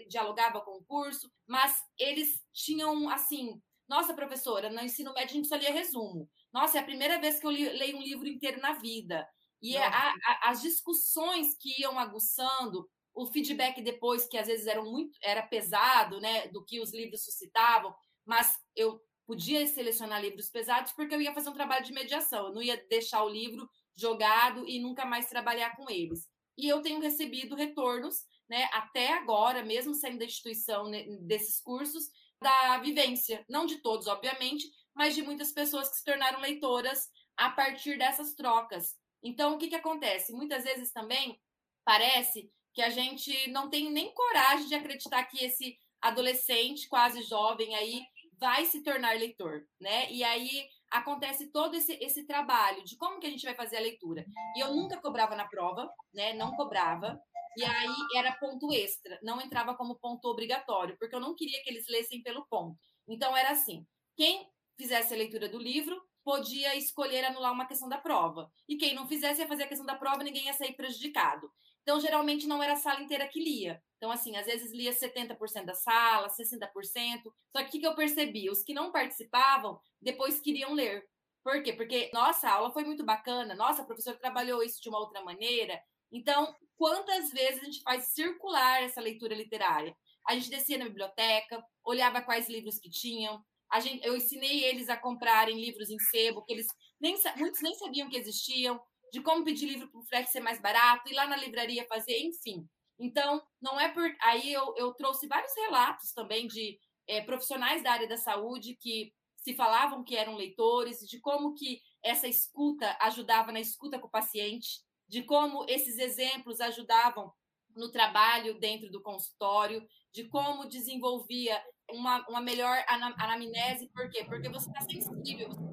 dialogava 0.09 0.61
com 0.61 0.73
o 0.73 0.85
curso, 0.85 1.31
mas 1.47 1.81
eles 1.97 2.43
tinham, 2.53 3.09
assim, 3.09 3.63
nossa, 3.89 4.15
professora, 4.15 4.69
no 4.69 4.81
ensino 4.81 5.13
médio 5.13 5.31
a 5.31 5.35
gente 5.35 5.49
só 5.49 5.57
lia 5.57 5.73
resumo. 5.73 6.29
Nossa, 6.53 6.79
é 6.79 6.81
a 6.81 6.85
primeira 6.85 7.21
vez 7.21 7.39
que 7.39 7.47
eu 7.47 7.51
li, 7.51 7.69
leio 7.71 7.99
um 7.99 8.03
livro 8.03 8.27
inteiro 8.27 8.61
na 8.61 8.73
vida. 8.73 9.27
E 9.63 9.77
a, 9.77 9.89
a, 9.89 10.51
as 10.51 10.61
discussões 10.61 11.57
que 11.59 11.81
iam 11.81 11.99
aguçando, 11.99 12.89
o 13.15 13.27
feedback 13.27 13.81
depois, 13.81 14.27
que 14.27 14.37
às 14.37 14.47
vezes 14.47 14.67
era 14.67 14.83
muito 14.83 15.17
era 15.23 15.43
pesado, 15.43 16.21
né, 16.21 16.49
do 16.49 16.65
que 16.65 16.81
os 16.81 16.93
livros 16.93 17.25
suscitavam, 17.25 17.95
mas 18.27 18.59
eu 18.75 19.01
podia 19.27 19.67
selecionar 19.67 20.21
livros 20.21 20.51
pesados 20.51 20.93
porque 20.93 21.15
eu 21.15 21.21
ia 21.21 21.33
fazer 21.33 21.49
um 21.49 21.55
trabalho 21.55 21.85
de 21.85 21.93
mediação, 21.93 22.49
eu 22.49 22.55
não 22.55 22.63
ia 22.63 22.77
deixar 22.89 23.23
o 23.25 23.29
livro 23.29 23.69
jogado 23.97 24.69
e 24.69 24.79
nunca 24.81 25.05
mais 25.05 25.29
trabalhar 25.29 25.77
com 25.77 25.89
eles. 25.89 26.29
E 26.59 26.69
eu 26.69 26.83
tenho 26.83 27.01
recebido 27.01 27.55
retornos, 27.55 28.17
né, 28.49 28.69
até 28.73 29.13
agora, 29.15 29.65
mesmo 29.65 29.95
saindo 29.95 30.19
da 30.19 30.25
instituição 30.25 30.89
né, 30.89 31.05
desses 31.23 31.61
cursos, 31.61 32.11
da 32.41 32.79
vivência, 32.79 33.45
não 33.49 33.65
de 33.65 33.79
todos, 33.79 34.07
obviamente, 34.07 34.67
mas 34.95 35.15
de 35.15 35.23
muitas 35.23 35.53
pessoas 35.53 35.89
que 35.89 35.97
se 35.97 36.05
tornaram 36.05 36.41
leitoras 36.41 37.09
a 37.37 37.51
partir 37.51 37.99
dessas 37.99 38.35
trocas. 38.35 38.97
Então, 39.23 39.55
o 39.55 39.59
que, 39.59 39.69
que 39.69 39.75
acontece? 39.75 40.33
Muitas 40.33 40.65
vezes 40.65 40.93
também 40.93 41.41
parece 41.85 42.51
que 42.75 42.83
a 42.83 42.91
gente 42.91 43.49
não 43.51 43.71
tem 43.71 43.91
nem 43.91 44.13
coragem 44.13 44.67
de 44.67 44.75
acreditar 44.75 45.25
que 45.25 45.43
esse 45.45 45.79
adolescente, 46.03 46.89
quase 46.89 47.23
jovem 47.23 47.75
aí, 47.75 48.03
vai 48.39 48.67
se 48.67 48.83
tornar 48.83 49.17
leitor, 49.17 49.65
né? 49.81 50.11
E 50.11 50.23
aí 50.23 50.67
acontece 50.91 51.51
todo 51.51 51.75
esse, 51.77 51.93
esse 51.95 52.27
trabalho 52.27 52.85
de 52.85 52.97
como 52.97 53.21
que 53.21 53.27
a 53.27 53.31
gente 53.31 53.45
vai 53.45 53.55
fazer 53.55 53.77
a 53.77 53.81
leitura. 53.81 54.27
E 54.57 54.61
eu 54.61 54.75
nunca 54.75 55.01
cobrava 55.01 55.35
na 55.35 55.47
prova, 55.47 55.91
né? 56.13 56.35
Não 56.35 56.53
cobrava. 56.57 57.19
E 57.57 57.65
aí 57.65 57.95
era 58.17 58.33
ponto 58.33 58.73
extra, 58.73 59.19
não 59.23 59.41
entrava 59.41 59.77
como 59.77 59.95
ponto 59.95 60.27
obrigatório, 60.27 60.97
porque 60.99 61.15
eu 61.15 61.21
não 61.21 61.37
queria 61.37 61.63
que 61.63 61.71
eles 61.71 61.87
lessem 61.89 62.21
pelo 62.23 62.45
ponto. 62.47 62.77
Então 63.09 63.37
era 63.37 63.51
assim: 63.51 63.87
quem 64.17 64.49
fizesse 64.77 65.15
a 65.15 65.17
leitura 65.17 65.49
do 65.49 65.59
livro 65.59 66.01
podia 66.25 66.75
escolher 66.75 67.25
anular 67.25 67.53
uma 67.53 67.67
questão 67.67 67.89
da 67.89 67.99
prova. 67.99 68.51
E 68.69 68.77
quem 68.77 68.95
não 68.95 69.07
fizesse 69.07 69.41
ia 69.41 69.47
fazer 69.47 69.65
a 69.65 69.69
questão 69.69 69.87
da 69.87 69.95
prova, 69.95 70.25
ninguém 70.25 70.47
ia 70.47 70.55
sair 70.55 70.73
prejudicado. 70.73 71.49
Então, 71.85 72.01
geralmente, 72.01 72.47
não 72.47 72.63
era 72.63 72.73
a 72.73 72.77
sala 72.77 73.03
inteira 73.03 73.29
que 73.29 73.39
lia. 73.39 73.81
Então, 73.99 74.11
assim, 74.11 74.35
às 74.37 74.47
vezes 74.47 74.73
lia 74.73 74.91
70% 74.91 75.67
da 75.67 75.75
sala, 75.75 76.29
60%. 76.29 77.31
Só 77.55 77.63
que 77.63 77.77
o 77.77 77.81
que 77.81 77.87
eu 77.87 77.95
percebi? 77.95 78.51
Os 78.51 78.63
que 78.63 78.73
não 78.73 78.91
participavam, 78.91 79.79
depois 80.01 80.41
queriam 80.41 80.73
ler. 80.73 81.05
Por 81.45 81.63
quê? 81.63 81.75
Porque, 81.75 82.11
nossa, 82.13 82.49
aula 82.49 82.73
foi 82.73 82.85
muito 82.85 83.05
bacana, 83.05 83.55
nossa, 83.55 83.83
a 83.83 83.85
professora 83.85 84.17
trabalhou 84.17 84.63
isso 84.63 84.81
de 84.81 84.89
uma 84.89 84.99
outra 84.99 85.23
maneira. 85.23 85.79
Então, 86.11 86.57
quantas 86.75 87.31
vezes 87.31 87.61
a 87.61 87.65
gente 87.67 87.83
faz 87.83 88.07
circular 88.15 88.83
essa 88.83 89.01
leitura 89.01 89.35
literária? 89.35 89.95
A 90.27 90.35
gente 90.35 90.49
descia 90.49 90.79
na 90.79 90.87
biblioteca, 90.87 91.63
olhava 91.85 92.23
quais 92.23 92.49
livros 92.49 92.79
que 92.79 92.89
tinham. 92.89 93.45
A 93.71 93.79
gente, 93.79 94.07
eu 94.07 94.17
ensinei 94.17 94.65
eles 94.65 94.89
a 94.89 94.97
comprarem 94.97 95.61
livros 95.61 95.91
em 95.91 95.99
sebo, 95.99 96.43
que 96.45 96.53
eles 96.55 96.67
nem, 96.99 97.15
muitos 97.37 97.61
nem 97.61 97.75
sabiam 97.75 98.09
que 98.09 98.17
existiam 98.17 98.81
de 99.15 99.21
como 99.21 99.45
pedir 99.45 99.67
livro 99.67 99.89
para 99.89 100.01
o 100.01 100.03
frete 100.03 100.33
ser 100.33 100.41
mais 100.41 100.61
barato, 100.61 101.09
ir 101.09 101.15
lá 101.15 101.25
na 101.25 101.37
livraria 101.37 101.87
fazer, 101.87 102.19
enfim. 102.19 102.69
Então, 102.99 103.41
não 103.63 103.79
é 103.79 103.89
por. 103.89 104.13
Aí 104.21 104.53
eu, 104.53 104.75
eu 104.77 104.93
trouxe 104.93 105.29
vários 105.29 105.55
relatos 105.55 106.13
também 106.13 106.49
de 106.49 106.81
é, 107.07 107.21
profissionais 107.21 107.81
da 107.81 107.93
área 107.93 108.09
da 108.09 108.17
saúde 108.17 108.75
que 108.75 109.13
se 109.37 109.55
falavam 109.55 110.03
que 110.03 110.17
eram 110.17 110.35
leitores, 110.35 110.99
de 110.99 111.21
como 111.21 111.55
que 111.55 111.81
essa 112.03 112.27
escuta 112.27 112.97
ajudava 113.03 113.53
na 113.53 113.61
escuta 113.61 114.01
com 114.01 114.09
o 114.09 114.11
paciente, 114.11 114.83
de 115.09 115.23
como 115.23 115.65
esses 115.69 115.97
exemplos 115.97 116.61
ajudavam 116.61 117.33
no 117.77 117.93
trabalho 117.93 118.59
dentro 118.59 118.91
do 118.91 119.01
consultório, 119.01 119.87
de 120.13 120.25
como 120.25 120.69
desenvolvia 120.69 121.63
uma, 121.89 122.27
uma 122.29 122.41
melhor 122.41 122.85
anamnese, 122.89 123.91
por 123.95 124.11
quê? 124.11 124.25
Porque 124.25 124.49
você 124.49 124.69
está 124.69 124.81
sensível, 124.81 125.49
você 125.51 125.64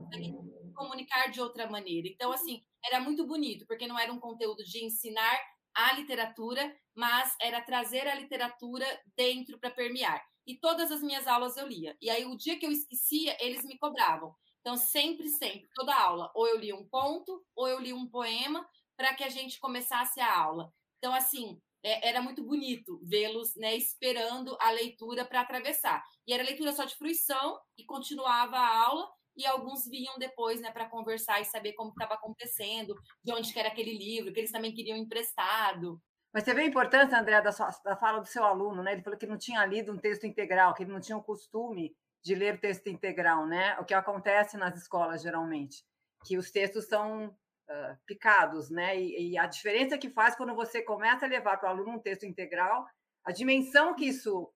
de 1.28 1.42
outra 1.42 1.70
maneira. 1.70 2.08
Então, 2.08 2.32
assim, 2.32 2.64
era 2.84 3.00
muito 3.00 3.26
bonito, 3.26 3.66
porque 3.66 3.88
não 3.88 3.98
era 3.98 4.12
um 4.12 4.20
conteúdo 4.20 4.64
de 4.64 4.84
ensinar 4.84 5.40
a 5.74 5.94
literatura, 5.94 6.76
mas 6.96 7.36
era 7.42 7.62
trazer 7.62 8.08
a 8.08 8.16
literatura 8.16 8.86
dentro 9.16 9.60
para 9.60 9.72
permear. 9.72 10.24
E 10.46 10.58
todas 10.58 10.92
as 10.92 11.02
minhas 11.02 11.28
aulas 11.28 11.56
eu 11.56 11.68
lia. 11.68 11.96
E 12.02 12.10
aí, 12.10 12.26
o 12.26 12.36
dia 12.36 12.58
que 12.58 12.66
eu 12.66 12.72
esquecia, 12.72 13.38
eles 13.40 13.64
me 13.64 13.78
cobravam. 13.78 14.36
Então, 14.60 14.78
sempre, 14.78 15.28
sempre, 15.30 15.68
toda 15.74 15.96
aula, 15.96 16.32
ou 16.36 16.48
eu 16.48 16.58
lia 16.58 16.76
um 16.76 16.88
conto, 16.88 17.44
ou 17.56 17.68
eu 17.68 17.80
lia 17.80 17.96
um 17.96 18.08
poema, 18.08 18.68
para 18.96 19.14
que 19.16 19.24
a 19.24 19.30
gente 19.30 19.60
começasse 19.60 20.20
a 20.20 20.38
aula. 20.38 20.72
Então, 20.98 21.14
assim, 21.14 21.60
é, 21.84 22.10
era 22.10 22.22
muito 22.22 22.44
bonito 22.44 23.00
vê-los 23.04 23.56
né, 23.56 23.76
esperando 23.76 24.56
a 24.60 24.72
leitura 24.72 25.26
para 25.26 25.42
atravessar. 25.42 26.04
E 26.28 26.34
era 26.34 26.44
leitura 26.44 26.74
só 26.74 26.86
de 26.86 26.96
fruição, 26.96 27.60
e 27.78 27.84
continuava 27.84 28.58
a 28.58 28.86
aula, 28.86 29.10
e 29.36 29.46
alguns 29.46 29.88
vinham 29.88 30.18
depois, 30.18 30.62
né, 30.62 30.72
para 30.72 30.90
conversar 30.90 31.40
e 31.40 31.46
saber 31.46 31.74
como 31.74 31.92
estava 31.92 32.16
acontecendo, 32.16 32.96
de 33.24 33.34
onde 33.34 33.52
que 33.52 33.60
era 33.60 33.70
aquele 33.70 33.98
livro, 33.98 34.34
que 34.34 34.40
eles 34.40 34.52
também 34.52 34.74
queriam 34.74 34.98
emprestado. 34.98 36.02
Mas 36.34 36.44
você 36.44 36.54
vê 36.54 36.62
a 36.62 36.66
importância, 36.66 37.20
André, 37.20 37.42
da, 37.42 37.52
sua, 37.52 37.70
da 37.84 37.96
fala 37.96 38.20
do 38.20 38.28
seu 38.28 38.44
aluno, 38.44 38.82
né? 38.82 38.94
Ele 38.94 39.04
falou 39.04 39.20
que 39.20 39.28
não 39.28 39.38
tinha 39.38 39.66
lido 39.66 39.92
um 39.92 39.98
texto 39.98 40.26
integral, 40.26 40.74
que 40.74 40.84
ele 40.84 40.92
não 40.92 41.02
tinha 41.02 41.18
o 41.18 41.24
costume 41.24 41.94
de 42.24 42.36
ler 42.36 42.60
texto 42.60 42.88
integral, 42.88 43.46
né? 43.46 43.78
O 43.80 43.86
que 43.86 43.94
acontece 43.94 44.56
nas 44.56 44.78
escolas 44.78 45.22
geralmente, 45.22 45.84
que 46.26 46.38
os 46.38 46.50
textos 46.50 46.86
são 46.86 47.28
uh, 47.28 47.98
picados, 48.06 48.70
né? 48.70 48.98
E, 48.98 49.32
e, 49.32 49.38
a 49.38 49.46
diferença 49.46 49.98
que 49.98 50.10
faz 50.10 50.36
quando 50.36 50.56
você 50.56 50.82
começa 50.82 51.26
a 51.26 51.30
levar 51.30 51.58
para 51.58 51.68
o 51.70 51.72
aluno 51.72 51.98
um 51.98 52.00
texto 52.00 52.26
integral, 52.26 52.86
a 53.26 53.32
dimensão 53.32 53.94
que 53.94 54.06
isso 54.06 54.52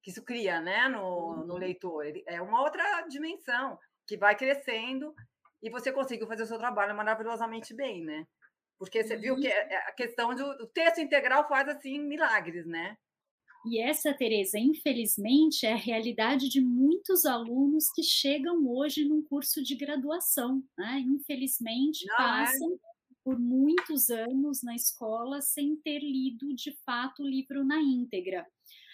que 0.00 0.12
isso 0.12 0.24
cria, 0.24 0.60
né, 0.60 0.88
no, 0.88 1.44
no 1.44 1.54
uhum. 1.54 1.58
leitor, 1.58 2.04
é 2.26 2.40
uma 2.40 2.62
outra 2.62 3.02
dimensão 3.08 3.78
que 4.08 4.16
vai 4.16 4.34
crescendo 4.34 5.14
e 5.62 5.70
você 5.70 5.92
conseguiu 5.92 6.26
fazer 6.26 6.44
o 6.44 6.46
seu 6.46 6.58
trabalho 6.58 6.96
maravilhosamente 6.96 7.74
bem, 7.74 8.02
né? 8.02 8.26
Porque 8.78 9.04
você 9.04 9.16
viu 9.16 9.36
que 9.36 9.46
é, 9.46 9.72
é 9.72 9.76
a 9.88 9.92
questão 9.92 10.34
do 10.34 10.66
texto 10.68 11.00
integral 11.00 11.46
faz 11.46 11.68
assim 11.68 12.00
milagres, 12.00 12.66
né? 12.66 12.96
E 13.66 13.80
essa, 13.82 14.14
Tereza, 14.14 14.58
infelizmente, 14.58 15.66
é 15.66 15.72
a 15.72 15.76
realidade 15.76 16.48
de 16.48 16.60
muitos 16.60 17.26
alunos 17.26 17.90
que 17.92 18.02
chegam 18.02 18.66
hoje 18.66 19.04
num 19.04 19.22
curso 19.22 19.62
de 19.62 19.74
graduação. 19.74 20.62
Né? 20.78 21.00
Infelizmente, 21.00 22.06
Não, 22.06 22.14
é? 22.14 22.18
passam 22.18 22.72
é? 22.72 22.78
por 23.24 23.38
muitos 23.38 24.10
anos 24.10 24.62
na 24.62 24.74
escola 24.74 25.42
sem 25.42 25.76
ter 25.76 25.98
lido 25.98 26.54
de 26.54 26.72
fato 26.86 27.22
o 27.22 27.28
livro 27.28 27.64
na 27.64 27.80
íntegra. 27.80 28.46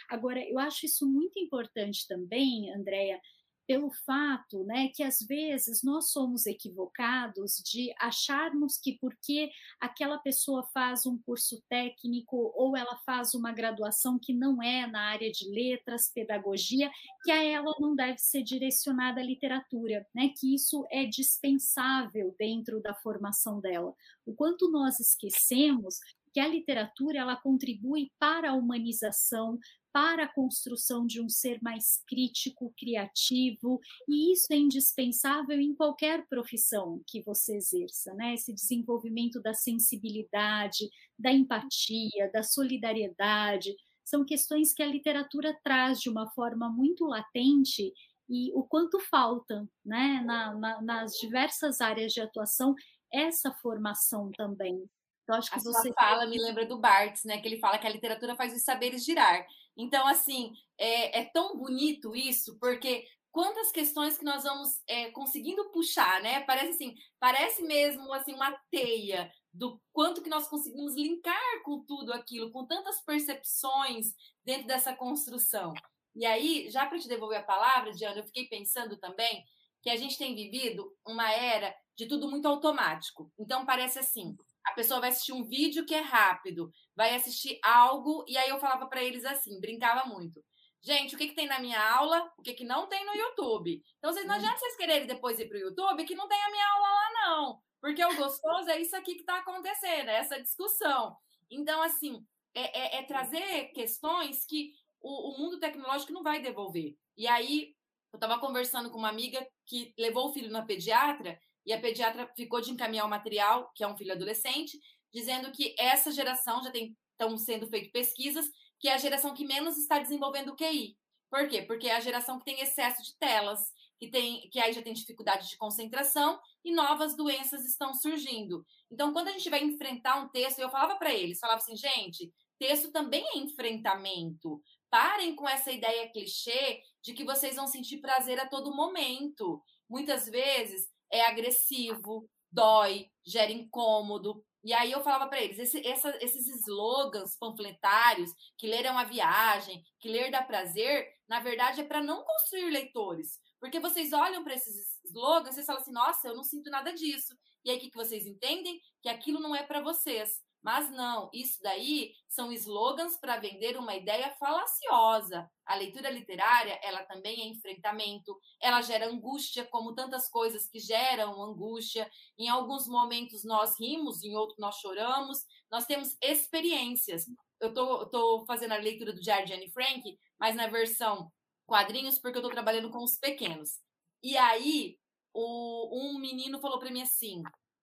Agora, 0.09 0.41
eu 0.41 0.59
acho 0.59 0.87
isso 0.87 1.07
muito 1.07 1.39
importante 1.39 2.07
também, 2.09 2.75
Andréia, 2.75 3.21
pelo 3.67 3.91
fato 3.91 4.65
né, 4.65 4.89
que 4.89 5.03
às 5.03 5.21
vezes 5.21 5.83
nós 5.83 6.11
somos 6.11 6.47
equivocados 6.47 7.63
de 7.65 7.95
acharmos 7.99 8.79
que 8.79 8.99
porque 8.99 9.51
aquela 9.81 10.19
pessoa 10.19 10.63
faz 10.73 11.07
um 11.07 11.19
curso 11.19 11.63
técnico 11.69 12.53
ou 12.55 12.77
ela 12.77 12.97
faz 13.07 13.35
uma 13.35 13.53
graduação 13.53 14.19
que 14.19 14.33
não 14.33 14.63
é 14.63 14.87
na 14.87 15.11
área 15.11 15.31
de 15.31 15.49
letras, 15.49 16.11
pedagogia, 16.13 16.91
que 17.23 17.31
a 17.31 17.43
ela 17.43 17.75
não 17.81 17.95
deve 17.95 18.19
ser 18.19 18.43
direcionada 18.43 19.21
à 19.21 19.25
literatura, 19.25 20.07
né, 20.15 20.31
que 20.39 20.55
isso 20.55 20.87
é 20.91 21.05
dispensável 21.05 22.35
dentro 22.39 22.81
da 22.81 22.95
formação 22.95 23.61
dela. 23.61 23.95
O 24.27 24.35
quanto 24.35 24.71
nós 24.71 25.01
esquecemos 25.01 25.99
que 26.33 26.41
a 26.41 26.49
literatura 26.49 27.21
ela 27.21 27.37
contribui 27.37 28.11
para 28.19 28.51
a 28.51 28.55
humanização, 28.55 29.59
para 29.95 30.25
a 30.25 30.29
construção 30.29 31.07
de 31.07 31.23
um 31.23 31.29
ser 31.29 31.63
mais 31.63 32.03
crítico, 32.09 32.75
criativo, 32.77 33.81
e 34.09 34.33
isso 34.33 34.53
é 34.53 34.57
indispensável 34.57 35.61
em 35.61 35.73
qualquer 35.73 36.27
profissão 36.27 37.01
que 37.07 37.23
você 37.23 37.55
exerça, 37.55 38.13
né? 38.15 38.35
Esse 38.35 38.53
desenvolvimento 38.53 39.41
da 39.41 39.55
sensibilidade, 39.55 40.91
da 41.17 41.31
empatia, 41.31 42.29
da 42.33 42.43
solidariedade, 42.43 43.73
são 44.05 44.25
questões 44.25 44.73
que 44.73 44.83
a 44.83 44.87
literatura 44.87 45.57
traz 45.63 46.01
de 46.01 46.11
uma 46.11 46.29
forma 46.33 46.69
muito 46.69 47.05
latente 47.05 47.93
e 48.29 48.53
o 48.53 48.65
quanto 48.65 48.99
falta, 48.99 49.65
né, 49.87 50.23
na, 50.27 50.55
na, 50.55 50.83
nas 50.83 51.13
diversas 51.21 51.81
áreas 51.81 52.13
de 52.13 52.21
atuação, 52.21 52.75
essa 53.13 53.53
formação 53.63 54.33
também. 54.37 54.85
Então, 55.23 55.37
acho 55.37 55.51
que 55.51 55.59
a 55.59 55.63
você 55.63 55.93
fala 55.95 56.27
me 56.27 56.39
lembra 56.39 56.67
do 56.67 56.79
Barthes, 56.79 57.25
né, 57.25 57.39
que 57.41 57.49
ele 57.49 57.59
fala 57.59 57.79
que 57.79 57.87
a 57.87 57.91
literatura 57.91 58.35
faz 58.35 58.55
os 58.55 58.63
saberes 58.63 59.05
girar. 59.05 59.47
Então, 59.77 60.07
assim, 60.07 60.53
é, 60.79 61.21
é 61.21 61.25
tão 61.25 61.57
bonito 61.57 62.15
isso, 62.15 62.59
porque 62.59 63.07
quantas 63.31 63.73
questões 63.73 64.17
que 64.17 64.25
nós 64.25 64.45
vamos 64.45 64.81
é, 64.89 65.11
conseguindo 65.11 65.71
puxar, 65.73 66.23
né? 66.23 66.41
Parece 66.43 66.71
assim, 66.71 66.95
parece 67.19 67.63
mesmo 67.63 68.13
assim 68.13 68.33
uma 68.33 68.57
teia 68.71 69.31
do 69.53 69.81
quanto 69.93 70.23
que 70.23 70.31
nós 70.31 70.49
conseguimos 70.49 70.95
linkar 70.95 71.63
com 71.65 71.85
tudo 71.85 72.13
aquilo, 72.13 72.51
com 72.51 72.67
tantas 72.67 73.01
percepções 73.05 74.15
dentro 74.45 74.67
dessa 74.67 74.95
construção. 74.95 75.75
E 76.15 76.25
aí, 76.25 76.71
já 76.71 76.87
para 76.87 76.99
te 76.99 77.09
devolver 77.09 77.39
a 77.39 77.43
palavra, 77.43 77.93
Diana, 77.93 78.19
eu 78.19 78.25
fiquei 78.25 78.47
pensando 78.47 78.97
também 78.97 79.45
que 79.83 79.91
a 79.91 79.97
gente 79.97 80.17
tem 80.17 80.35
vivido 80.35 80.91
uma 81.07 81.31
era 81.31 81.75
de 81.97 82.07
tudo 82.07 82.31
muito 82.31 82.47
automático. 82.47 83.33
Então 83.39 83.67
parece 83.67 83.99
assim, 83.99 84.37
a 84.65 84.73
pessoa 84.73 85.01
vai 85.01 85.11
assistir 85.11 85.33
um 85.33 85.45
vídeo 85.45 85.85
que 85.85 85.95
é 85.95 86.01
rápido, 86.01 86.71
vai 86.97 87.15
assistir 87.15 87.59
algo 87.63 88.25
e 88.27 88.37
aí 88.37 88.49
eu 88.49 88.59
falava 88.59 88.87
para 88.87 89.03
eles 89.03 89.25
assim, 89.25 89.61
brincava 89.61 90.09
muito. 90.09 90.43
Gente, 90.85 91.15
o 91.15 91.19
que, 91.19 91.29
que 91.29 91.35
tem 91.35 91.47
na 91.47 91.59
minha 91.59 91.81
aula, 91.97 92.31
o 92.37 92.43
que, 92.43 92.53
que 92.53 92.65
não 92.65 92.87
tem 92.87 93.07
no 93.07 93.15
YouTube. 93.15 93.83
Então, 93.97 94.13
vocês 94.13 94.27
não 94.27 94.35
adianta 94.35 94.59
vocês 94.59 94.77
quererem 94.77 95.07
depois 95.07 95.41
ir 95.41 95.49
para 95.49 95.57
o 95.57 95.61
YouTube 95.61 96.05
que 96.05 96.15
não 96.15 96.29
tem 96.29 96.39
a 96.43 96.51
minha 96.51 96.69
aula 96.69 96.89
lá, 96.89 97.11
não. 97.15 97.63
Porque 97.81 98.05
o 98.05 98.17
gostoso 98.17 98.69
é 98.69 98.79
isso 98.79 98.95
aqui 98.95 99.15
que 99.15 99.21
está 99.21 99.39
acontecendo, 99.39 100.11
é 100.11 100.17
essa 100.17 100.43
discussão. 100.43 101.17
Então, 101.51 101.83
assim, 101.83 102.23
é, 102.55 102.97
é, 102.97 102.99
é 102.99 103.03
trazer 103.03 103.69
questões 103.73 104.45
que 104.45 104.73
o, 105.01 105.31
o, 105.31 105.39
mundo 105.39 105.59
tecnológico 105.59 106.13
não 106.13 106.23
vai 106.23 106.41
devolver. 106.43 106.95
E 107.17 107.27
aí, 107.27 107.75
eu 108.13 108.19
estava 108.19 108.39
conversando 108.39 108.91
com 108.91 108.99
uma 108.99 109.09
amiga 109.09 109.47
que 109.67 109.95
levou 109.99 110.29
o 110.29 110.33
filho 110.35 110.51
na 110.51 110.67
pediatra 110.67 111.39
e 111.67 111.73
a 111.73 111.81
pediatra 111.81 112.31
ficou 112.37 112.61
de 112.61 112.71
encaminhar 112.71 113.07
o 113.07 113.11
material, 113.11 113.71
que 113.75 113.83
é 113.83 113.89
um 113.89 113.97
filho 113.97 114.13
adolescente, 114.13 114.79
dizendo 115.13 115.51
que 115.53 115.75
essa 115.79 116.11
geração 116.11 116.63
já 116.63 116.71
tem 116.71 116.97
estão 117.15 117.37
sendo 117.39 117.69
feitas 117.69 117.93
pesquisas 117.93 118.51
que 118.81 118.89
é 118.89 118.95
a 118.95 118.99
geração 118.99 119.33
que 119.33 119.47
menos 119.47 119.79
está 119.79 119.99
desenvolvendo 119.99 120.51
o 120.51 120.57
QI. 120.57 120.97
Por 121.31 121.49
quê? 121.49 121.63
Porque 121.63 121.89
é 121.89 121.97
a 121.97 122.01
geração 122.01 122.39
que 122.39 122.45
tem 122.45 122.61
excesso 122.61 123.03
de 123.03 123.17
telas, 123.19 123.73
que 123.99 124.11
tem 124.11 124.49
que 124.51 124.61
aí 124.61 124.73
já 124.73 124.83
tem 124.83 124.93
dificuldade 124.93 125.49
de 125.49 125.57
concentração 125.57 126.39
e 126.65 126.73
novas 126.73 127.17
doenças 127.17 127.65
estão 127.65 127.95
surgindo. 127.95 128.65
Então, 128.91 129.13
quando 129.13 129.29
a 129.29 129.33
gente 129.33 129.49
vai 129.49 129.63
enfrentar 129.63 130.21
um 130.21 130.29
texto, 130.29 130.59
eu 130.59 130.71
falava 130.71 130.97
para 130.97 131.15
eles, 131.15 131.39
falava 131.39 131.61
assim, 131.61 131.77
gente, 131.77 132.33
texto 132.59 132.93
também 132.93 133.25
é 133.35 133.39
enfrentamento. 133.39 134.63
Parem 134.91 135.35
com 135.35 135.49
essa 135.49 135.73
ideia 135.73 136.11
clichê 136.11 136.81
de 137.03 137.15
que 137.15 137.25
vocês 137.25 137.57
vão 137.57 137.67
sentir 137.67 137.99
prazer 137.99 138.39
a 138.39 138.47
todo 138.47 138.75
momento. 138.75 139.63
Muitas 139.89 140.27
vezes 140.29 140.89
é 141.15 141.27
agressivo, 141.27 142.29
dói, 142.51 143.07
gera 143.25 143.53
incômodo. 143.53 144.45
E 144.65 144.73
aí 144.73 144.91
eu 144.91 145.03
falava 145.03 145.29
para 145.29 145.43
eles, 145.43 145.59
esse, 145.59 145.87
essa, 145.87 146.17
esses 146.23 146.49
slogans 146.63 147.37
panfletários, 147.39 148.31
que 148.59 148.67
ler 148.67 148.87
é 148.87 148.91
uma 148.91 149.05
viagem, 149.05 149.83
que 150.01 150.09
ler 150.09 150.31
dá 150.31 150.43
prazer, 150.43 151.07
na 151.29 151.39
verdade 151.39 151.83
é 151.83 151.85
para 151.85 152.03
não 152.03 152.25
construir 152.25 152.71
leitores. 152.71 153.39
Porque 153.61 153.79
vocês 153.79 154.13
olham 154.13 154.43
para 154.43 154.55
esses 154.55 154.75
slogans, 155.05 155.55
vocês 155.55 155.67
falam 155.67 155.83
assim, 155.83 155.93
nossa, 155.93 156.29
eu 156.29 156.35
não 156.35 156.43
sinto 156.43 156.71
nada 156.71 156.93
disso. 156.93 157.35
E 157.65 157.71
aí 157.71 157.77
o 157.77 157.81
que, 157.81 157.91
que 157.91 157.97
vocês 157.97 158.27
entendem? 158.27 158.81
Que 159.03 159.09
aquilo 159.09 159.39
não 159.41 159.55
é 159.55 159.63
para 159.63 159.83
vocês. 159.83 160.43
Mas 160.65 160.91
não, 160.91 161.29
isso 161.31 161.61
daí 161.63 162.15
são 162.27 162.51
slogans 162.51 163.19
para 163.21 163.37
vender 163.37 163.77
uma 163.77 163.95
ideia 163.95 164.35
falaciosa. 164.41 165.47
A 165.67 165.75
leitura 165.75 166.09
literária, 166.09 166.81
ela 166.83 167.05
também 167.05 167.43
é 167.43 167.47
enfrentamento, 167.49 168.35
ela 168.63 168.81
gera 168.81 169.07
angústia, 169.07 169.67
como 169.67 169.95
tantas 169.95 170.27
coisas 170.31 170.67
que 170.67 170.81
geram 170.81 171.43
angústia. 171.43 172.11
Em 172.39 172.49
alguns 172.49 172.89
momentos 172.89 173.45
nós 173.45 173.79
rimos, 173.79 174.25
em 174.25 174.35
outros 174.35 174.59
nós 174.59 174.77
choramos. 174.77 175.45
Nós 175.71 175.85
temos 175.85 176.17
experiências. 176.23 177.27
Eu 177.61 177.75
tô 177.75 178.47
fazendo 178.47 178.73
a 178.73 178.79
leitura 178.79 179.13
do 179.13 179.21
Diário 179.21 179.47
de 179.47 179.53
Anne 179.53 179.71
Frank, 179.71 180.19
mas 180.41 180.57
na 180.57 180.67
versão 180.67 181.31
quadrinhos, 181.67 182.19
porque 182.19 182.39
eu 182.39 182.43
tô 182.43 182.49
trabalhando 182.49 182.91
com 182.91 183.05
os 183.05 183.19
pequenos. 183.19 183.81
E 184.23 184.35
aí, 184.39 184.97
o, 185.35 186.15
um 186.15 186.19
menino 186.19 186.59
falou 186.59 186.79
para 186.79 186.91
mim 186.91 187.03
assim: 187.03 187.43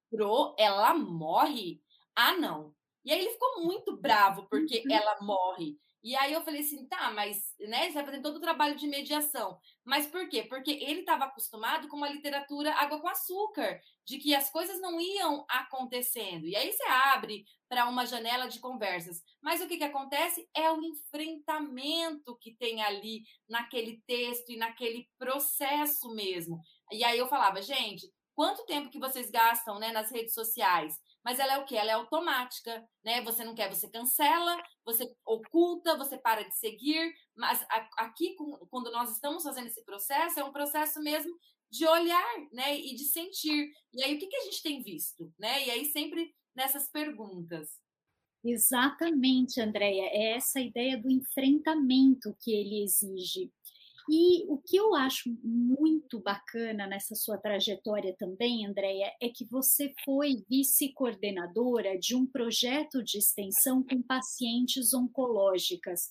Pro, 0.10 0.56
ela 0.58 0.96
morre? 0.96 1.80
Ah, 2.16 2.38
não. 2.38 2.74
E 3.04 3.12
aí 3.12 3.20
ele 3.20 3.32
ficou 3.32 3.64
muito 3.64 3.98
bravo 3.98 4.48
porque 4.50 4.84
uhum. 4.86 4.94
ela 4.94 5.18
morre. 5.22 5.78
E 6.04 6.16
aí 6.16 6.34
eu 6.34 6.42
falei 6.42 6.62
assim, 6.62 6.88
tá, 6.88 7.12
mas 7.12 7.54
né, 7.60 7.88
você 7.88 7.94
vai 7.94 8.06
fazer 8.06 8.22
todo 8.22 8.38
o 8.38 8.42
trabalho 8.42 8.76
de 8.76 8.88
mediação. 8.88 9.60
Mas 9.86 10.08
por 10.08 10.28
quê? 10.28 10.44
Porque 10.44 10.72
ele 10.72 11.02
estava 11.02 11.26
acostumado 11.26 11.88
com 11.88 11.96
uma 11.96 12.10
literatura 12.10 12.74
água 12.74 13.00
com 13.00 13.08
açúcar, 13.08 13.80
de 14.04 14.18
que 14.18 14.34
as 14.34 14.50
coisas 14.50 14.82
não 14.82 15.00
iam 15.00 15.46
acontecendo. 15.48 16.48
E 16.48 16.56
aí 16.56 16.72
você 16.72 16.84
abre 16.84 17.46
para 17.70 17.88
uma 17.88 18.08
janela 18.08 18.48
de 18.48 18.60
conversas. 18.60 19.22
Mas 19.40 19.62
o 19.62 19.68
que, 19.68 19.78
que 19.78 19.84
acontece 19.84 20.50
é 20.56 20.72
o 20.72 20.82
enfrentamento 20.82 22.36
que 22.40 22.56
tem 22.56 22.82
ali 22.82 23.22
naquele 23.48 24.02
texto 24.08 24.52
e 24.52 24.58
naquele 24.58 25.08
processo 25.20 26.16
mesmo. 26.16 26.60
E 26.92 27.04
aí 27.04 27.20
eu 27.20 27.28
falava, 27.28 27.62
gente, 27.62 28.12
quanto 28.34 28.66
tempo 28.66 28.90
que 28.90 29.00
vocês 29.00 29.30
gastam 29.30 29.78
né, 29.78 29.92
nas 29.92 30.12
redes 30.12 30.34
sociais? 30.34 30.96
Mas 31.24 31.40
ela 31.40 31.54
é 31.54 31.58
o 31.58 31.66
que? 31.66 31.76
Ela 31.76 31.92
é 31.92 31.94
automática, 31.94 32.88
né? 33.04 33.22
Você 33.22 33.44
não 33.44 33.54
quer, 33.54 33.70
você 33.70 33.90
cancela, 33.90 34.62
você 34.86 35.12
oculta, 35.26 35.98
você 35.98 36.18
para 36.18 36.44
de 36.44 36.56
seguir, 36.56 37.14
mas 37.36 37.64
aqui, 37.98 38.36
quando 38.70 38.92
nós 38.92 39.12
estamos 39.12 39.44
fazendo 39.44 39.68
esse 39.68 39.84
processo, 39.84 40.40
é 40.40 40.44
um 40.44 40.52
processo 40.52 41.02
mesmo 41.02 41.32
de 41.72 41.86
olhar, 41.88 42.38
né? 42.52 42.78
E 42.78 42.96
de 42.96 43.06
sentir. 43.06 43.72
E 43.94 44.04
aí, 44.04 44.16
o 44.16 44.20
que, 44.20 44.28
que 44.28 44.38
a 44.38 44.44
gente 44.44 44.62
tem 44.62 44.82
visto, 44.82 45.32
né? 45.40 45.66
E 45.66 45.72
aí, 45.72 45.86
sempre 45.86 46.34
nessas 46.56 46.90
perguntas. 46.90 47.70
Exatamente, 48.44 49.62
Andréia. 49.62 50.10
É 50.12 50.34
essa 50.34 50.60
ideia 50.60 50.98
do 50.98 51.10
enfrentamento 51.10 52.36
que 52.42 52.52
ele 52.52 52.84
exige. 52.84 53.52
E 54.14 54.44
o 54.50 54.58
que 54.58 54.76
eu 54.76 54.94
acho 54.94 55.34
muito 55.42 56.20
bacana 56.20 56.86
nessa 56.86 57.16
sua 57.16 57.38
trajetória 57.38 58.14
também, 58.20 58.68
Andréia, 58.68 59.10
é 59.22 59.30
que 59.30 59.46
você 59.46 59.94
foi 60.04 60.44
vice-coordenadora 60.50 61.98
de 61.98 62.14
um 62.14 62.26
projeto 62.26 63.02
de 63.02 63.20
extensão 63.20 63.82
com 63.82 64.02
pacientes 64.02 64.94
oncológicas. 64.94 66.10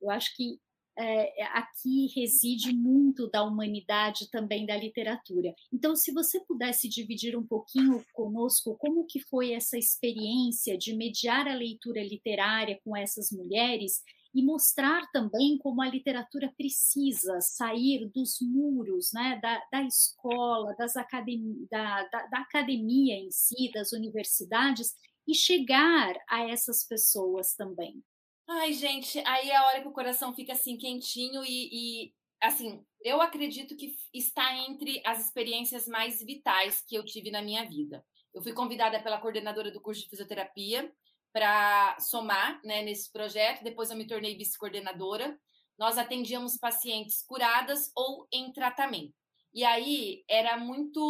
Eu 0.00 0.10
acho 0.10 0.32
que 0.36 0.60
é, 0.96 1.42
aqui 1.58 2.06
reside 2.14 2.72
muito 2.72 3.28
da 3.28 3.42
humanidade 3.42 4.30
também 4.30 4.64
da 4.64 4.76
literatura. 4.76 5.52
Então, 5.72 5.96
se 5.96 6.12
você 6.12 6.38
pudesse 6.44 6.88
dividir 6.88 7.36
um 7.36 7.44
pouquinho 7.44 8.04
conosco 8.12 8.76
como 8.78 9.06
que 9.06 9.18
foi 9.28 9.54
essa 9.54 9.76
experiência 9.76 10.78
de 10.78 10.94
mediar 10.94 11.48
a 11.48 11.54
leitura 11.54 12.00
literária 12.00 12.78
com 12.84 12.96
essas 12.96 13.32
mulheres 13.32 14.04
e 14.34 14.44
mostrar 14.44 15.10
também 15.12 15.58
como 15.58 15.82
a 15.82 15.88
literatura 15.88 16.52
precisa 16.56 17.40
sair 17.40 18.08
dos 18.08 18.38
muros 18.40 19.12
né, 19.12 19.38
da, 19.42 19.62
da 19.72 19.82
escola, 19.82 20.74
das 20.76 20.96
academia, 20.96 21.66
da, 21.70 22.04
da, 22.04 22.26
da 22.26 22.38
academia 22.38 23.16
em 23.16 23.30
si, 23.30 23.70
das 23.72 23.92
universidades, 23.92 24.94
e 25.26 25.34
chegar 25.34 26.14
a 26.28 26.48
essas 26.48 26.86
pessoas 26.86 27.54
também. 27.54 28.02
Ai, 28.48 28.72
gente, 28.72 29.18
aí 29.20 29.50
é 29.50 29.56
a 29.56 29.66
hora 29.66 29.80
que 29.80 29.88
o 29.88 29.92
coração 29.92 30.34
fica 30.34 30.52
assim 30.52 30.76
quentinho 30.76 31.44
e, 31.44 31.68
e, 31.72 32.14
assim, 32.42 32.84
eu 33.02 33.20
acredito 33.20 33.76
que 33.76 33.94
está 34.12 34.56
entre 34.56 35.00
as 35.06 35.24
experiências 35.24 35.86
mais 35.86 36.20
vitais 36.20 36.80
que 36.80 36.96
eu 36.96 37.04
tive 37.04 37.30
na 37.30 37.42
minha 37.42 37.64
vida. 37.68 38.04
Eu 38.34 38.42
fui 38.42 38.52
convidada 38.52 39.00
pela 39.00 39.20
coordenadora 39.20 39.70
do 39.70 39.80
curso 39.80 40.02
de 40.02 40.08
fisioterapia 40.08 40.92
para 41.32 41.98
somar 42.00 42.60
né, 42.64 42.82
nesse 42.82 43.10
projeto. 43.12 43.62
Depois 43.62 43.90
eu 43.90 43.96
me 43.96 44.06
tornei 44.06 44.36
vice-coordenadora. 44.36 45.38
Nós 45.78 45.96
atendíamos 45.98 46.56
pacientes 46.56 47.22
curadas 47.22 47.90
ou 47.96 48.26
em 48.32 48.52
tratamento. 48.52 49.14
E 49.52 49.64
aí 49.64 50.24
era 50.28 50.56
muito, 50.56 51.00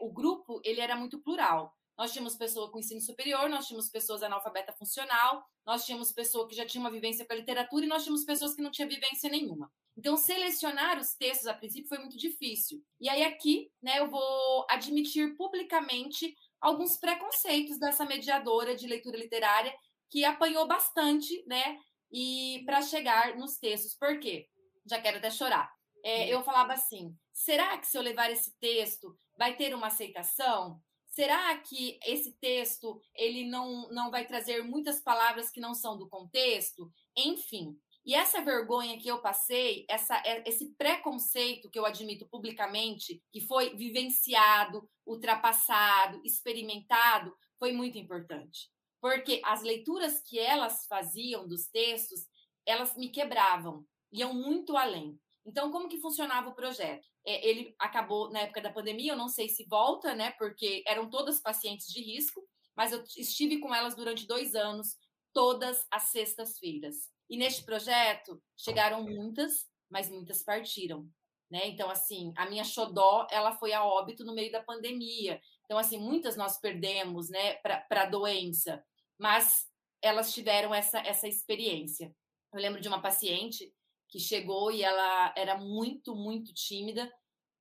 o 0.00 0.10
grupo 0.12 0.60
ele 0.64 0.80
era 0.80 0.96
muito 0.96 1.20
plural. 1.20 1.72
Nós 1.96 2.12
tínhamos 2.12 2.36
pessoa 2.36 2.70
com 2.70 2.78
ensino 2.78 3.00
superior, 3.00 3.48
nós 3.48 3.66
tínhamos 3.66 3.88
pessoas 3.88 4.22
analfabeta 4.22 4.72
funcional, 4.72 5.44
nós 5.66 5.84
tínhamos 5.84 6.12
pessoa 6.12 6.46
que 6.46 6.54
já 6.54 6.64
tinha 6.64 6.80
uma 6.80 6.92
vivência 6.92 7.26
com 7.26 7.32
a 7.32 7.36
literatura 7.36 7.84
e 7.84 7.88
nós 7.88 8.04
tínhamos 8.04 8.24
pessoas 8.24 8.54
que 8.54 8.62
não 8.62 8.70
tinham 8.70 8.88
vivência 8.88 9.28
nenhuma. 9.28 9.70
Então, 9.96 10.16
selecionar 10.16 10.96
os 11.00 11.14
textos 11.14 11.48
a 11.48 11.54
princípio 11.54 11.88
foi 11.88 11.98
muito 11.98 12.16
difícil. 12.16 12.80
E 13.00 13.08
aí 13.08 13.24
aqui, 13.24 13.68
né, 13.82 13.98
eu 13.98 14.08
vou 14.08 14.64
admitir 14.70 15.36
publicamente 15.36 16.36
alguns 16.60 16.96
preconceitos 16.96 17.78
dessa 17.78 18.04
mediadora 18.04 18.74
de 18.74 18.86
leitura 18.86 19.16
literária 19.16 19.74
que 20.10 20.24
apanhou 20.24 20.66
bastante, 20.66 21.44
né? 21.46 21.78
E 22.10 22.62
para 22.64 22.82
chegar 22.82 23.36
nos 23.36 23.58
textos, 23.58 23.94
por 23.94 24.18
quê? 24.18 24.46
Já 24.86 25.00
quero 25.00 25.18
até 25.18 25.30
chorar. 25.30 25.70
É, 26.04 26.24
hum. 26.24 26.28
eu 26.28 26.42
falava 26.42 26.72
assim: 26.72 27.14
será 27.32 27.76
que 27.78 27.86
se 27.86 27.96
eu 27.96 28.02
levar 28.02 28.30
esse 28.30 28.56
texto 28.58 29.14
vai 29.36 29.56
ter 29.56 29.74
uma 29.74 29.88
aceitação? 29.88 30.80
Será 31.08 31.58
que 31.58 31.98
esse 32.06 32.38
texto 32.38 33.00
ele 33.14 33.48
não, 33.48 33.88
não 33.90 34.10
vai 34.10 34.26
trazer 34.26 34.62
muitas 34.62 35.00
palavras 35.00 35.50
que 35.50 35.60
não 35.60 35.74
são 35.74 35.98
do 35.98 36.08
contexto? 36.08 36.90
Enfim. 37.16 37.76
E 38.08 38.14
essa 38.14 38.40
vergonha 38.40 38.98
que 38.98 39.06
eu 39.06 39.20
passei, 39.20 39.84
essa, 39.86 40.16
é, 40.24 40.42
esse 40.48 40.74
preconceito 40.76 41.68
que 41.68 41.78
eu 41.78 41.84
admito 41.84 42.26
publicamente, 42.30 43.22
que 43.30 43.42
foi 43.42 43.76
vivenciado, 43.76 44.88
ultrapassado, 45.06 46.18
experimentado, 46.24 47.36
foi 47.58 47.70
muito 47.70 47.98
importante. 47.98 48.70
Porque 48.98 49.42
as 49.44 49.60
leituras 49.60 50.22
que 50.22 50.38
elas 50.38 50.86
faziam 50.86 51.46
dos 51.46 51.66
textos, 51.66 52.20
elas 52.64 52.96
me 52.96 53.10
quebravam, 53.10 53.84
iam 54.10 54.32
muito 54.32 54.74
além. 54.74 55.20
Então, 55.44 55.70
como 55.70 55.86
que 55.86 56.00
funcionava 56.00 56.48
o 56.48 56.54
projeto? 56.54 57.06
É, 57.26 57.46
ele 57.46 57.74
acabou 57.78 58.30
na 58.30 58.40
época 58.40 58.62
da 58.62 58.72
pandemia, 58.72 59.12
eu 59.12 59.18
não 59.18 59.28
sei 59.28 59.50
se 59.50 59.66
volta, 59.66 60.14
né? 60.14 60.30
Porque 60.38 60.82
eram 60.86 61.10
todas 61.10 61.42
pacientes 61.42 61.86
de 61.88 62.00
risco, 62.00 62.42
mas 62.74 62.90
eu 62.90 63.04
estive 63.18 63.60
com 63.60 63.74
elas 63.74 63.94
durante 63.94 64.26
dois 64.26 64.54
anos, 64.54 64.96
todas 65.34 65.86
as 65.90 66.04
sextas-feiras. 66.04 67.17
E 67.28 67.36
neste 67.36 67.64
projeto 67.64 68.42
chegaram 68.56 69.02
muitas, 69.02 69.66
mas 69.90 70.08
muitas 70.08 70.42
partiram. 70.42 71.08
Né? 71.50 71.68
Então, 71.68 71.90
assim, 71.90 72.32
a 72.36 72.48
minha 72.48 72.64
xodó, 72.64 73.26
ela 73.30 73.52
foi 73.52 73.72
a 73.72 73.84
óbito 73.84 74.24
no 74.24 74.34
meio 74.34 74.52
da 74.52 74.62
pandemia. 74.62 75.40
Então, 75.64 75.78
assim, 75.78 75.98
muitas 75.98 76.36
nós 76.36 76.58
perdemos, 76.60 77.30
né, 77.30 77.54
para 77.54 78.02
a 78.02 78.06
doença, 78.06 78.84
mas 79.18 79.66
elas 80.02 80.32
tiveram 80.32 80.74
essa, 80.74 80.98
essa 81.00 81.26
experiência. 81.26 82.14
Eu 82.52 82.60
lembro 82.60 82.80
de 82.80 82.88
uma 82.88 83.00
paciente 83.00 83.72
que 84.08 84.18
chegou 84.18 84.70
e 84.70 84.82
ela 84.82 85.34
era 85.36 85.56
muito, 85.58 86.14
muito 86.14 86.52
tímida 86.54 87.12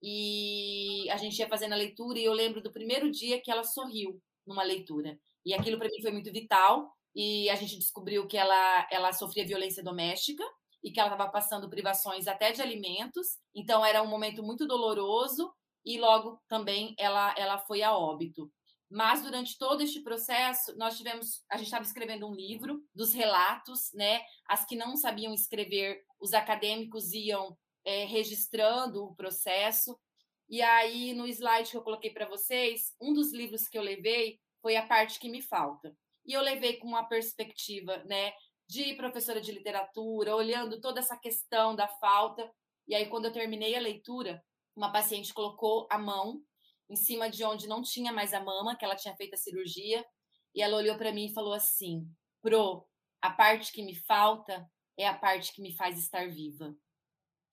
e 0.02 1.10
a 1.10 1.18
gente 1.18 1.38
ia 1.40 1.50
fazendo 1.50 1.74
a 1.74 1.78
leitura 1.78 2.20
e 2.20 2.24
eu 2.24 2.34
lembro 2.34 2.62
do 2.62 2.72
primeiro 2.72 3.12
dia 3.12 3.42
que 3.42 3.52
ela 3.52 3.64
sorriu 3.64 4.22
numa 4.46 4.64
leitura. 4.64 5.20
E 5.46 5.54
aquilo 5.54 5.78
para 5.78 5.90
mim 5.90 6.02
foi 6.02 6.12
muito 6.12 6.32
vital, 6.32 6.94
e 7.20 7.50
a 7.50 7.56
gente 7.56 7.80
descobriu 7.80 8.28
que 8.28 8.38
ela, 8.38 8.88
ela 8.92 9.12
sofria 9.12 9.44
violência 9.44 9.84
doméstica 9.84 10.44
e 10.84 10.92
que 10.92 11.00
ela 11.00 11.12
estava 11.12 11.32
passando 11.32 11.68
privações 11.68 12.28
até 12.28 12.52
de 12.52 12.62
alimentos. 12.62 13.40
Então 13.56 13.84
era 13.84 14.04
um 14.04 14.08
momento 14.08 14.44
muito 14.44 14.68
doloroso 14.68 15.52
e 15.84 16.00
logo 16.00 16.40
também 16.48 16.94
ela, 16.96 17.34
ela 17.36 17.58
foi 17.58 17.82
a 17.82 17.98
óbito. 17.98 18.52
Mas 18.88 19.24
durante 19.24 19.58
todo 19.58 19.82
este 19.82 20.02
processo, 20.02 20.78
nós 20.78 20.96
tivemos, 20.96 21.44
a 21.50 21.58
gente 21.58 21.66
estava 21.66 21.84
escrevendo 21.84 22.28
um 22.28 22.36
livro 22.36 22.84
dos 22.94 23.14
relatos, 23.14 23.92
né? 23.96 24.22
As 24.48 24.64
que 24.64 24.76
não 24.76 24.96
sabiam 24.96 25.34
escrever, 25.34 26.04
os 26.22 26.36
acadêmicos 26.36 27.12
iam 27.14 27.58
é, 27.84 28.06
registrando 28.06 29.04
o 29.04 29.16
processo. 29.16 30.00
E 30.48 30.62
aí, 30.62 31.14
no 31.14 31.26
slide 31.26 31.72
que 31.72 31.78
eu 31.78 31.82
coloquei 31.82 32.12
para 32.12 32.30
vocês, 32.30 32.96
um 33.02 33.12
dos 33.12 33.34
livros 33.34 33.68
que 33.68 33.78
eu 33.78 33.82
levei 33.82 34.40
foi 34.62 34.76
a 34.76 34.86
parte 34.86 35.20
que 35.20 35.28
me 35.28 35.42
falta 35.42 35.98
e 36.28 36.34
eu 36.34 36.42
levei 36.42 36.78
com 36.78 36.88
uma 36.88 37.08
perspectiva, 37.08 38.04
né, 38.04 38.34
de 38.68 38.94
professora 38.96 39.40
de 39.40 39.52
literatura, 39.52 40.36
olhando 40.36 40.82
toda 40.82 41.00
essa 41.00 41.18
questão 41.18 41.74
da 41.74 41.88
falta. 41.88 42.52
E 42.86 42.94
aí, 42.94 43.08
quando 43.10 43.26
eu 43.26 43.32
terminei 43.32 43.76
a 43.76 43.80
leitura, 43.80 44.44
uma 44.76 44.92
paciente 44.92 45.34
colocou 45.34 45.88
a 45.90 45.98
mão 45.98 46.44
em 46.90 46.96
cima 46.96 47.30
de 47.30 47.44
onde 47.44 47.68
não 47.68 47.82
tinha 47.82 48.12
mais 48.12 48.34
a 48.34 48.44
mama, 48.44 48.76
que 48.76 48.84
ela 48.84 48.96
tinha 48.96 49.16
feito 49.16 49.34
a 49.34 49.38
cirurgia, 49.38 50.06
e 50.54 50.62
ela 50.62 50.78
olhou 50.78 50.98
para 50.98 51.14
mim 51.14 51.28
e 51.28 51.34
falou 51.34 51.54
assim: 51.54 52.06
Pro, 52.42 52.86
a 53.22 53.32
parte 53.32 53.72
que 53.72 53.84
me 53.84 53.96
falta 53.96 54.70
é 54.98 55.08
a 55.08 55.18
parte 55.18 55.54
que 55.54 55.62
me 55.62 55.76
faz 55.76 55.98
estar 55.98 56.30
viva. 56.30 56.76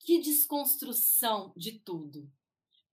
Que 0.01 0.20
desconstrução 0.20 1.53
de 1.57 1.79
tudo. 1.79 2.29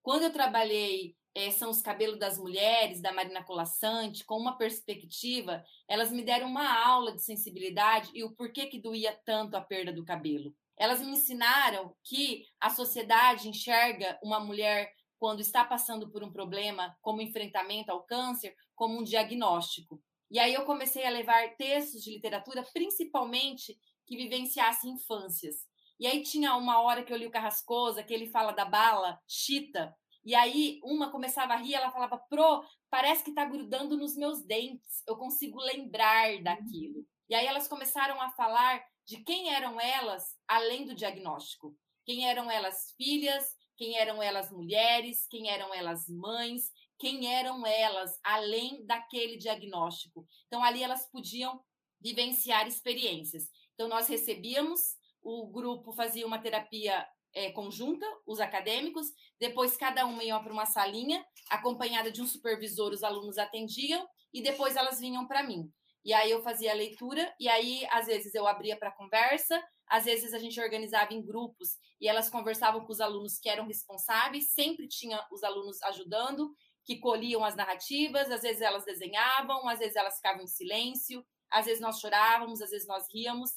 Quando 0.01 0.23
eu 0.23 0.33
trabalhei 0.33 1.15
é, 1.33 1.49
são 1.51 1.69
os 1.69 1.81
cabelos 1.81 2.19
das 2.19 2.37
mulheres, 2.37 3.01
da 3.01 3.13
Marina 3.13 3.43
Colassante, 3.43 4.25
com 4.25 4.37
uma 4.37 4.57
perspectiva, 4.57 5.63
elas 5.87 6.11
me 6.11 6.23
deram 6.23 6.47
uma 6.47 6.85
aula 6.85 7.13
de 7.13 7.23
sensibilidade 7.23 8.11
e 8.13 8.23
o 8.23 8.35
porquê 8.35 8.67
que 8.67 8.81
doía 8.81 9.17
tanto 9.25 9.55
a 9.55 9.61
perda 9.61 9.93
do 9.93 10.03
cabelo. 10.03 10.53
Elas 10.77 10.99
me 10.99 11.11
ensinaram 11.11 11.95
que 12.03 12.45
a 12.59 12.69
sociedade 12.69 13.47
enxerga 13.47 14.19
uma 14.21 14.39
mulher 14.39 14.91
quando 15.19 15.39
está 15.39 15.63
passando 15.63 16.09
por 16.09 16.23
um 16.23 16.31
problema, 16.31 16.97
como 17.01 17.21
enfrentamento 17.21 17.91
ao 17.91 18.03
câncer, 18.03 18.55
como 18.75 18.99
um 18.99 19.03
diagnóstico. 19.03 20.01
E 20.31 20.39
aí 20.39 20.53
eu 20.53 20.65
comecei 20.65 21.05
a 21.05 21.11
levar 21.11 21.55
textos 21.55 22.01
de 22.01 22.11
literatura, 22.11 22.65
principalmente 22.73 23.77
que 24.07 24.17
vivenciassem 24.17 24.91
infâncias. 24.91 25.57
E 25.99 26.07
aí 26.07 26.23
tinha 26.23 26.55
uma 26.55 26.81
hora 26.81 27.03
que 27.03 27.13
eu 27.13 27.17
li 27.17 27.27
o 27.27 27.31
Carrascosa, 27.31 28.01
que 28.01 28.13
ele 28.13 28.31
fala 28.31 28.51
da 28.51 28.65
bala, 28.65 29.19
chita, 29.27 29.95
e 30.23 30.35
aí 30.35 30.79
uma 30.83 31.11
começava 31.11 31.53
a 31.53 31.57
rir, 31.57 31.73
ela 31.73 31.91
falava: 31.91 32.17
"Pro, 32.17 32.63
parece 32.89 33.23
que 33.23 33.33
tá 33.33 33.45
grudando 33.45 33.97
nos 33.97 34.15
meus 34.15 34.43
dentes. 34.43 35.03
Eu 35.07 35.15
consigo 35.17 35.59
lembrar 35.59 36.31
uhum. 36.31 36.43
daquilo". 36.43 37.05
E 37.29 37.35
aí 37.35 37.45
elas 37.45 37.67
começaram 37.67 38.21
a 38.21 38.29
falar 38.31 38.83
de 39.05 39.23
quem 39.23 39.53
eram 39.53 39.79
elas 39.79 40.37
além 40.47 40.85
do 40.85 40.95
diagnóstico. 40.95 41.75
Quem 42.05 42.27
eram 42.27 42.49
elas 42.49 42.93
filhas, 42.97 43.55
quem 43.77 43.97
eram 43.97 44.21
elas 44.21 44.51
mulheres, 44.51 45.27
quem 45.27 45.49
eram 45.49 45.73
elas 45.73 46.07
mães, 46.07 46.71
quem 46.99 47.33
eram 47.33 47.65
elas 47.65 48.19
além 48.23 48.85
daquele 48.85 49.37
diagnóstico. 49.37 50.25
Então 50.47 50.63
ali 50.63 50.83
elas 50.83 51.09
podiam 51.09 51.59
vivenciar 51.99 52.67
experiências. 52.67 53.49
Então 53.73 53.87
nós 53.87 54.07
recebíamos, 54.07 54.95
o 55.21 55.47
grupo 55.47 55.91
fazia 55.93 56.27
uma 56.27 56.39
terapia 56.39 57.07
é, 57.33 57.51
conjunta, 57.51 58.05
os 58.25 58.39
acadêmicos, 58.39 59.07
depois 59.39 59.77
cada 59.77 60.05
uma 60.05 60.23
ia 60.23 60.39
para 60.39 60.53
uma 60.53 60.65
salinha, 60.65 61.25
acompanhada 61.49 62.11
de 62.11 62.21
um 62.21 62.27
supervisor, 62.27 62.91
os 62.91 63.03
alunos 63.03 63.37
atendiam, 63.37 64.07
e 64.33 64.41
depois 64.41 64.75
elas 64.75 64.99
vinham 64.99 65.27
para 65.27 65.43
mim. 65.43 65.71
E 66.03 66.13
aí 66.13 66.31
eu 66.31 66.41
fazia 66.41 66.71
a 66.71 66.75
leitura, 66.75 67.33
e 67.39 67.47
aí 67.47 67.85
às 67.91 68.07
vezes 68.07 68.33
eu 68.33 68.47
abria 68.47 68.77
para 68.77 68.91
conversa, 68.91 69.61
às 69.87 70.05
vezes 70.05 70.33
a 70.33 70.39
gente 70.39 70.59
organizava 70.59 71.13
em 71.13 71.23
grupos 71.23 71.77
e 71.99 72.07
elas 72.07 72.29
conversavam 72.29 72.85
com 72.85 72.91
os 72.91 73.01
alunos 73.01 73.37
que 73.37 73.49
eram 73.49 73.67
responsáveis, 73.67 74.53
sempre 74.53 74.87
tinha 74.87 75.23
os 75.29 75.43
alunos 75.43 75.81
ajudando, 75.83 76.49
que 76.85 76.97
colhiam 76.97 77.43
as 77.43 77.55
narrativas, 77.55 78.31
às 78.31 78.41
vezes 78.41 78.61
elas 78.61 78.85
desenhavam, 78.85 79.67
às 79.67 79.79
vezes 79.79 79.95
elas 79.95 80.15
ficavam 80.15 80.41
em 80.43 80.47
silêncio, 80.47 81.23
às 81.51 81.65
vezes 81.65 81.81
nós 81.81 81.99
chorávamos, 81.99 82.61
às 82.61 82.71
vezes 82.71 82.87
nós 82.87 83.05
ríamos. 83.13 83.51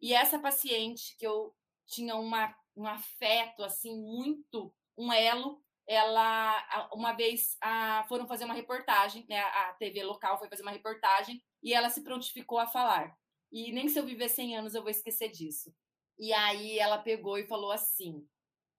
E 0.00 0.14
essa 0.14 0.38
paciente 0.38 1.16
que 1.18 1.26
eu 1.26 1.52
tinha 1.86 2.14
uma 2.14 2.54
um 2.76 2.86
afeto 2.86 3.62
assim 3.62 3.96
muito 4.00 4.74
um 4.96 5.12
elo. 5.12 5.62
Ela 5.86 6.88
uma 6.92 7.12
vez 7.12 7.56
a, 7.60 8.04
foram 8.08 8.26
fazer 8.26 8.44
uma 8.44 8.54
reportagem 8.54 9.26
né 9.28 9.40
a 9.40 9.72
TV 9.74 10.04
local 10.04 10.38
foi 10.38 10.48
fazer 10.48 10.62
uma 10.62 10.70
reportagem 10.70 11.42
e 11.60 11.74
ela 11.74 11.90
se 11.90 12.02
prontificou 12.02 12.58
a 12.58 12.66
falar. 12.66 13.16
E 13.50 13.72
nem 13.72 13.88
se 13.88 13.98
eu 13.98 14.06
viver 14.06 14.28
100 14.28 14.56
anos 14.58 14.74
eu 14.74 14.82
vou 14.82 14.90
esquecer 14.90 15.30
disso. 15.30 15.74
E 16.18 16.32
aí 16.32 16.78
ela 16.78 16.98
pegou 16.98 17.36
e 17.36 17.46
falou 17.46 17.72
assim 17.72 18.26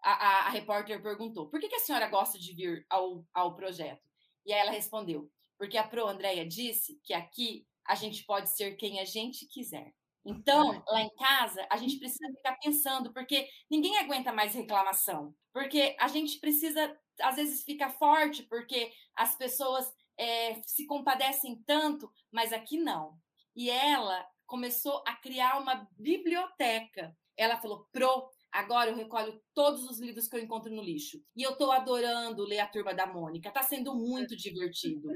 a, 0.02 0.12
a, 0.12 0.48
a 0.48 0.50
repórter 0.50 1.02
perguntou 1.02 1.50
por 1.50 1.60
que, 1.60 1.68
que 1.68 1.76
a 1.76 1.80
senhora 1.80 2.08
gosta 2.08 2.40
de 2.40 2.54
vir 2.54 2.86
ao, 2.90 3.26
ao 3.34 3.56
projeto? 3.56 4.02
E 4.46 4.54
aí 4.54 4.60
ela 4.60 4.72
respondeu 4.72 5.30
porque 5.58 5.78
a 5.78 5.88
pro 5.88 6.08
Andréia 6.08 6.46
disse 6.48 7.00
que 7.04 7.14
aqui 7.14 7.68
a 7.86 7.96
gente 7.96 8.24
pode 8.26 8.50
ser 8.50 8.76
quem 8.76 9.00
a 9.00 9.06
gente 9.06 9.46
quiser 9.48 9.94
então, 10.26 10.84
lá 10.88 11.02
em 11.02 11.14
casa, 11.16 11.66
a 11.70 11.78
gente 11.78 11.98
precisa 12.00 12.32
ficar 12.34 12.58
pensando, 12.62 13.12
porque 13.14 13.48
ninguém 13.70 13.98
aguenta 13.98 14.32
mais 14.32 14.54
reclamação. 14.54 15.36
Porque 15.52 15.96
a 16.00 16.08
gente 16.08 16.40
precisa, 16.40 16.98
às 17.22 17.36
vezes, 17.36 17.64
ficar 17.64 17.90
forte, 17.92 18.44
porque 18.44 18.92
as 19.16 19.36
pessoas 19.36 19.92
é, 20.18 20.62
se 20.66 20.86
compadecem 20.86 21.62
tanto, 21.66 22.10
mas 22.32 22.54
aqui 22.54 22.78
não. 22.78 23.18
E 23.56 23.70
ela 23.70 24.26
começou 24.46 25.04
a 25.06 25.16
criar 25.16 25.60
uma 25.60 25.88
biblioteca. 25.98 27.16
Ela 27.36 27.58
falou: 27.58 27.88
Pro, 27.92 28.30
agora 28.54 28.92
eu 28.92 28.96
recolho 28.96 29.42
todos 29.54 29.84
os 29.90 30.00
livros 30.00 30.28
que 30.28 30.36
eu 30.36 30.42
encontro 30.42 30.72
no 30.72 30.82
lixo. 30.82 31.18
E 31.36 31.44
eu 31.44 31.52
estou 31.52 31.72
adorando 31.72 32.44
ler 32.44 32.60
a 32.60 32.68
Turma 32.68 32.94
da 32.94 33.06
Mônica. 33.06 33.50
Está 33.50 33.64
sendo 33.64 33.96
muito 33.96 34.36
divertido 34.36 35.10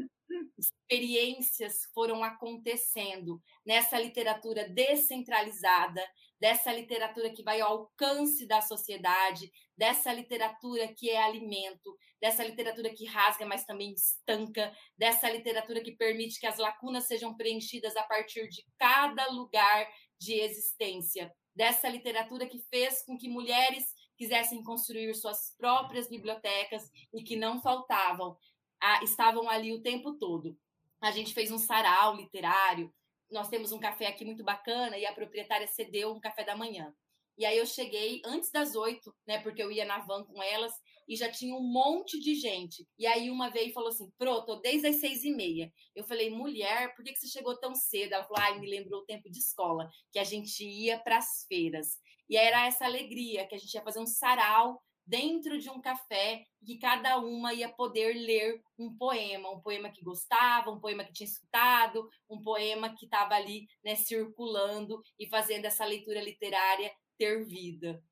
experiências 0.58 1.90
foram 1.94 2.24
acontecendo 2.24 3.42
nessa 3.66 4.00
literatura 4.00 4.68
descentralizada, 4.70 6.02
dessa 6.40 6.72
literatura 6.72 7.32
que 7.32 7.44
vai 7.44 7.62
ao 7.62 7.72
alcance 7.72 8.48
da 8.48 8.62
sociedade, 8.62 9.52
dessa 9.76 10.14
literatura 10.14 10.88
que 10.94 11.10
é 11.10 11.22
alimento, 11.22 11.96
dessa 12.22 12.44
literatura 12.44 12.90
que 12.90 13.06
rasga, 13.06 13.46
mas 13.46 13.66
também 13.66 13.94
estanca, 13.94 14.72
dessa 14.98 15.30
literatura 15.30 15.82
que 15.82 15.96
permite 15.96 16.40
que 16.40 16.48
as 16.48 16.58
lacunas 16.58 17.06
sejam 17.06 17.36
preenchidas 17.36 17.96
a 17.96 18.04
partir 18.04 18.48
de 18.48 18.64
cada 18.78 19.28
lugar 19.32 19.88
de 20.20 20.34
existência, 20.34 21.32
dessa 21.58 21.90
literatura 21.90 22.46
que 22.46 22.60
fez 22.70 23.02
com 23.04 23.18
que 23.18 23.28
mulheres 23.28 23.92
quisessem 24.16 24.64
construir 24.64 25.12
suas 25.16 25.56
próprias 25.58 26.08
bibliotecas 26.08 26.90
e 27.12 27.24
que 27.24 27.36
não 27.36 27.60
faltavam 27.60 28.38
a, 28.80 29.04
estavam 29.04 29.50
ali 29.50 29.74
o 29.74 29.82
tempo 29.82 30.14
todo. 30.14 30.56
A 31.02 31.10
gente 31.10 31.34
fez 31.34 31.52
um 31.52 31.58
sarau 31.58 32.16
literário, 32.16 32.94
nós 33.32 33.50
temos 33.50 33.72
um 33.72 33.80
café 33.80 34.06
aqui 34.06 34.24
muito 34.24 34.44
bacana 34.44 35.00
e 35.00 35.06
a 35.06 35.14
proprietária 35.14 35.68
cedeu 35.68 36.14
um 36.14 36.20
café 36.20 36.44
da 36.44 36.56
manhã. 36.56 36.94
E 37.36 37.44
aí 37.44 37.58
eu 37.58 37.66
cheguei 37.66 38.22
antes 38.24 38.52
das 38.52 38.76
oito, 38.76 39.14
né? 39.26 39.40
Porque 39.40 39.62
eu 39.62 39.72
ia 39.72 39.86
na 39.86 40.00
van 40.00 40.24
com 40.26 40.42
elas 40.42 40.74
e 41.08 41.16
já 41.16 41.32
tinha 41.32 41.56
um 41.56 41.64
monte 41.64 42.20
de 42.20 42.36
gente. 42.36 42.88
E 42.98 43.08
aí 43.08 43.30
uma 43.30 43.50
veio 43.50 43.70
e 43.70 43.74
falou 43.74 43.90
assim: 43.90 44.10
Pro, 44.18 44.46
tô 44.46 44.58
desde 44.58 44.88
as 44.88 44.98
seis 44.98 45.24
e 45.24 45.32
meia. 45.32 45.72
Eu 45.96 46.04
falei, 46.04 46.30
mulher, 46.30 46.94
por 46.96 47.04
que, 47.04 47.14
que 47.14 47.20
você 47.20 47.28
chegou 47.28 47.58
tão 47.58 47.74
cedo? 47.74 48.14
Ela 48.14 48.24
falou, 48.24 48.44
ai, 48.44 48.60
me 48.60 48.70
lembrou 48.70 49.02
o 49.02 49.06
tempo 49.06 49.30
de 49.30 49.40
escola, 49.40 49.90
que 50.12 50.20
a 50.20 50.24
gente 50.24 50.64
ia 50.64 51.00
para 51.00 51.18
as 51.18 51.46
feiras. 51.48 51.98
E 52.30 52.36
era 52.36 52.68
essa 52.68 52.86
alegria, 52.86 53.48
que 53.48 53.56
a 53.56 53.58
gente 53.58 53.74
ia 53.74 53.84
fazer 53.84 54.00
um 54.00 54.08
sarau 54.08 54.82
dentro 55.06 55.58
de 55.58 55.70
um 55.70 55.80
café, 55.80 56.44
que 56.66 56.78
cada 56.78 57.18
uma 57.18 57.54
ia 57.54 57.70
poder 57.70 58.14
ler 58.14 58.62
um 58.78 58.94
poema, 58.94 59.50
um 59.50 59.62
poema 59.62 59.90
que 59.90 60.04
gostava, 60.04 60.70
um 60.70 60.82
poema 60.82 61.06
que 61.06 61.14
tinha 61.14 61.28
escutado, 61.28 62.10
um 62.30 62.44
poema 62.44 62.94
que 62.94 63.06
estava 63.06 63.36
ali 63.36 63.68
né, 63.82 63.96
circulando 63.96 65.02
e 65.18 65.26
fazendo 65.26 65.64
essa 65.64 65.86
leitura 65.86 66.22
literária 66.22 66.94
ter 67.18 67.46
vida. 67.46 68.04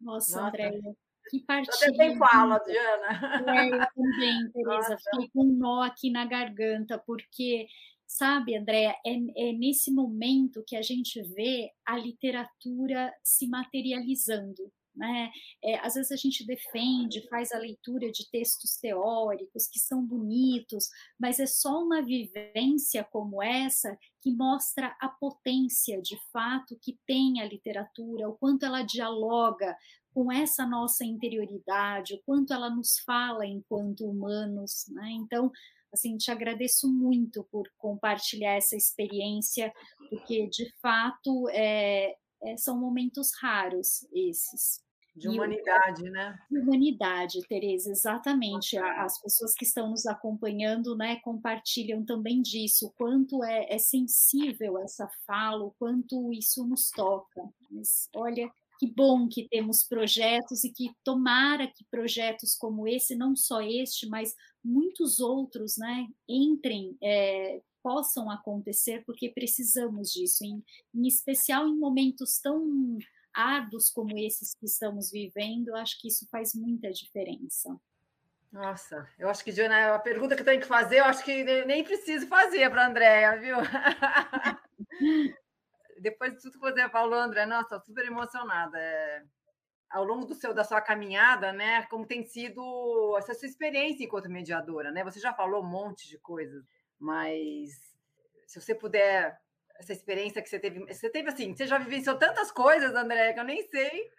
Nossa, 0.00 0.36
Nossa. 0.36 0.48
Andréia, 0.48 0.96
que 1.30 1.40
partilha. 1.40 1.72
Você 1.72 1.92
tem 1.92 2.16
fala, 2.16 2.58
Diana. 2.58 3.52
É, 3.56 3.68
eu 3.68 3.86
também, 3.94 4.50
Tereza. 4.52 4.96
Fiquei 4.98 5.30
com 5.32 5.44
um 5.44 5.56
nó 5.56 5.82
aqui 5.82 6.10
na 6.10 6.24
garganta, 6.24 6.98
porque, 6.98 7.66
sabe, 8.06 8.56
Andréia, 8.56 8.94
é, 9.06 9.14
é 9.36 9.52
nesse 9.52 9.90
momento 9.90 10.64
que 10.66 10.76
a 10.76 10.82
gente 10.82 11.22
vê 11.22 11.70
a 11.84 11.96
literatura 11.96 13.12
se 13.22 13.46
materializando. 13.48 14.70
Né? 14.96 15.32
É, 15.62 15.76
às 15.80 15.94
vezes 15.94 16.12
a 16.12 16.16
gente 16.16 16.46
defende, 16.46 17.26
faz 17.28 17.50
a 17.50 17.58
leitura 17.58 18.12
de 18.12 18.30
textos 18.30 18.76
teóricos 18.76 19.66
que 19.66 19.80
são 19.80 20.06
bonitos, 20.06 20.88
mas 21.18 21.40
é 21.40 21.46
só 21.46 21.82
uma 21.82 22.00
vivência 22.00 23.02
como 23.02 23.42
essa 23.42 23.98
que 24.20 24.30
mostra 24.30 24.96
a 25.00 25.08
potência 25.08 26.00
de 26.00 26.16
fato 26.32 26.78
que 26.80 26.96
tem 27.04 27.40
a 27.40 27.44
literatura, 27.44 28.28
o 28.28 28.34
quanto 28.34 28.64
ela 28.64 28.82
dialoga 28.82 29.76
com 30.14 30.30
essa 30.30 30.64
nossa 30.64 31.04
interioridade, 31.04 32.14
o 32.14 32.22
quanto 32.24 32.54
ela 32.54 32.70
nos 32.70 33.00
fala 33.00 33.44
enquanto 33.44 34.08
humanos, 34.08 34.86
né? 34.90 35.10
Então, 35.10 35.50
assim, 35.92 36.16
te 36.16 36.30
agradeço 36.30 36.90
muito 36.90 37.44
por 37.50 37.68
compartilhar 37.76 38.52
essa 38.52 38.76
experiência, 38.76 39.72
porque 40.08 40.48
de 40.48 40.72
fato 40.80 41.48
é, 41.50 42.14
é, 42.44 42.56
são 42.56 42.78
momentos 42.78 43.30
raros 43.40 44.06
esses. 44.12 44.82
De 45.16 45.28
humanidade, 45.28 46.10
né? 46.10 46.36
De 46.50 46.58
humanidade, 46.58 47.38
Tereza, 47.48 47.88
exatamente. 47.88 48.76
As 48.76 49.20
pessoas 49.20 49.54
que 49.54 49.64
estão 49.64 49.88
nos 49.90 50.06
acompanhando, 50.06 50.96
né, 50.96 51.20
compartilham 51.20 52.04
também 52.04 52.42
disso, 52.42 52.88
o 52.88 52.92
quanto 52.92 53.44
é, 53.44 53.72
é 53.72 53.78
sensível 53.78 54.76
essa 54.76 55.08
fala, 55.24 55.64
o 55.64 55.74
quanto 55.78 56.32
isso 56.32 56.66
nos 56.66 56.90
toca. 56.90 57.42
Mas, 57.70 58.08
olha, 58.12 58.50
que 58.78 58.86
bom 58.86 59.28
que 59.28 59.48
temos 59.48 59.84
projetos 59.84 60.64
e 60.64 60.72
que 60.72 60.90
tomara 61.04 61.66
que 61.66 61.84
projetos 61.90 62.54
como 62.54 62.86
esse, 62.88 63.14
não 63.14 63.36
só 63.36 63.60
este, 63.60 64.08
mas 64.08 64.34
muitos 64.62 65.20
outros, 65.20 65.76
né, 65.76 66.06
entrem, 66.28 66.96
é, 67.02 67.60
possam 67.82 68.30
acontecer, 68.30 69.04
porque 69.04 69.28
precisamos 69.28 70.10
disso, 70.10 70.44
em, 70.44 70.64
em 70.94 71.06
especial 71.06 71.68
em 71.68 71.76
momentos 71.76 72.38
tão 72.38 72.98
árduos 73.34 73.90
como 73.90 74.16
esses 74.16 74.54
que 74.54 74.64
estamos 74.64 75.10
vivendo, 75.10 75.74
acho 75.74 76.00
que 76.00 76.08
isso 76.08 76.26
faz 76.30 76.54
muita 76.54 76.90
diferença. 76.90 77.78
Nossa, 78.50 79.06
eu 79.18 79.28
acho 79.28 79.44
que, 79.44 79.50
Diana, 79.52 79.96
a 79.96 79.98
pergunta 79.98 80.36
que 80.36 80.42
eu 80.42 80.46
tenho 80.46 80.60
que 80.60 80.66
fazer, 80.66 81.00
eu 81.00 81.04
acho 81.04 81.24
que 81.24 81.42
nem 81.64 81.82
preciso 81.82 82.28
fazer 82.28 82.70
para 82.70 82.84
a 82.84 82.88
Andréia, 82.88 83.36
viu? 83.36 83.56
Depois 86.04 86.34
de 86.34 86.42
tudo 86.42 86.52
que 86.52 86.58
você 86.58 86.86
falou, 86.90 87.18
André, 87.18 87.46
nossa, 87.46 87.80
super 87.80 88.04
emocionada. 88.04 88.78
É, 88.78 89.22
ao 89.90 90.04
longo 90.04 90.26
do 90.26 90.34
seu, 90.34 90.52
da 90.52 90.62
sua 90.62 90.82
caminhada, 90.82 91.50
né? 91.50 91.84
Como 91.84 92.06
tem 92.06 92.22
sido 92.24 93.16
essa 93.16 93.32
sua 93.32 93.48
experiência 93.48 94.04
enquanto 94.04 94.28
mediadora, 94.28 94.92
né? 94.92 95.02
Você 95.02 95.18
já 95.18 95.32
falou 95.32 95.62
um 95.62 95.66
monte 95.66 96.06
de 96.06 96.18
coisas, 96.18 96.62
mas 96.98 97.70
se 98.46 98.60
você 98.60 98.74
puder 98.74 99.40
essa 99.78 99.94
experiência 99.94 100.42
que 100.42 100.48
você 100.48 100.58
teve. 100.58 100.80
Você 100.92 101.08
teve 101.08 101.30
assim, 101.30 101.54
você 101.54 101.66
já 101.66 101.78
vivenciou 101.78 102.18
tantas 102.18 102.50
coisas, 102.50 102.94
André, 102.94 103.32
que 103.32 103.40
eu 103.40 103.44
nem 103.44 103.62
sei. 103.62 104.10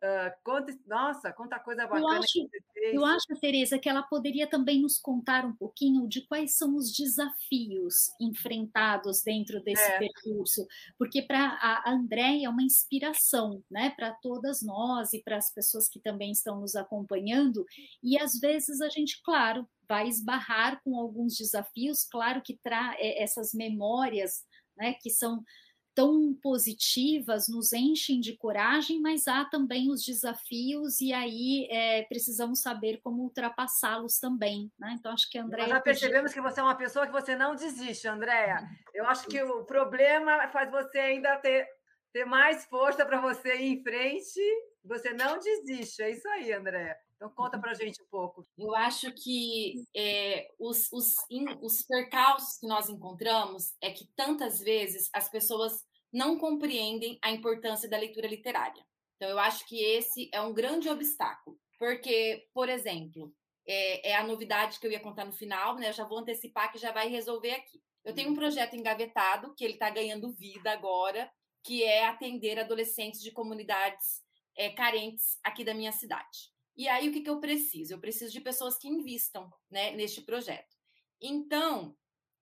Uh, 0.00 0.30
conta, 0.44 0.78
nossa, 0.86 1.32
quanta 1.32 1.58
coisa 1.58 1.82
bacana. 1.82 2.00
Eu 2.00 2.08
acho, 2.08 2.48
eu 2.76 3.04
acho, 3.04 3.40
Tereza, 3.40 3.80
que 3.80 3.88
ela 3.88 4.02
poderia 4.02 4.46
também 4.46 4.80
nos 4.80 4.96
contar 4.96 5.44
um 5.44 5.52
pouquinho 5.52 6.06
de 6.06 6.24
quais 6.26 6.54
são 6.56 6.76
os 6.76 6.92
desafios 6.92 7.94
enfrentados 8.20 9.22
dentro 9.24 9.60
desse 9.60 9.82
é. 9.82 9.98
percurso, 9.98 10.64
porque 10.96 11.22
para 11.22 11.58
a 11.60 11.90
Andréia 11.90 12.46
é 12.46 12.48
uma 12.48 12.62
inspiração, 12.62 13.60
né, 13.68 13.90
para 13.90 14.12
todas 14.22 14.62
nós 14.62 15.12
e 15.12 15.20
para 15.20 15.36
as 15.36 15.52
pessoas 15.52 15.88
que 15.88 15.98
também 15.98 16.30
estão 16.30 16.60
nos 16.60 16.76
acompanhando, 16.76 17.64
e 18.00 18.16
às 18.16 18.38
vezes 18.38 18.80
a 18.80 18.88
gente, 18.88 19.20
claro, 19.24 19.68
vai 19.88 20.06
esbarrar 20.06 20.80
com 20.84 20.96
alguns 20.96 21.34
desafios, 21.36 22.04
claro 22.04 22.40
que 22.40 22.56
tra 22.62 22.94
é, 22.98 23.20
essas 23.20 23.52
memórias 23.52 24.44
né, 24.76 24.94
que 25.02 25.10
são 25.10 25.42
tão 25.98 26.32
positivas, 26.32 27.48
nos 27.48 27.72
enchem 27.72 28.20
de 28.20 28.36
coragem, 28.36 29.00
mas 29.00 29.26
há 29.26 29.44
também 29.44 29.90
os 29.90 30.04
desafios 30.04 31.00
e 31.00 31.12
aí 31.12 31.66
é, 31.72 32.04
precisamos 32.04 32.62
saber 32.62 33.00
como 33.02 33.24
ultrapassá-los 33.24 34.20
também. 34.20 34.70
Né? 34.78 34.94
Então, 34.96 35.10
acho 35.10 35.28
que 35.28 35.36
a 35.36 35.42
Andréia... 35.42 35.66
Nós 35.66 35.76
já 35.78 35.80
percebemos 35.80 36.32
que 36.32 36.40
você 36.40 36.60
é 36.60 36.62
uma 36.62 36.76
pessoa 36.76 37.04
que 37.04 37.10
você 37.12 37.34
não 37.34 37.56
desiste, 37.56 38.06
Andréia. 38.06 38.64
Eu 38.94 39.06
acho 39.06 39.26
que 39.26 39.42
o 39.42 39.64
problema 39.64 40.46
faz 40.52 40.70
você 40.70 41.00
ainda 41.00 41.36
ter, 41.38 41.66
ter 42.12 42.24
mais 42.24 42.64
força 42.66 43.04
para 43.04 43.20
você 43.20 43.56
ir 43.56 43.72
em 43.72 43.82
frente. 43.82 44.40
Você 44.84 45.12
não 45.12 45.36
desiste. 45.40 46.00
É 46.00 46.12
isso 46.12 46.28
aí, 46.28 46.52
Andréia. 46.52 46.96
Então, 47.18 47.28
conta 47.30 47.56
uhum. 47.56 47.60
para 47.60 47.72
a 47.72 47.74
gente 47.74 48.00
um 48.00 48.06
pouco. 48.08 48.46
Eu 48.56 48.76
acho 48.76 49.12
que 49.12 49.84
é, 49.94 50.48
os, 50.56 50.90
os, 50.92 51.16
os 51.60 51.82
percalços 51.82 52.58
que 52.58 52.66
nós 52.66 52.88
encontramos 52.88 53.74
é 53.82 53.90
que 53.90 54.08
tantas 54.14 54.60
vezes 54.60 55.10
as 55.12 55.28
pessoas 55.28 55.84
não 56.12 56.38
compreendem 56.38 57.18
a 57.20 57.32
importância 57.32 57.90
da 57.90 57.98
leitura 57.98 58.28
literária. 58.28 58.84
Então, 59.16 59.28
eu 59.28 59.38
acho 59.40 59.66
que 59.66 59.82
esse 59.82 60.30
é 60.32 60.40
um 60.40 60.54
grande 60.54 60.88
obstáculo. 60.88 61.58
Porque, 61.76 62.46
por 62.54 62.68
exemplo, 62.68 63.34
é, 63.66 64.10
é 64.10 64.16
a 64.16 64.24
novidade 64.24 64.78
que 64.78 64.86
eu 64.86 64.92
ia 64.92 65.00
contar 65.00 65.24
no 65.24 65.32
final, 65.32 65.74
né? 65.74 65.88
Eu 65.88 65.92
já 65.92 66.04
vou 66.04 66.18
antecipar 66.18 66.70
que 66.70 66.78
já 66.78 66.92
vai 66.92 67.08
resolver 67.08 67.50
aqui. 67.50 67.82
Eu 68.04 68.14
tenho 68.14 68.28
um 68.28 68.30
uhum. 68.30 68.38
projeto 68.38 68.76
engavetado, 68.76 69.54
que 69.56 69.64
ele 69.64 69.74
está 69.74 69.90
ganhando 69.90 70.32
vida 70.32 70.70
agora, 70.70 71.28
que 71.64 71.82
é 71.82 72.06
atender 72.06 72.60
adolescentes 72.60 73.20
de 73.20 73.32
comunidades 73.32 74.22
é, 74.56 74.70
carentes 74.70 75.36
aqui 75.42 75.64
da 75.64 75.74
minha 75.74 75.90
cidade. 75.90 76.56
E 76.78 76.86
aí, 76.86 77.08
o 77.08 77.12
que, 77.12 77.22
que 77.22 77.28
eu 77.28 77.40
preciso? 77.40 77.92
Eu 77.92 77.98
preciso 77.98 78.32
de 78.32 78.40
pessoas 78.40 78.78
que 78.78 78.86
invistam 78.86 79.52
né, 79.68 79.90
neste 79.96 80.22
projeto. 80.22 80.76
Então, 81.20 81.96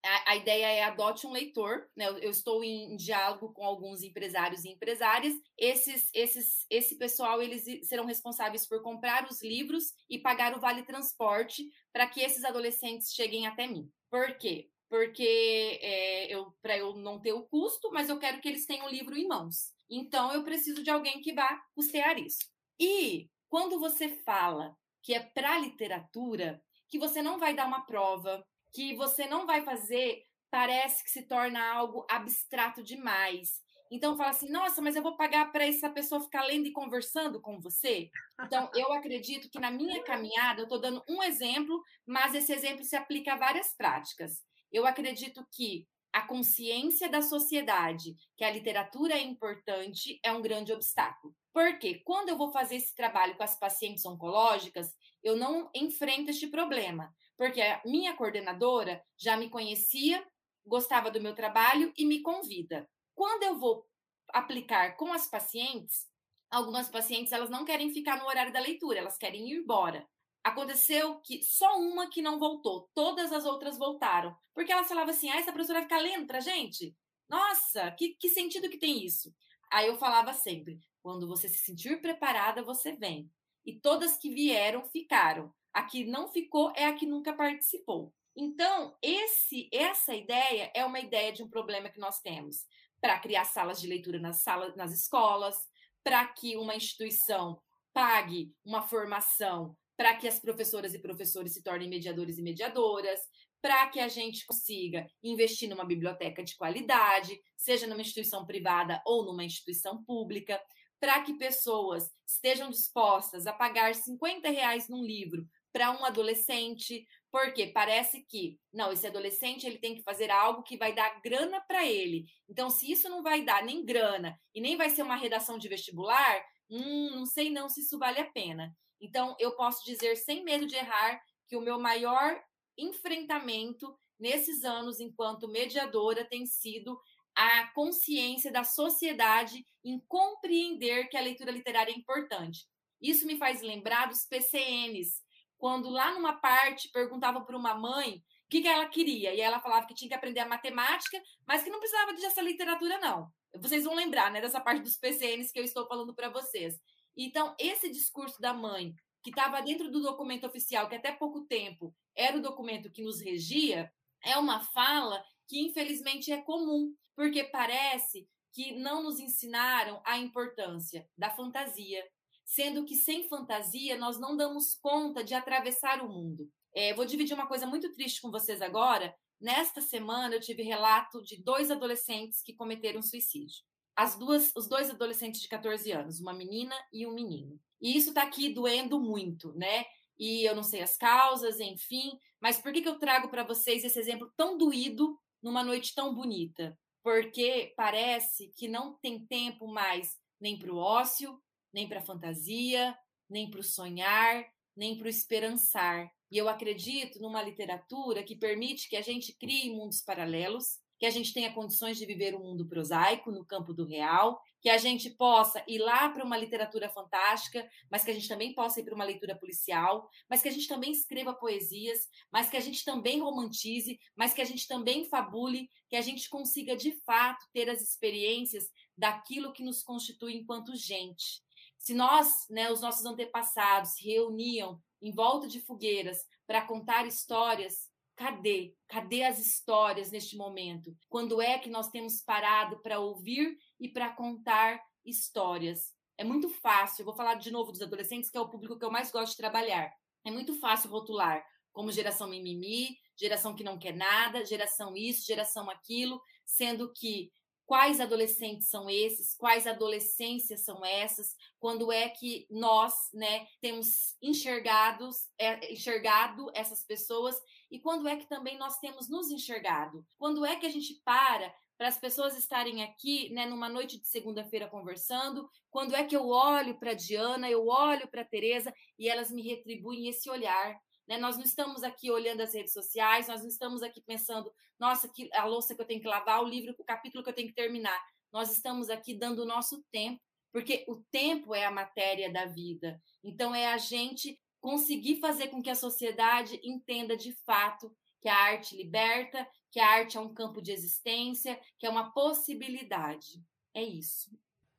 a, 0.04 0.32
a, 0.32 0.36
ideia 0.36 0.66
é 0.66 0.82
adote 0.84 1.26
um 1.26 1.32
leitor, 1.32 1.88
né? 1.96 2.06
Eu, 2.06 2.18
eu, 2.18 2.30
estou 2.30 2.62
em 2.62 2.96
diálogo 2.96 3.54
com 3.54 3.64
alguns 3.64 4.02
empresários 4.02 4.62
e 4.64 4.68
empresárias. 4.68 5.34
Esses, 5.56 6.10
esses, 6.12 6.66
esse 6.68 6.96
pessoal 6.96 7.40
eles 7.42 7.64
serão 7.88 8.04
responsáveis 8.04 8.66
por 8.66 8.82
comprar 8.82 9.26
os 9.26 9.42
livros 9.42 9.94
e 10.08 10.18
pagar 10.18 10.54
o 10.54 10.60
vale 10.60 10.82
transporte 10.82 11.64
para 11.90 12.06
que 12.06 12.20
esses 12.20 12.44
adolescentes 12.44 13.14
cheguem 13.14 13.46
até 13.46 13.66
mim. 13.66 13.90
Por 14.10 14.36
quê? 14.36 14.68
Porque 14.90 15.80
é, 15.82 16.32
eu, 16.32 16.52
para 16.60 16.76
eu 16.76 16.94
não 16.94 17.18
ter 17.18 17.32
o 17.32 17.46
custo, 17.46 17.90
mas 17.90 18.10
eu 18.10 18.18
quero 18.18 18.40
que 18.42 18.48
eles 18.48 18.66
tenham 18.66 18.86
o 18.86 18.90
livro 18.90 19.16
em 19.16 19.26
mãos. 19.26 19.72
Então 19.88 20.30
eu 20.32 20.44
preciso 20.44 20.82
de 20.82 20.90
alguém 20.90 21.22
que 21.22 21.32
vá 21.32 21.58
custear 21.74 22.18
isso. 22.18 22.44
E 22.78 23.30
quando 23.48 23.78
você 23.78 24.08
fala 24.08 24.76
que 25.02 25.14
é 25.14 25.20
para 25.20 25.58
literatura, 25.58 26.62
que 26.88 26.98
você 26.98 27.22
não 27.22 27.38
vai 27.38 27.54
dar 27.54 27.66
uma 27.66 27.86
prova, 27.86 28.44
que 28.72 28.94
você 28.94 29.26
não 29.26 29.46
vai 29.46 29.62
fazer, 29.62 30.22
parece 30.50 31.04
que 31.04 31.10
se 31.10 31.22
torna 31.22 31.64
algo 31.72 32.06
abstrato 32.10 32.82
demais. 32.82 33.62
Então 33.90 34.16
fala 34.16 34.30
assim: 34.30 34.50
"Nossa, 34.50 34.82
mas 34.82 34.96
eu 34.96 35.02
vou 35.02 35.16
pagar 35.16 35.52
para 35.52 35.64
essa 35.66 35.88
pessoa 35.90 36.20
ficar 36.20 36.42
lendo 36.44 36.66
e 36.66 36.72
conversando 36.72 37.40
com 37.40 37.60
você?". 37.60 38.10
Então 38.40 38.68
eu 38.74 38.92
acredito 38.92 39.48
que 39.50 39.60
na 39.60 39.70
minha 39.70 40.02
caminhada, 40.02 40.60
eu 40.60 40.64
estou 40.64 40.80
dando 40.80 41.02
um 41.08 41.22
exemplo, 41.22 41.82
mas 42.04 42.34
esse 42.34 42.52
exemplo 42.52 42.84
se 42.84 42.96
aplica 42.96 43.34
a 43.34 43.36
várias 43.36 43.74
práticas. 43.76 44.42
Eu 44.72 44.86
acredito 44.86 45.46
que 45.52 45.86
a 46.16 46.22
consciência 46.22 47.10
da 47.10 47.20
sociedade 47.20 48.16
que 48.38 48.42
a 48.42 48.50
literatura 48.50 49.12
é 49.12 49.20
importante 49.20 50.18
é 50.24 50.32
um 50.32 50.40
grande 50.40 50.72
obstáculo. 50.72 51.36
Porque 51.52 52.00
quando 52.06 52.30
eu 52.30 52.38
vou 52.38 52.50
fazer 52.50 52.76
esse 52.76 52.94
trabalho 52.94 53.36
com 53.36 53.42
as 53.42 53.58
pacientes 53.58 54.02
oncológicas, 54.06 54.94
eu 55.22 55.36
não 55.36 55.68
enfrento 55.74 56.30
este 56.30 56.46
problema, 56.46 57.14
porque 57.36 57.60
a 57.60 57.82
minha 57.84 58.16
coordenadora 58.16 59.04
já 59.14 59.36
me 59.36 59.50
conhecia, 59.50 60.26
gostava 60.64 61.10
do 61.10 61.20
meu 61.20 61.34
trabalho 61.34 61.92
e 61.98 62.06
me 62.06 62.22
convida. 62.22 62.88
Quando 63.14 63.42
eu 63.42 63.58
vou 63.58 63.86
aplicar 64.32 64.96
com 64.96 65.12
as 65.12 65.28
pacientes, 65.28 66.06
algumas 66.50 66.88
pacientes 66.88 67.30
elas 67.30 67.50
não 67.50 67.62
querem 67.62 67.92
ficar 67.92 68.16
no 68.16 68.26
horário 68.26 68.54
da 68.54 68.60
leitura, 68.60 69.00
elas 69.00 69.18
querem 69.18 69.50
ir 69.50 69.58
embora. 69.58 70.08
Aconteceu 70.46 71.16
que 71.22 71.42
só 71.42 71.76
uma 71.76 72.08
que 72.08 72.22
não 72.22 72.38
voltou, 72.38 72.88
todas 72.94 73.32
as 73.32 73.44
outras 73.44 73.76
voltaram, 73.76 74.32
porque 74.54 74.70
elas 74.70 74.86
falavam 74.86 75.12
assim: 75.12 75.28
ah, 75.28 75.38
essa 75.38 75.50
professora 75.50 75.80
vai 75.80 75.88
ficar 75.88 75.98
lendo 75.98 76.24
pra 76.24 76.38
gente? 76.38 76.96
Nossa, 77.28 77.90
que, 77.98 78.10
que 78.10 78.28
sentido 78.28 78.70
que 78.70 78.78
tem 78.78 79.04
isso? 79.04 79.34
Aí 79.72 79.88
eu 79.88 79.98
falava 79.98 80.32
sempre: 80.32 80.78
Quando 81.02 81.26
você 81.26 81.48
se 81.48 81.56
sentir 81.64 82.00
preparada, 82.00 82.62
você 82.62 82.92
vem. 82.92 83.28
E 83.64 83.80
todas 83.80 84.18
que 84.18 84.30
vieram 84.32 84.84
ficaram. 84.84 85.52
A 85.74 85.82
que 85.82 86.04
não 86.04 86.28
ficou 86.28 86.72
é 86.76 86.84
a 86.84 86.94
que 86.94 87.06
nunca 87.06 87.32
participou. 87.32 88.14
Então, 88.36 88.96
esse, 89.02 89.68
essa 89.72 90.14
ideia 90.14 90.70
é 90.72 90.84
uma 90.84 91.00
ideia 91.00 91.32
de 91.32 91.42
um 91.42 91.50
problema 91.50 91.88
que 91.88 91.98
nós 91.98 92.20
temos 92.20 92.64
para 93.00 93.18
criar 93.18 93.46
salas 93.46 93.80
de 93.80 93.88
leitura 93.88 94.20
nas, 94.20 94.44
salas, 94.44 94.76
nas 94.76 94.92
escolas, 94.92 95.56
para 96.04 96.24
que 96.24 96.56
uma 96.56 96.76
instituição 96.76 97.60
pague 97.92 98.54
uma 98.64 98.82
formação 98.82 99.76
para 99.96 100.14
que 100.16 100.28
as 100.28 100.38
professoras 100.38 100.94
e 100.94 100.98
professores 100.98 101.54
se 101.54 101.62
tornem 101.62 101.88
mediadores 101.88 102.38
e 102.38 102.42
mediadoras, 102.42 103.20
para 103.62 103.88
que 103.88 103.98
a 103.98 104.08
gente 104.08 104.44
consiga 104.46 105.06
investir 105.22 105.68
numa 105.68 105.84
biblioteca 105.84 106.44
de 106.44 106.56
qualidade, 106.56 107.40
seja 107.56 107.86
numa 107.86 108.00
instituição 108.00 108.44
privada 108.44 109.02
ou 109.06 109.24
numa 109.24 109.44
instituição 109.44 110.04
pública, 110.04 110.60
para 111.00 111.22
que 111.22 111.34
pessoas 111.34 112.10
estejam 112.26 112.70
dispostas 112.70 113.46
a 113.46 113.52
pagar 113.52 113.94
50 113.94 114.48
reais 114.50 114.88
num 114.88 115.04
livro 115.04 115.46
para 115.72 115.90
um 115.90 116.04
adolescente, 116.06 117.06
porque 117.30 117.66
parece 117.66 118.24
que, 118.26 118.58
não, 118.72 118.92
esse 118.92 119.06
adolescente 119.06 119.66
ele 119.66 119.78
tem 119.78 119.94
que 119.94 120.02
fazer 120.02 120.30
algo 120.30 120.62
que 120.62 120.78
vai 120.78 120.94
dar 120.94 121.20
grana 121.20 121.60
para 121.60 121.84
ele. 121.84 122.24
Então, 122.48 122.70
se 122.70 122.90
isso 122.90 123.10
não 123.10 123.22
vai 123.22 123.44
dar 123.44 123.62
nem 123.62 123.84
grana 123.84 124.38
e 124.54 124.60
nem 124.60 124.76
vai 124.76 124.88
ser 124.88 125.02
uma 125.02 125.16
redação 125.16 125.58
de 125.58 125.68
vestibular, 125.68 126.42
hum, 126.70 127.10
não 127.10 127.26
sei 127.26 127.50
não 127.50 127.68
se 127.68 127.80
isso 127.82 127.98
vale 127.98 128.20
a 128.20 128.30
pena. 128.30 128.74
Então, 129.00 129.36
eu 129.38 129.54
posso 129.56 129.84
dizer 129.84 130.16
sem 130.16 130.44
medo 130.44 130.66
de 130.66 130.76
errar 130.76 131.20
que 131.46 131.56
o 131.56 131.60
meu 131.60 131.78
maior 131.78 132.42
enfrentamento 132.76 133.96
nesses 134.18 134.64
anos 134.64 135.00
enquanto 135.00 135.48
mediadora 135.48 136.24
tem 136.24 136.46
sido 136.46 136.98
a 137.34 137.66
consciência 137.74 138.50
da 138.50 138.64
sociedade 138.64 139.66
em 139.84 140.00
compreender 140.08 141.08
que 141.08 141.16
a 141.16 141.20
leitura 141.20 141.50
literária 141.50 141.92
é 141.92 141.94
importante. 141.94 142.66
Isso 143.00 143.26
me 143.26 143.36
faz 143.36 143.60
lembrar 143.60 144.08
dos 144.08 144.24
PCNs, 144.24 145.22
quando 145.58 145.90
lá 145.90 146.12
numa 146.12 146.34
parte 146.34 146.90
perguntava 146.90 147.42
para 147.42 147.56
uma 147.56 147.74
mãe 147.74 148.16
o 148.16 148.48
que, 148.48 148.62
que 148.62 148.68
ela 148.68 148.86
queria, 148.86 149.34
e 149.34 149.40
ela 149.40 149.60
falava 149.60 149.86
que 149.86 149.94
tinha 149.94 150.08
que 150.08 150.14
aprender 150.14 150.40
a 150.40 150.48
matemática, 150.48 151.20
mas 151.46 151.62
que 151.62 151.70
não 151.70 151.80
precisava 151.80 152.14
de 152.14 152.24
essa 152.24 152.40
literatura, 152.40 152.98
não. 152.98 153.28
Vocês 153.56 153.84
vão 153.84 153.94
lembrar, 153.94 154.30
né, 154.30 154.40
dessa 154.40 154.60
parte 154.60 154.82
dos 154.82 154.96
PCNs 154.96 155.52
que 155.52 155.58
eu 155.58 155.64
estou 155.64 155.86
falando 155.86 156.14
para 156.14 156.28
vocês. 156.28 156.78
Então, 157.16 157.54
esse 157.58 157.90
discurso 157.90 158.40
da 158.40 158.52
mãe, 158.52 158.94
que 159.22 159.30
estava 159.30 159.60
dentro 159.62 159.90
do 159.90 160.02
documento 160.02 160.46
oficial, 160.46 160.88
que 160.88 160.94
até 160.94 161.10
pouco 161.12 161.42
tempo 161.46 161.94
era 162.14 162.36
o 162.36 162.42
documento 162.42 162.90
que 162.90 163.02
nos 163.02 163.20
regia, 163.20 163.90
é 164.22 164.36
uma 164.38 164.60
fala 164.60 165.22
que 165.48 165.60
infelizmente 165.60 166.32
é 166.32 166.42
comum, 166.42 166.94
porque 167.14 167.44
parece 167.44 168.28
que 168.52 168.72
não 168.72 169.02
nos 169.02 169.18
ensinaram 169.18 170.00
a 170.04 170.18
importância 170.18 171.08
da 171.16 171.30
fantasia, 171.30 172.04
sendo 172.44 172.84
que 172.84 172.94
sem 172.94 173.28
fantasia 173.28 173.98
nós 173.98 174.18
não 174.18 174.36
damos 174.36 174.74
conta 174.74 175.22
de 175.22 175.34
atravessar 175.34 176.02
o 176.02 176.08
mundo. 176.08 176.50
É, 176.74 176.94
vou 176.94 177.04
dividir 177.04 177.34
uma 177.34 177.46
coisa 177.46 177.66
muito 177.66 177.92
triste 177.92 178.20
com 178.20 178.30
vocês 178.30 178.62
agora. 178.62 179.14
Nesta 179.40 179.80
semana 179.80 180.34
eu 180.34 180.40
tive 180.40 180.62
relato 180.62 181.22
de 181.22 181.42
dois 181.42 181.70
adolescentes 181.70 182.42
que 182.42 182.54
cometeram 182.54 183.02
suicídio. 183.02 183.64
As 183.96 184.16
duas, 184.18 184.52
os 184.54 184.68
dois 184.68 184.90
adolescentes 184.90 185.40
de 185.40 185.48
14 185.48 185.90
anos, 185.90 186.20
uma 186.20 186.34
menina 186.34 186.74
e 186.92 187.06
um 187.06 187.14
menino. 187.14 187.58
E 187.80 187.96
isso 187.96 188.10
está 188.10 188.22
aqui 188.22 188.52
doendo 188.52 189.00
muito, 189.00 189.52
né? 189.54 189.86
E 190.18 190.44
eu 190.44 190.54
não 190.54 190.62
sei 190.62 190.82
as 190.82 190.96
causas, 190.96 191.60
enfim. 191.60 192.18
Mas 192.40 192.58
por 192.60 192.72
que, 192.72 192.82
que 192.82 192.88
eu 192.88 192.98
trago 192.98 193.28
para 193.28 193.42
vocês 193.42 193.84
esse 193.84 193.98
exemplo 193.98 194.30
tão 194.36 194.56
doído 194.58 195.18
numa 195.42 195.64
noite 195.64 195.94
tão 195.94 196.14
bonita? 196.14 196.78
Porque 197.02 197.72
parece 197.76 198.52
que 198.56 198.68
não 198.68 198.94
tem 198.98 199.26
tempo 199.26 199.66
mais 199.66 200.16
nem 200.40 200.58
para 200.58 200.72
o 200.72 200.76
ócio, 200.76 201.40
nem 201.72 201.88
para 201.88 202.00
a 202.00 202.04
fantasia, 202.04 202.96
nem 203.28 203.50
para 203.50 203.60
o 203.60 203.64
sonhar, 203.64 204.46
nem 204.76 204.96
para 204.96 205.06
o 205.06 205.10
esperançar. 205.10 206.10
E 206.30 206.36
eu 206.36 206.48
acredito 206.48 207.20
numa 207.20 207.42
literatura 207.42 208.22
que 208.22 208.36
permite 208.36 208.88
que 208.88 208.96
a 208.96 209.02
gente 209.02 209.32
crie 209.32 209.70
mundos 209.70 210.00
paralelos, 210.00 210.78
que 210.98 211.06
a 211.06 211.10
gente 211.10 211.32
tenha 211.32 211.52
condições 211.52 211.98
de 211.98 212.06
viver 212.06 212.34
um 212.34 212.42
mundo 212.42 212.66
prosaico 212.66 213.30
no 213.30 213.44
campo 213.44 213.72
do 213.72 213.86
real, 213.86 214.40
que 214.60 214.70
a 214.70 214.78
gente 214.78 215.10
possa 215.10 215.62
ir 215.68 215.78
lá 215.78 216.08
para 216.08 216.24
uma 216.24 216.36
literatura 216.36 216.88
fantástica, 216.88 217.68
mas 217.90 218.04
que 218.04 218.10
a 218.10 218.14
gente 218.14 218.28
também 218.28 218.54
possa 218.54 218.80
ir 218.80 218.84
para 218.84 218.94
uma 218.94 219.04
leitura 219.04 219.36
policial, 219.36 220.08
mas 220.28 220.42
que 220.42 220.48
a 220.48 220.52
gente 220.52 220.66
também 220.66 220.90
escreva 220.90 221.34
poesias, 221.34 222.08
mas 222.32 222.48
que 222.48 222.56
a 222.56 222.60
gente 222.60 222.84
também 222.84 223.20
romantize, 223.20 223.98
mas 224.16 224.32
que 224.32 224.40
a 224.40 224.44
gente 224.44 224.66
também 224.66 225.04
fabule, 225.04 225.68
que 225.88 225.96
a 225.96 226.02
gente 226.02 226.28
consiga 226.28 226.76
de 226.76 226.92
fato 227.04 227.44
ter 227.52 227.68
as 227.68 227.82
experiências 227.82 228.68
daquilo 228.96 229.52
que 229.52 229.62
nos 229.62 229.82
constitui 229.82 230.34
enquanto 230.36 230.74
gente. 230.74 231.44
Se 231.78 231.94
nós, 231.94 232.46
né, 232.50 232.70
os 232.70 232.80
nossos 232.80 233.04
antepassados, 233.04 233.92
se 233.92 234.04
reuniam 234.04 234.80
em 235.00 235.12
volta 235.12 235.46
de 235.46 235.60
fogueiras 235.60 236.18
para 236.46 236.66
contar 236.66 237.06
histórias, 237.06 237.90
cadê? 238.16 238.74
Cadê 238.88 239.22
as 239.22 239.38
histórias 239.38 240.10
neste 240.10 240.36
momento? 240.36 240.96
Quando 241.08 241.40
é 241.40 241.58
que 241.58 241.68
nós 241.68 241.90
temos 241.90 242.22
parado 242.22 242.80
para 242.82 242.98
ouvir 242.98 243.56
e 243.78 243.88
para 243.88 244.10
contar 244.10 244.80
histórias? 245.04 245.94
É 246.18 246.24
muito 246.24 246.48
fácil, 246.48 247.04
vou 247.04 247.14
falar 247.14 247.34
de 247.34 247.50
novo 247.50 247.70
dos 247.70 247.82
adolescentes, 247.82 248.30
que 248.30 248.38
é 248.38 248.40
o 248.40 248.48
público 248.48 248.78
que 248.78 248.84
eu 248.84 248.90
mais 248.90 249.10
gosto 249.10 249.32
de 249.32 249.36
trabalhar. 249.36 249.92
É 250.24 250.30
muito 250.30 250.58
fácil 250.58 250.90
rotular 250.90 251.44
como 251.72 251.92
geração 251.92 252.26
mimimi, 252.26 252.96
geração 253.20 253.54
que 253.54 253.62
não 253.62 253.78
quer 253.78 253.94
nada, 253.94 254.44
geração 254.46 254.96
isso, 254.96 255.26
geração 255.26 255.68
aquilo, 255.68 256.20
sendo 256.44 256.90
que 256.90 257.30
quais 257.66 258.00
adolescentes 258.00 258.68
são 258.68 258.88
esses, 258.88 259.34
quais 259.34 259.66
adolescências 259.66 260.64
são 260.64 260.84
essas, 260.84 261.34
quando 261.58 261.90
é 261.90 262.08
que 262.08 262.46
nós, 262.48 262.94
né, 263.12 263.46
temos 263.60 264.16
enxergados, 264.22 265.28
é, 265.38 265.72
enxergado 265.72 266.50
essas 266.54 266.84
pessoas 266.84 267.36
e 267.70 267.80
quando 267.80 268.08
é 268.08 268.16
que 268.16 268.28
também 268.28 268.56
nós 268.56 268.78
temos 268.78 269.08
nos 269.08 269.30
enxergado? 269.30 270.06
Quando 270.16 270.46
é 270.46 270.56
que 270.56 270.66
a 270.66 270.70
gente 270.70 270.94
para 271.04 271.52
para 271.76 271.88
as 271.88 271.98
pessoas 271.98 272.36
estarem 272.38 272.82
aqui, 272.82 273.30
né, 273.34 273.44
numa 273.44 273.68
noite 273.68 274.00
de 274.00 274.08
segunda-feira 274.08 274.66
conversando, 274.66 275.46
quando 275.70 275.94
é 275.94 276.04
que 276.04 276.16
eu 276.16 276.26
olho 276.28 276.78
para 276.78 276.94
Diana, 276.94 277.50
eu 277.50 277.66
olho 277.66 278.08
para 278.08 278.24
Teresa 278.24 278.72
e 278.98 279.08
elas 279.08 279.30
me 279.30 279.42
retribuem 279.42 280.08
esse 280.08 280.30
olhar, 280.30 280.80
né? 281.06 281.18
Nós 281.18 281.36
não 281.36 281.44
estamos 281.44 281.82
aqui 281.82 282.10
olhando 282.10 282.40
as 282.40 282.54
redes 282.54 282.72
sociais, 282.72 283.28
nós 283.28 283.42
não 283.42 283.48
estamos 283.48 283.82
aqui 283.82 284.00
pensando, 284.00 284.52
nossa, 284.78 285.08
que, 285.08 285.28
a 285.32 285.44
louça 285.44 285.74
que 285.74 285.80
eu 285.80 285.86
tenho 285.86 286.00
que 286.00 286.08
lavar, 286.08 286.42
o 286.42 286.48
livro, 286.48 286.74
o 286.78 286.84
capítulo 286.84 287.22
que 287.22 287.30
eu 287.30 287.34
tenho 287.34 287.48
que 287.48 287.54
terminar. 287.54 288.00
Nós 288.32 288.52
estamos 288.52 288.90
aqui 288.90 289.14
dando 289.14 289.42
o 289.42 289.46
nosso 289.46 289.82
tempo, 289.90 290.20
porque 290.52 290.84
o 290.88 290.96
tempo 291.10 291.54
é 291.54 291.64
a 291.64 291.70
matéria 291.70 292.32
da 292.32 292.46
vida. 292.46 293.00
Então, 293.22 293.54
é 293.54 293.72
a 293.72 293.78
gente 293.78 294.38
conseguir 294.60 295.20
fazer 295.20 295.48
com 295.48 295.62
que 295.62 295.70
a 295.70 295.74
sociedade 295.74 296.60
entenda 296.62 297.16
de 297.16 297.32
fato 297.44 297.94
que 298.20 298.28
a 298.28 298.36
arte 298.36 298.76
liberta, 298.76 299.46
que 299.70 299.78
a 299.78 299.88
arte 299.88 300.16
é 300.16 300.20
um 300.20 300.32
campo 300.32 300.60
de 300.60 300.72
existência, 300.72 301.60
que 301.78 301.86
é 301.86 301.90
uma 301.90 302.12
possibilidade. 302.12 303.42
É 303.72 303.82
isso. 303.82 304.30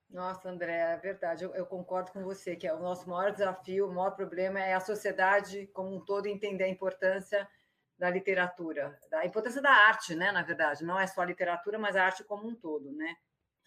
Nossa, 0.09 0.49
André, 0.49 0.93
é 0.93 0.97
verdade, 0.97 1.43
eu, 1.43 1.53
eu, 1.53 1.65
concordo 1.65 2.11
com 2.11 2.23
você, 2.23 2.55
que 2.55 2.65
é 2.65 2.73
o 2.73 2.79
nosso 2.79 3.09
maior 3.09 3.31
desafio, 3.31 3.89
o 3.89 3.93
maior 3.93 4.11
problema 4.11 4.59
é 4.59 4.73
a 4.73 4.79
sociedade 4.79 5.67
como 5.73 5.93
um 5.93 5.99
todo 5.99 6.27
entender 6.27 6.63
a 6.63 6.69
importância 6.69 7.47
da 7.99 8.09
literatura, 8.09 8.97
da 9.09 9.25
importância 9.25 9.61
da 9.61 9.71
arte, 9.71 10.15
né, 10.15 10.31
na 10.31 10.43
verdade, 10.43 10.85
não 10.85 10.97
é 10.97 11.05
só 11.07 11.21
a 11.21 11.25
literatura, 11.25 11.77
mas 11.77 11.95
a 11.95 12.05
arte 12.05 12.23
como 12.23 12.47
um 12.47 12.55
todo, 12.55 12.91
né? 12.93 13.15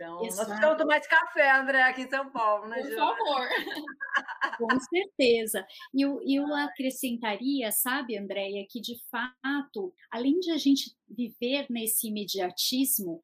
Então, 0.01 0.24
Exato. 0.24 0.38
nós 0.38 0.47
precisamos 0.49 0.78
tomar 0.78 0.97
esse 0.97 1.09
café, 1.11 1.51
André, 1.51 1.82
aqui 1.82 2.03
em 2.03 2.09
São 2.09 2.30
Paulo, 2.30 2.66
né, 2.68 2.80
Por 2.80 2.95
favor. 2.95 3.49
Com 4.57 4.80
certeza. 4.80 5.66
E 5.93 6.01
eu, 6.01 6.20
eu 6.26 6.55
acrescentaria, 6.55 7.70
sabe, 7.70 8.16
Andréia, 8.16 8.66
que 8.68 8.80
de 8.80 8.95
fato, 9.11 9.93
além 10.11 10.41
de 10.41 10.53
a 10.53 10.57
gente 10.57 10.97
viver 11.07 11.66
nesse 11.68 12.09
imediatismo, 12.09 13.20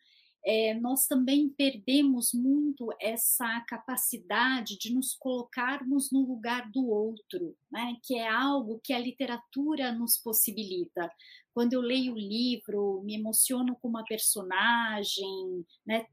é, 0.46 0.74
nós 0.74 1.08
também 1.08 1.48
perdemos 1.48 2.32
muito 2.32 2.88
essa 3.00 3.60
capacidade 3.62 4.78
de 4.78 4.94
nos 4.94 5.12
colocarmos 5.12 6.12
no 6.12 6.20
lugar 6.20 6.70
do 6.70 6.88
outro, 6.88 7.56
né? 7.68 7.96
que 8.04 8.14
é 8.14 8.28
algo 8.28 8.80
que 8.82 8.92
a 8.92 8.98
literatura 8.98 9.90
nos 9.90 10.16
possibilita. 10.16 11.10
Quando 11.52 11.72
eu 11.72 11.80
leio 11.80 12.12
o 12.12 12.18
livro, 12.18 13.02
me 13.02 13.16
emociono 13.16 13.76
com 13.82 13.88
uma 13.88 14.04
personagem, 14.04 15.66
né? 15.84 16.06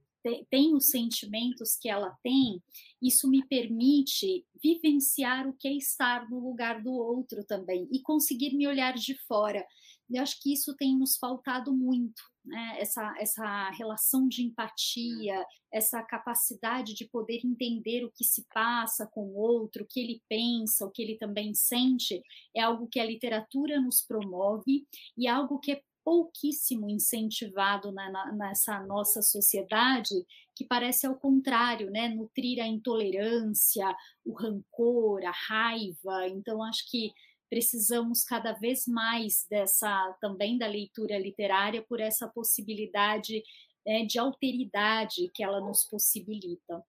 tem 0.50 0.74
os 0.74 0.90
sentimentos 0.90 1.76
que 1.76 1.88
ela 1.88 2.18
tem, 2.24 2.60
isso 3.02 3.30
me 3.30 3.46
permite 3.46 4.46
vivenciar 4.64 5.48
o 5.48 5.54
que 5.54 5.68
é 5.68 5.74
estar 5.74 6.28
no 6.30 6.40
lugar 6.40 6.82
do 6.82 6.94
outro 6.94 7.44
também 7.44 7.88
e 7.92 8.02
conseguir 8.02 8.56
me 8.56 8.66
olhar 8.66 8.94
de 8.94 9.16
fora. 9.28 9.64
Eu 10.10 10.22
acho 10.22 10.42
que 10.42 10.54
isso 10.54 10.76
tem 10.76 10.98
nos 10.98 11.18
faltado 11.18 11.74
muito, 11.74 12.22
né? 12.46 12.78
essa, 12.80 13.16
essa 13.18 13.70
relação 13.72 14.28
de 14.28 14.44
empatia, 14.44 15.46
essa 15.72 16.04
capacidade 16.04 16.94
de 16.94 17.08
poder 17.08 17.42
entender 17.44 18.04
o 18.04 18.12
que 18.12 18.24
se 18.24 18.46
passa 18.54 19.08
com 19.08 19.22
o 19.22 19.36
outro, 19.36 19.84
o 19.84 19.88
que 19.88 20.00
ele 20.00 20.22
pensa, 20.30 20.86
o 20.86 20.92
que 20.92 21.02
ele 21.02 21.18
também 21.18 21.54
sente, 21.54 22.22
é 22.56 22.62
algo 22.62 22.88
que 22.88 23.00
a 23.00 23.06
literatura 23.06 23.80
nos 23.80 24.02
promove 24.02 24.86
e 25.18 25.28
algo 25.28 25.60
que 25.60 25.72
é 25.72 25.82
pouquíssimo 26.04 26.90
incentivado 26.90 27.92
na, 27.92 28.12
na, 28.12 28.32
nessa 28.34 28.80
nossa 28.82 29.22
sociedade, 29.22 30.14
que 30.56 30.66
parece 30.66 31.08
ao 31.08 31.16
contrário, 31.16 31.90
né? 31.90 32.10
Nutrir 32.10 32.62
a 32.62 32.68
intolerância, 32.68 33.96
o 34.26 34.34
rancor, 34.34 35.24
a 35.24 35.32
raiva. 35.32 36.28
Então, 36.28 36.62
acho 36.62 36.90
que 36.90 37.14
precisamos 37.54 38.24
cada 38.24 38.52
vez 38.54 38.88
mais 38.88 39.46
dessa 39.48 40.18
também 40.20 40.58
da 40.58 40.66
leitura 40.66 41.20
literária 41.20 41.84
por 41.84 42.00
essa 42.00 42.28
possibilidade 42.28 43.44
né, 43.86 44.04
de 44.06 44.18
alteridade 44.18 45.30
que 45.32 45.44
ela 45.44 45.62
nos 45.62 45.84
possibilita. 45.84 46.84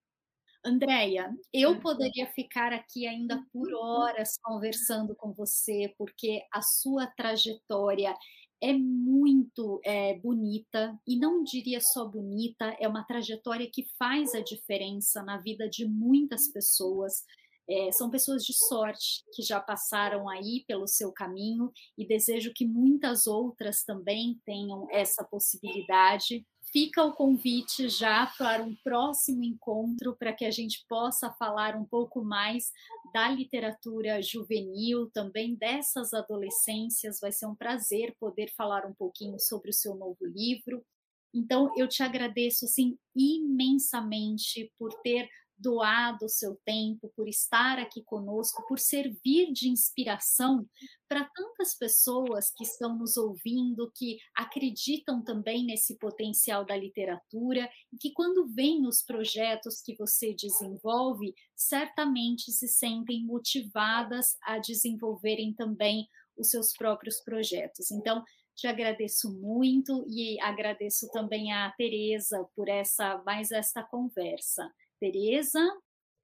Andréia, 0.64 1.30
eu 1.52 1.78
poderia 1.80 2.26
ficar 2.28 2.72
aqui 2.72 3.06
ainda 3.06 3.44
por 3.52 3.74
horas 3.74 4.38
conversando 4.42 5.14
com 5.14 5.34
você, 5.34 5.94
porque 5.98 6.42
a 6.50 6.62
sua 6.62 7.06
trajetória 7.08 8.16
é 8.62 8.72
muito 8.72 9.82
é, 9.84 10.18
bonita, 10.18 10.98
e 11.06 11.18
não 11.18 11.44
diria 11.44 11.82
só 11.82 12.06
bonita, 12.06 12.74
é 12.80 12.88
uma 12.88 13.04
trajetória 13.04 13.70
que 13.70 13.86
faz 13.98 14.34
a 14.34 14.40
diferença 14.40 15.22
na 15.22 15.36
vida 15.36 15.68
de 15.68 15.86
muitas 15.86 16.48
pessoas. 16.48 17.22
É, 17.68 17.90
são 17.92 18.10
pessoas 18.10 18.44
de 18.44 18.52
sorte 18.52 19.24
que 19.32 19.42
já 19.42 19.60
passaram 19.60 20.28
aí 20.28 20.64
pelo 20.66 20.86
seu 20.86 21.12
caminho 21.12 21.72
e 21.96 22.06
desejo 22.06 22.52
que 22.54 22.66
muitas 22.66 23.26
outras 23.26 23.82
também 23.84 24.38
tenham 24.44 24.86
essa 24.90 25.24
possibilidade 25.24 26.44
fica 26.74 27.04
o 27.04 27.12
convite 27.12 27.88
já 27.88 28.26
para 28.36 28.64
um 28.64 28.74
próximo 28.82 29.44
encontro 29.44 30.16
para 30.16 30.32
que 30.32 30.44
a 30.44 30.50
gente 30.50 30.84
possa 30.88 31.30
falar 31.38 31.76
um 31.76 31.84
pouco 31.84 32.24
mais 32.24 32.72
da 33.12 33.28
literatura 33.28 34.20
juvenil, 34.20 35.08
também 35.12 35.54
dessas 35.54 36.12
adolescências. 36.12 37.20
Vai 37.20 37.30
ser 37.30 37.46
um 37.46 37.54
prazer 37.54 38.16
poder 38.18 38.52
falar 38.56 38.84
um 38.86 38.92
pouquinho 38.92 39.38
sobre 39.38 39.70
o 39.70 39.72
seu 39.72 39.94
novo 39.94 40.26
livro. 40.26 40.84
Então, 41.32 41.72
eu 41.76 41.86
te 41.88 42.02
agradeço 42.02 42.64
assim 42.64 42.98
imensamente 43.14 44.72
por 44.76 44.92
ter 45.02 45.28
doado 45.56 46.26
o 46.26 46.28
seu 46.28 46.56
tempo, 46.64 47.12
por 47.16 47.28
estar 47.28 47.78
aqui 47.78 48.02
conosco, 48.04 48.66
por 48.66 48.78
servir 48.78 49.52
de 49.52 49.68
inspiração 49.68 50.68
para 51.08 51.28
tantas 51.34 51.76
pessoas 51.76 52.50
que 52.56 52.64
estão 52.64 52.96
nos 52.98 53.16
ouvindo, 53.16 53.90
que 53.94 54.18
acreditam 54.34 55.22
também 55.22 55.64
nesse 55.64 55.96
potencial 55.98 56.64
da 56.64 56.76
literatura 56.76 57.68
e 57.92 57.96
que, 57.96 58.12
quando 58.12 58.46
veem 58.48 58.86
os 58.86 59.02
projetos 59.02 59.80
que 59.80 59.94
você 59.96 60.34
desenvolve, 60.34 61.34
certamente 61.54 62.50
se 62.50 62.68
sentem 62.68 63.24
motivadas 63.24 64.36
a 64.42 64.58
desenvolverem 64.58 65.54
também 65.54 66.08
os 66.36 66.50
seus 66.50 66.72
próprios 66.72 67.20
projetos. 67.20 67.90
Então, 67.90 68.22
te 68.56 68.66
agradeço 68.66 69.32
muito 69.40 70.04
e 70.08 70.40
agradeço 70.40 71.08
também 71.10 71.52
a 71.52 71.72
Tereza 71.72 72.46
por 72.54 72.68
essa 72.68 73.20
mais 73.24 73.50
esta 73.50 73.82
conversa. 73.82 74.70
Tereza? 75.00 75.60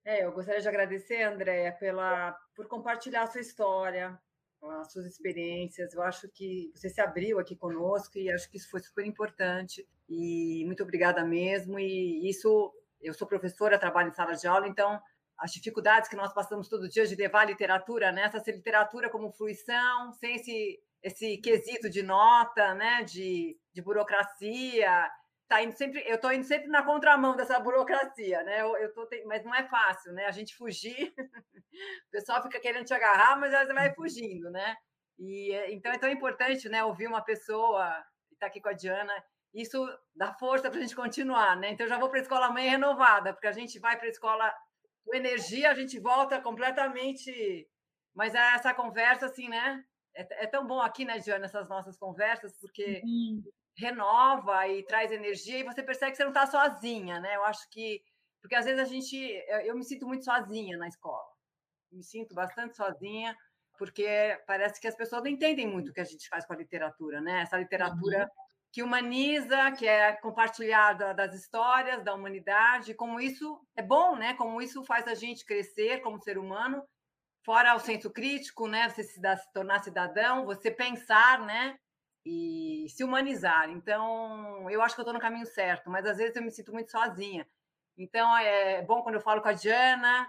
É, 0.05 0.25
eu 0.25 0.33
gostaria 0.33 0.61
de 0.61 0.68
agradecer, 0.68 1.23
Andréia, 1.23 1.73
pela 1.73 2.33
por 2.55 2.66
compartilhar 2.66 3.23
a 3.23 3.27
sua 3.27 3.41
história, 3.41 4.18
as 4.81 4.93
suas 4.93 5.07
experiências. 5.07 5.93
Eu 5.93 6.03
acho 6.03 6.29
que 6.29 6.71
você 6.75 6.89
se 6.89 7.01
abriu 7.01 7.39
aqui 7.39 7.55
conosco 7.57 8.18
e 8.18 8.31
acho 8.31 8.51
que 8.51 8.57
isso 8.57 8.71
foi 8.71 8.81
super 8.81 9.05
importante. 9.05 9.87
E 10.09 10.64
muito 10.66 10.83
obrigada 10.83 11.25
mesmo. 11.25 11.79
E 11.79 12.29
isso, 12.29 12.73
eu 13.01 13.14
sou 13.14 13.29
professora, 13.29 13.79
trabalho 13.79 14.09
em 14.09 14.14
sala 14.14 14.35
de 14.35 14.47
aula, 14.47 14.68
então 14.68 15.01
as 15.39 15.53
dificuldades 15.53 16.09
que 16.09 16.16
nós 16.16 16.35
passamos 16.35 16.68
todo 16.68 16.89
dia 16.89 17.07
de 17.07 17.14
levar 17.14 17.41
a 17.41 17.47
literatura, 17.47 18.12
né? 18.12 18.25
Essa 18.25 18.51
literatura 18.51 19.09
como 19.09 19.33
fruição, 19.33 20.12
sem 20.12 20.37
esse, 20.37 20.83
esse 21.03 21.39
quesito 21.39 21.89
de 21.89 22.03
nota, 22.03 22.75
né? 22.75 23.03
De, 23.05 23.59
de 23.73 23.83
burocracia, 23.83 25.11
tá 25.51 25.61
indo 25.61 25.76
sempre, 25.76 26.01
eu 26.07 26.14
estou 26.14 26.32
indo 26.32 26.44
sempre 26.44 26.68
na 26.68 26.84
contramão 26.84 27.34
dessa 27.34 27.59
burocracia, 27.59 28.40
né? 28.44 28.62
Eu, 28.62 28.76
eu 28.76 28.94
tô, 28.94 29.09
mas 29.26 29.44
não 29.44 29.53
é 29.53 29.66
fácil, 29.66 30.12
né? 30.12 30.26
A 30.26 30.30
gente 30.30 30.55
fugir, 30.55 31.12
o 32.07 32.11
pessoal 32.12 32.40
fica 32.40 32.61
querendo 32.61 32.84
te 32.84 32.94
agarrar, 32.94 33.36
mas 33.36 33.51
você 33.51 33.72
vai 33.74 33.92
fugindo, 33.92 34.48
né? 34.48 34.76
E 35.18 35.53
então 35.72 35.90
é 35.90 35.98
tão 35.98 36.09
importante, 36.09 36.68
né? 36.68 36.84
Ouvir 36.84 37.09
uma 37.09 37.20
pessoa, 37.20 37.84
estar 38.32 38.38
tá 38.38 38.46
aqui 38.46 38.61
com 38.61 38.68
a 38.68 38.72
Diana, 38.72 39.12
isso 39.53 39.84
dá 40.14 40.32
força 40.34 40.70
para 40.70 40.78
a 40.78 40.82
gente 40.82 40.94
continuar, 40.94 41.57
né? 41.57 41.70
Então 41.72 41.84
eu 41.84 41.90
já 41.90 41.98
vou 41.98 42.09
para 42.09 42.20
a 42.20 42.22
escola 42.22 42.46
amanhã 42.46 42.70
renovada, 42.70 43.32
porque 43.32 43.48
a 43.48 43.53
gente 43.53 43.76
vai 43.80 43.96
para 43.96 44.07
a 44.07 44.11
escola 44.11 44.55
com 45.05 45.16
energia, 45.16 45.68
a 45.68 45.74
gente 45.74 45.98
volta 45.98 46.40
completamente. 46.40 47.68
Mas 48.14 48.36
é 48.36 48.55
essa 48.55 48.72
conversa, 48.72 49.26
assim, 49.26 49.48
né? 49.48 49.84
É, 50.14 50.44
é, 50.44 50.46
tão 50.46 50.64
bom 50.64 50.80
aqui, 50.80 51.05
né, 51.05 51.18
Diana, 51.18 51.46
essas 51.46 51.68
nossas 51.68 51.96
conversas, 51.96 52.57
porque 52.61 53.03
uhum 53.05 53.42
renova 53.81 54.68
e 54.68 54.85
traz 54.85 55.11
energia 55.11 55.59
e 55.59 55.64
você 55.64 55.83
percebe 55.83 56.12
que 56.12 56.16
você 56.18 56.24
não 56.24 56.31
está 56.31 56.47
sozinha, 56.47 57.18
né? 57.18 57.37
Eu 57.37 57.45
acho 57.45 57.68
que 57.70 58.03
porque 58.41 58.55
às 58.55 58.64
vezes 58.64 58.81
a 58.81 58.85
gente 58.85 59.16
eu 59.64 59.74
me 59.74 59.85
sinto 59.85 60.07
muito 60.07 60.24
sozinha 60.24 60.76
na 60.76 60.89
escola, 60.89 61.28
me 61.91 62.03
sinto 62.03 62.35
bastante 62.35 62.76
sozinha 62.76 63.37
porque 63.81 64.39
parece 64.47 64.78
que 64.78 64.87
as 64.87 64.95
pessoas 64.95 65.22
não 65.22 65.31
entendem 65.31 65.66
muito 65.66 65.91
o 65.91 65.95
que 65.95 66.03
a 66.03 66.05
gente 66.05 66.28
faz 66.28 66.45
com 66.45 66.53
a 66.53 66.57
literatura, 66.57 67.18
né? 67.18 67.41
Essa 67.41 67.57
literatura 67.57 68.24
uhum. 68.24 68.45
que 68.70 68.83
humaniza, 68.83 69.72
que 69.72 69.87
é 69.87 70.12
compartilhada 70.12 71.14
das 71.14 71.35
histórias 71.35 72.05
da 72.05 72.14
humanidade, 72.14 72.93
como 72.93 73.18
isso 73.18 73.59
é 73.74 73.83
bom, 73.83 74.16
né? 74.16 74.35
Como 74.35 74.61
isso 74.61 74.85
faz 74.85 75.09
a 75.09 75.14
gente 75.14 75.47
crescer 75.47 76.03
como 76.03 76.20
ser 76.20 76.37
humano, 76.37 76.85
fora 77.43 77.74
o 77.74 77.78
senso 77.78 78.11
crítico, 78.11 78.68
né? 78.68 78.87
Você 78.91 79.03
se, 79.03 79.14
se 79.14 79.53
tornar 79.55 79.83
cidadão, 79.83 80.45
você 80.45 80.70
pensar, 80.70 81.41
né? 81.47 81.78
E 82.25 82.87
se 82.89 83.03
humanizar. 83.03 83.71
Então, 83.71 84.71
eu 84.71 84.83
acho 84.83 84.95
que 84.95 85.01
eu 85.01 85.05
estou 85.05 85.14
no 85.14 85.21
caminho 85.21 85.47
certo, 85.47 85.91
mas 85.91 86.07
às 86.07 86.18
vezes 86.18 86.37
eu 86.37 86.43
me 86.43 86.51
sinto 86.51 86.73
muito 86.73 86.91
sozinha. 86.91 87.47
Então, 87.97 88.37
é 88.37 88.83
bom 88.83 89.03
quando 89.03 89.16
eu 89.16 89.21
falo 89.21 89.43
com 89.43 89.49
a 89.49 89.53
Diana, 89.53 90.27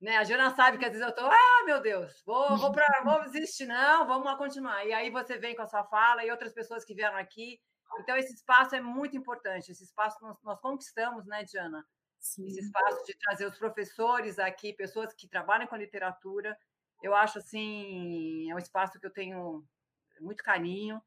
né? 0.00 0.16
A 0.16 0.22
Diana 0.22 0.54
sabe 0.54 0.78
que 0.78 0.84
às 0.84 0.92
vezes 0.92 1.04
eu 1.04 1.10
estou, 1.10 1.26
ah, 1.26 1.64
meu 1.64 1.80
Deus, 1.80 2.22
vou, 2.24 2.56
vou 2.56 2.72
para, 2.72 3.02
vou 3.04 3.22
desistir, 3.24 3.66
não, 3.66 4.06
vamos 4.06 4.24
lá 4.24 4.36
continuar. 4.36 4.84
E 4.84 4.92
aí 4.92 5.10
você 5.10 5.38
vem 5.38 5.54
com 5.54 5.62
a 5.62 5.66
sua 5.66 5.84
fala 5.84 6.24
e 6.24 6.30
outras 6.30 6.52
pessoas 6.52 6.84
que 6.84 6.94
vieram 6.94 7.16
aqui. 7.16 7.60
Então, 7.98 8.16
esse 8.16 8.32
espaço 8.34 8.74
é 8.74 8.80
muito 8.80 9.16
importante. 9.16 9.72
Esse 9.72 9.84
espaço 9.84 10.16
nós, 10.22 10.36
nós 10.42 10.60
conquistamos, 10.60 11.26
né, 11.26 11.44
Diana? 11.44 11.84
Sim. 12.18 12.46
Esse 12.46 12.60
espaço 12.60 13.04
de 13.04 13.16
trazer 13.18 13.46
os 13.46 13.58
professores 13.58 14.38
aqui, 14.38 14.72
pessoas 14.72 15.12
que 15.12 15.28
trabalham 15.28 15.66
com 15.66 15.74
a 15.74 15.78
literatura. 15.78 16.56
Eu 17.02 17.14
acho 17.14 17.38
assim, 17.38 18.48
é 18.50 18.54
um 18.54 18.58
espaço 18.58 19.00
que 19.00 19.06
eu 19.06 19.12
tenho 19.12 19.64
muito 20.20 20.42
carinho 20.44 21.02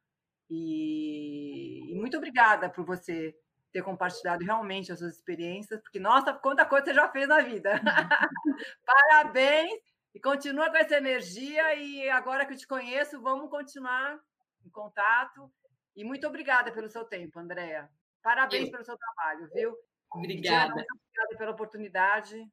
e, 0.50 1.92
e 1.92 1.96
muito 1.96 2.18
obrigada 2.18 2.70
por 2.70 2.86
você 2.86 3.36
ter 3.72 3.82
compartilhado 3.82 4.46
realmente 4.46 4.92
as 4.92 5.00
suas 5.00 5.16
experiências, 5.16 5.82
porque, 5.82 6.00
nossa, 6.00 6.32
quanta 6.34 6.66
coisa 6.66 6.86
você 6.86 6.94
já 6.94 7.10
fez 7.10 7.28
na 7.28 7.42
vida. 7.42 7.82
Parabéns 8.86 9.82
e 10.14 10.20
continua 10.20 10.70
com 10.70 10.78
essa 10.78 10.98
energia. 10.98 11.76
E 11.76 12.10
agora 12.10 12.46
que 12.46 12.54
eu 12.54 12.58
te 12.58 12.68
conheço, 12.68 13.22
vamos 13.22 13.50
continuar 13.50 14.20
em 14.66 14.70
contato. 14.70 15.52
E 15.96 16.04
muito 16.04 16.28
obrigada 16.28 16.72
pelo 16.72 16.90
seu 16.90 17.04
tempo, 17.04 17.40
Andréa. 17.40 17.90
Parabéns 18.22 18.66
eu... 18.66 18.72
pelo 18.72 18.86
seu 18.86 18.98
trabalho, 18.98 19.50
viu? 19.54 19.76
Obrigada. 20.12 20.74
Muito 20.74 20.88
obrigada 20.94 21.38
pela 21.38 21.52
oportunidade. 21.52 22.48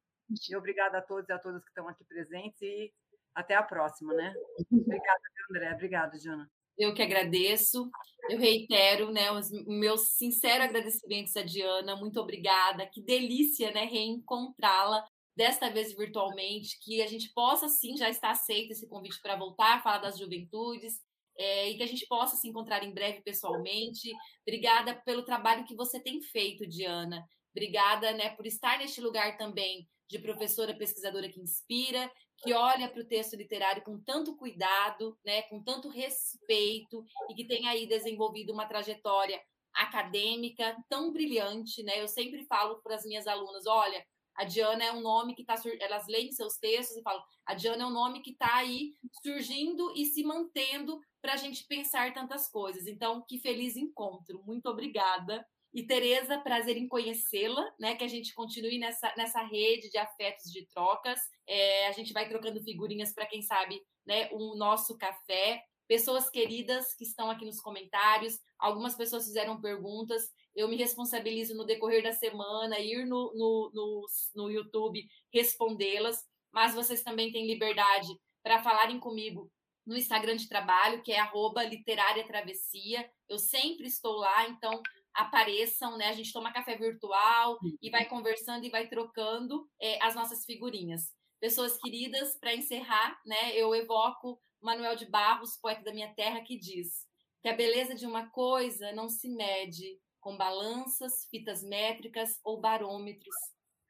E 0.48 0.56
obrigada 0.56 0.98
a 0.98 1.02
todos 1.02 1.28
e 1.28 1.32
a 1.32 1.38
todas 1.38 1.62
que 1.62 1.70
estão 1.70 1.88
aqui 1.88 2.04
presentes. 2.04 2.62
E 2.62 2.92
até 3.34 3.54
a 3.54 3.62
próxima, 3.62 4.14
né? 4.14 4.32
Obrigada, 4.72 5.20
André. 5.50 5.74
Obrigada, 5.74 6.18
Jana. 6.18 6.50
Eu 6.80 6.94
que 6.94 7.02
agradeço. 7.02 7.90
Eu 8.30 8.38
reitero, 8.38 9.12
né, 9.12 9.30
os 9.32 9.50
meus 9.66 10.12
sinceros 10.16 10.64
agradecimentos 10.64 11.36
a 11.36 11.42
Diana. 11.42 11.94
Muito 11.94 12.18
obrigada. 12.18 12.86
Que 12.86 13.02
delícia, 13.02 13.70
né, 13.70 13.84
reencontrá-la 13.84 15.06
desta 15.36 15.68
vez 15.68 15.94
virtualmente, 15.94 16.78
que 16.80 17.02
a 17.02 17.06
gente 17.06 17.30
possa 17.34 17.68
sim 17.68 17.98
já 17.98 18.08
estar 18.08 18.30
aceito 18.30 18.70
esse 18.70 18.88
convite 18.88 19.20
para 19.20 19.36
voltar 19.36 19.82
falar 19.82 19.98
das 19.98 20.18
juventudes. 20.18 20.98
É, 21.36 21.70
e 21.70 21.76
que 21.76 21.82
a 21.82 21.86
gente 21.86 22.06
possa 22.06 22.36
se 22.36 22.48
encontrar 22.48 22.82
em 22.82 22.94
breve 22.94 23.20
pessoalmente. 23.20 24.10
Obrigada 24.46 24.94
pelo 25.04 25.22
trabalho 25.22 25.64
que 25.64 25.76
você 25.76 26.00
tem 26.00 26.22
feito, 26.22 26.66
Diana. 26.66 27.22
Obrigada, 27.54 28.12
né, 28.12 28.30
por 28.30 28.46
estar 28.46 28.78
neste 28.78 29.02
lugar 29.02 29.36
também 29.36 29.86
de 30.08 30.18
professora 30.18 30.74
pesquisadora 30.74 31.28
que 31.28 31.40
inspira 31.40 32.10
que 32.42 32.52
olha 32.52 32.88
para 32.88 33.02
o 33.02 33.06
texto 33.06 33.36
literário 33.36 33.82
com 33.82 34.00
tanto 34.00 34.36
cuidado, 34.36 35.18
né, 35.24 35.42
com 35.42 35.62
tanto 35.62 35.88
respeito 35.88 37.04
e 37.28 37.34
que 37.34 37.46
tem 37.46 37.68
aí 37.68 37.86
desenvolvido 37.86 38.52
uma 38.52 38.66
trajetória 38.66 39.40
acadêmica 39.74 40.76
tão 40.88 41.12
brilhante, 41.12 41.82
né? 41.82 42.00
Eu 42.00 42.08
sempre 42.08 42.44
falo 42.44 42.80
para 42.82 42.96
as 42.96 43.04
minhas 43.04 43.26
alunas, 43.26 43.66
olha, 43.66 44.04
a 44.34 44.44
Diana 44.44 44.84
é 44.84 44.92
um 44.92 45.00
nome 45.00 45.34
que 45.34 45.42
está 45.42 45.54
elas 45.80 46.06
leem 46.08 46.32
seus 46.32 46.56
textos 46.56 46.96
e 46.96 47.02
falam, 47.02 47.22
a 47.44 47.54
Diana 47.54 47.82
é 47.82 47.86
um 47.86 47.90
nome 47.90 48.20
que 48.20 48.30
está 48.30 48.56
aí 48.56 48.94
surgindo 49.22 49.92
e 49.94 50.06
se 50.06 50.22
mantendo 50.22 51.00
para 51.20 51.34
a 51.34 51.36
gente 51.36 51.66
pensar 51.66 52.14
tantas 52.14 52.48
coisas. 52.48 52.86
Então, 52.86 53.22
que 53.28 53.38
feliz 53.38 53.76
encontro. 53.76 54.42
Muito 54.44 54.66
obrigada. 54.66 55.46
E 55.72 55.86
Tereza, 55.86 56.38
prazer 56.38 56.76
em 56.76 56.88
conhecê-la, 56.88 57.64
né? 57.78 57.94
Que 57.94 58.02
a 58.04 58.08
gente 58.08 58.34
continue 58.34 58.78
nessa, 58.78 59.12
nessa 59.16 59.40
rede 59.42 59.88
de 59.88 59.98
afetos 59.98 60.50
de 60.50 60.66
trocas. 60.66 61.20
É, 61.46 61.86
a 61.86 61.92
gente 61.92 62.12
vai 62.12 62.28
trocando 62.28 62.62
figurinhas 62.62 63.12
para 63.12 63.26
quem 63.26 63.40
sabe, 63.40 63.80
né? 64.04 64.28
O 64.32 64.56
nosso 64.56 64.98
café. 64.98 65.62
pessoas 65.86 66.30
queridas 66.30 66.94
que 66.94 67.04
estão 67.04 67.30
aqui 67.30 67.44
nos 67.44 67.60
comentários. 67.60 68.38
Algumas 68.58 68.96
pessoas 68.96 69.26
fizeram 69.26 69.60
perguntas. 69.60 70.30
Eu 70.54 70.68
me 70.68 70.76
responsabilizo 70.76 71.54
no 71.54 71.64
decorrer 71.64 72.02
da 72.02 72.12
semana, 72.12 72.78
ir 72.80 73.04
no, 73.06 73.32
no, 73.34 73.70
no, 73.72 74.06
no 74.34 74.50
YouTube 74.50 75.04
respondê-las. 75.32 76.24
Mas 76.52 76.74
vocês 76.74 77.02
também 77.02 77.30
têm 77.30 77.46
liberdade 77.46 78.08
para 78.42 78.62
falarem 78.62 78.98
comigo 78.98 79.50
no 79.86 79.96
Instagram 79.96 80.36
de 80.36 80.48
trabalho, 80.48 81.02
que 81.02 81.12
é 81.12 81.18
arroba 81.18 81.64
literária 81.64 82.26
travessia. 82.26 83.08
Eu 83.28 83.38
sempre 83.38 83.86
estou 83.86 84.16
lá, 84.16 84.48
então 84.48 84.80
apareçam, 85.14 85.96
né? 85.96 86.08
A 86.08 86.12
gente 86.12 86.32
toma 86.32 86.52
café 86.52 86.76
virtual 86.76 87.58
e 87.82 87.90
vai 87.90 88.06
conversando 88.06 88.64
e 88.64 88.70
vai 88.70 88.88
trocando 88.88 89.68
é, 89.80 90.02
as 90.02 90.14
nossas 90.14 90.44
figurinhas. 90.44 91.12
Pessoas 91.40 91.78
queridas, 91.78 92.36
para 92.38 92.54
encerrar, 92.54 93.18
né? 93.24 93.54
Eu 93.54 93.74
evoco 93.74 94.40
Manuel 94.60 94.96
de 94.96 95.06
Barros, 95.06 95.56
poeta 95.56 95.82
da 95.82 95.92
minha 95.92 96.14
terra, 96.14 96.42
que 96.42 96.58
diz 96.58 97.08
que 97.42 97.48
a 97.48 97.56
beleza 97.56 97.94
de 97.94 98.06
uma 98.06 98.28
coisa 98.28 98.92
não 98.92 99.08
se 99.08 99.28
mede 99.28 99.98
com 100.20 100.36
balanças, 100.36 101.26
fitas 101.30 101.62
métricas 101.62 102.38
ou 102.44 102.60
barômetros. 102.60 103.34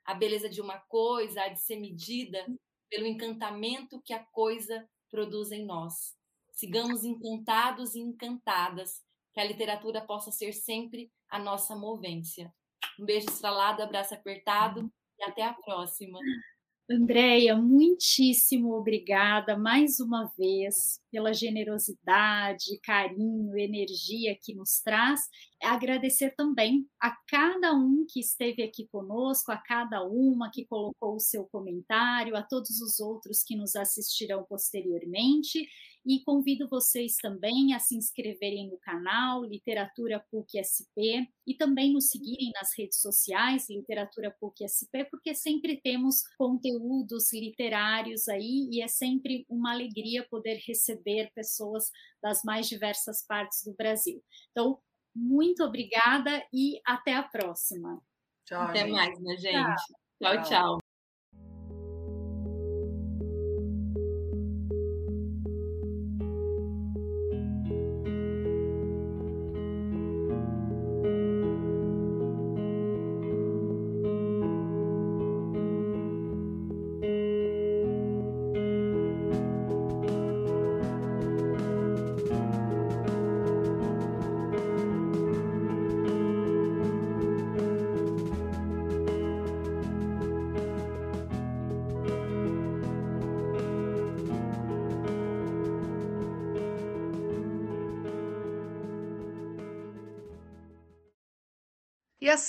A 0.04 0.14
beleza 0.14 0.48
de 0.48 0.60
uma 0.60 0.78
coisa 0.78 1.42
há 1.42 1.48
de 1.48 1.60
ser 1.60 1.76
medida 1.76 2.46
pelo 2.88 3.06
encantamento 3.06 4.00
que 4.02 4.12
a 4.12 4.24
coisa 4.26 4.88
produz 5.10 5.50
em 5.50 5.64
nós. 5.64 6.16
Sigamos 6.52 7.04
encantados 7.04 7.94
e 7.94 8.00
encantadas, 8.00 9.02
que 9.32 9.40
a 9.40 9.44
literatura 9.44 10.00
possa 10.00 10.30
ser 10.30 10.52
sempre 10.52 11.10
a 11.28 11.38
nossa 11.38 11.74
movência. 11.76 12.52
Um 12.98 13.04
beijo 13.04 13.26
estralado, 13.28 13.82
abraço 13.82 14.14
apertado 14.14 14.90
e 15.18 15.24
até 15.24 15.42
a 15.42 15.54
próxima. 15.54 16.18
Andréia, 16.90 17.56
muitíssimo 17.56 18.74
obrigada 18.74 19.56
mais 19.56 20.00
uma 20.00 20.26
vez 20.36 20.99
pela 21.10 21.32
generosidade, 21.32 22.78
carinho, 22.82 23.58
energia 23.58 24.36
que 24.40 24.54
nos 24.54 24.80
traz. 24.80 25.20
Agradecer 25.62 26.34
também 26.36 26.86
a 27.00 27.14
cada 27.28 27.74
um 27.74 28.06
que 28.08 28.20
esteve 28.20 28.62
aqui 28.62 28.86
conosco, 28.90 29.52
a 29.52 29.56
cada 29.56 30.02
uma 30.04 30.50
que 30.50 30.64
colocou 30.66 31.16
o 31.16 31.20
seu 31.20 31.44
comentário, 31.44 32.36
a 32.36 32.42
todos 32.42 32.80
os 32.80 33.00
outros 33.00 33.42
que 33.42 33.56
nos 33.56 33.76
assistirão 33.76 34.44
posteriormente 34.48 35.66
e 36.04 36.22
convido 36.24 36.68
vocês 36.68 37.16
também 37.16 37.74
a 37.74 37.78
se 37.78 37.94
inscreverem 37.96 38.70
no 38.70 38.78
canal 38.78 39.44
Literatura 39.44 40.24
PUC 40.30 40.58
SP 40.64 41.28
e 41.46 41.54
também 41.54 41.92
nos 41.92 42.08
seguirem 42.08 42.50
nas 42.54 42.70
redes 42.76 43.00
sociais 43.00 43.68
Literatura 43.68 44.34
PUC 44.40 44.64
SP, 44.64 45.04
porque 45.10 45.34
sempre 45.34 45.80
temos 45.80 46.22
conteúdos 46.38 47.32
literários 47.32 48.28
aí 48.28 48.68
e 48.72 48.82
é 48.82 48.88
sempre 48.88 49.44
uma 49.48 49.72
alegria 49.72 50.26
poder 50.30 50.58
receber 50.66 50.99
pessoas 51.34 51.90
das 52.22 52.42
mais 52.44 52.68
diversas 52.68 53.24
partes 53.26 53.64
do 53.64 53.74
Brasil. 53.74 54.22
Então, 54.50 54.80
muito 55.14 55.64
obrigada 55.64 56.42
e 56.52 56.80
até 56.86 57.14
a 57.14 57.22
próxima. 57.22 58.00
Tchau. 58.44 58.62
Até 58.62 58.80
gente. 58.80 58.92
mais, 58.92 59.20
né, 59.20 59.36
gente? 59.36 59.86
tchau. 60.20 60.34
tchau. 60.36 60.42
tchau. 60.42 60.89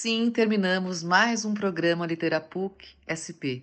Assim 0.02 0.32
terminamos 0.32 1.04
mais 1.04 1.46
um 1.46 1.54
programa 1.54 2.08
Literapuc 2.08 2.96
SP. 3.06 3.62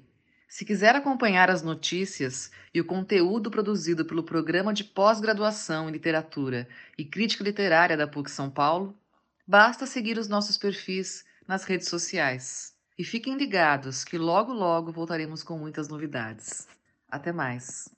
Se 0.48 0.64
quiser 0.64 0.94
acompanhar 0.94 1.50
as 1.50 1.62
notícias 1.62 2.52
e 2.72 2.80
o 2.80 2.84
conteúdo 2.84 3.50
produzido 3.50 4.04
pelo 4.04 4.22
Programa 4.22 4.72
de 4.72 4.84
Pós-Graduação 4.84 5.88
em 5.88 5.92
Literatura 5.92 6.68
e 6.96 7.04
Crítica 7.04 7.42
Literária 7.42 7.96
da 7.96 8.06
PUC 8.06 8.30
São 8.30 8.48
Paulo, 8.48 8.96
basta 9.44 9.84
seguir 9.84 10.16
os 10.16 10.28
nossos 10.28 10.56
perfis 10.56 11.24
nas 11.44 11.64
redes 11.64 11.88
sociais. 11.88 12.72
E 12.96 13.02
fiquem 13.02 13.36
ligados 13.36 14.04
que 14.04 14.16
logo 14.16 14.52
logo 14.52 14.92
voltaremos 14.92 15.42
com 15.42 15.58
muitas 15.58 15.88
novidades. 15.88 16.68
Até 17.10 17.32
mais! 17.32 17.97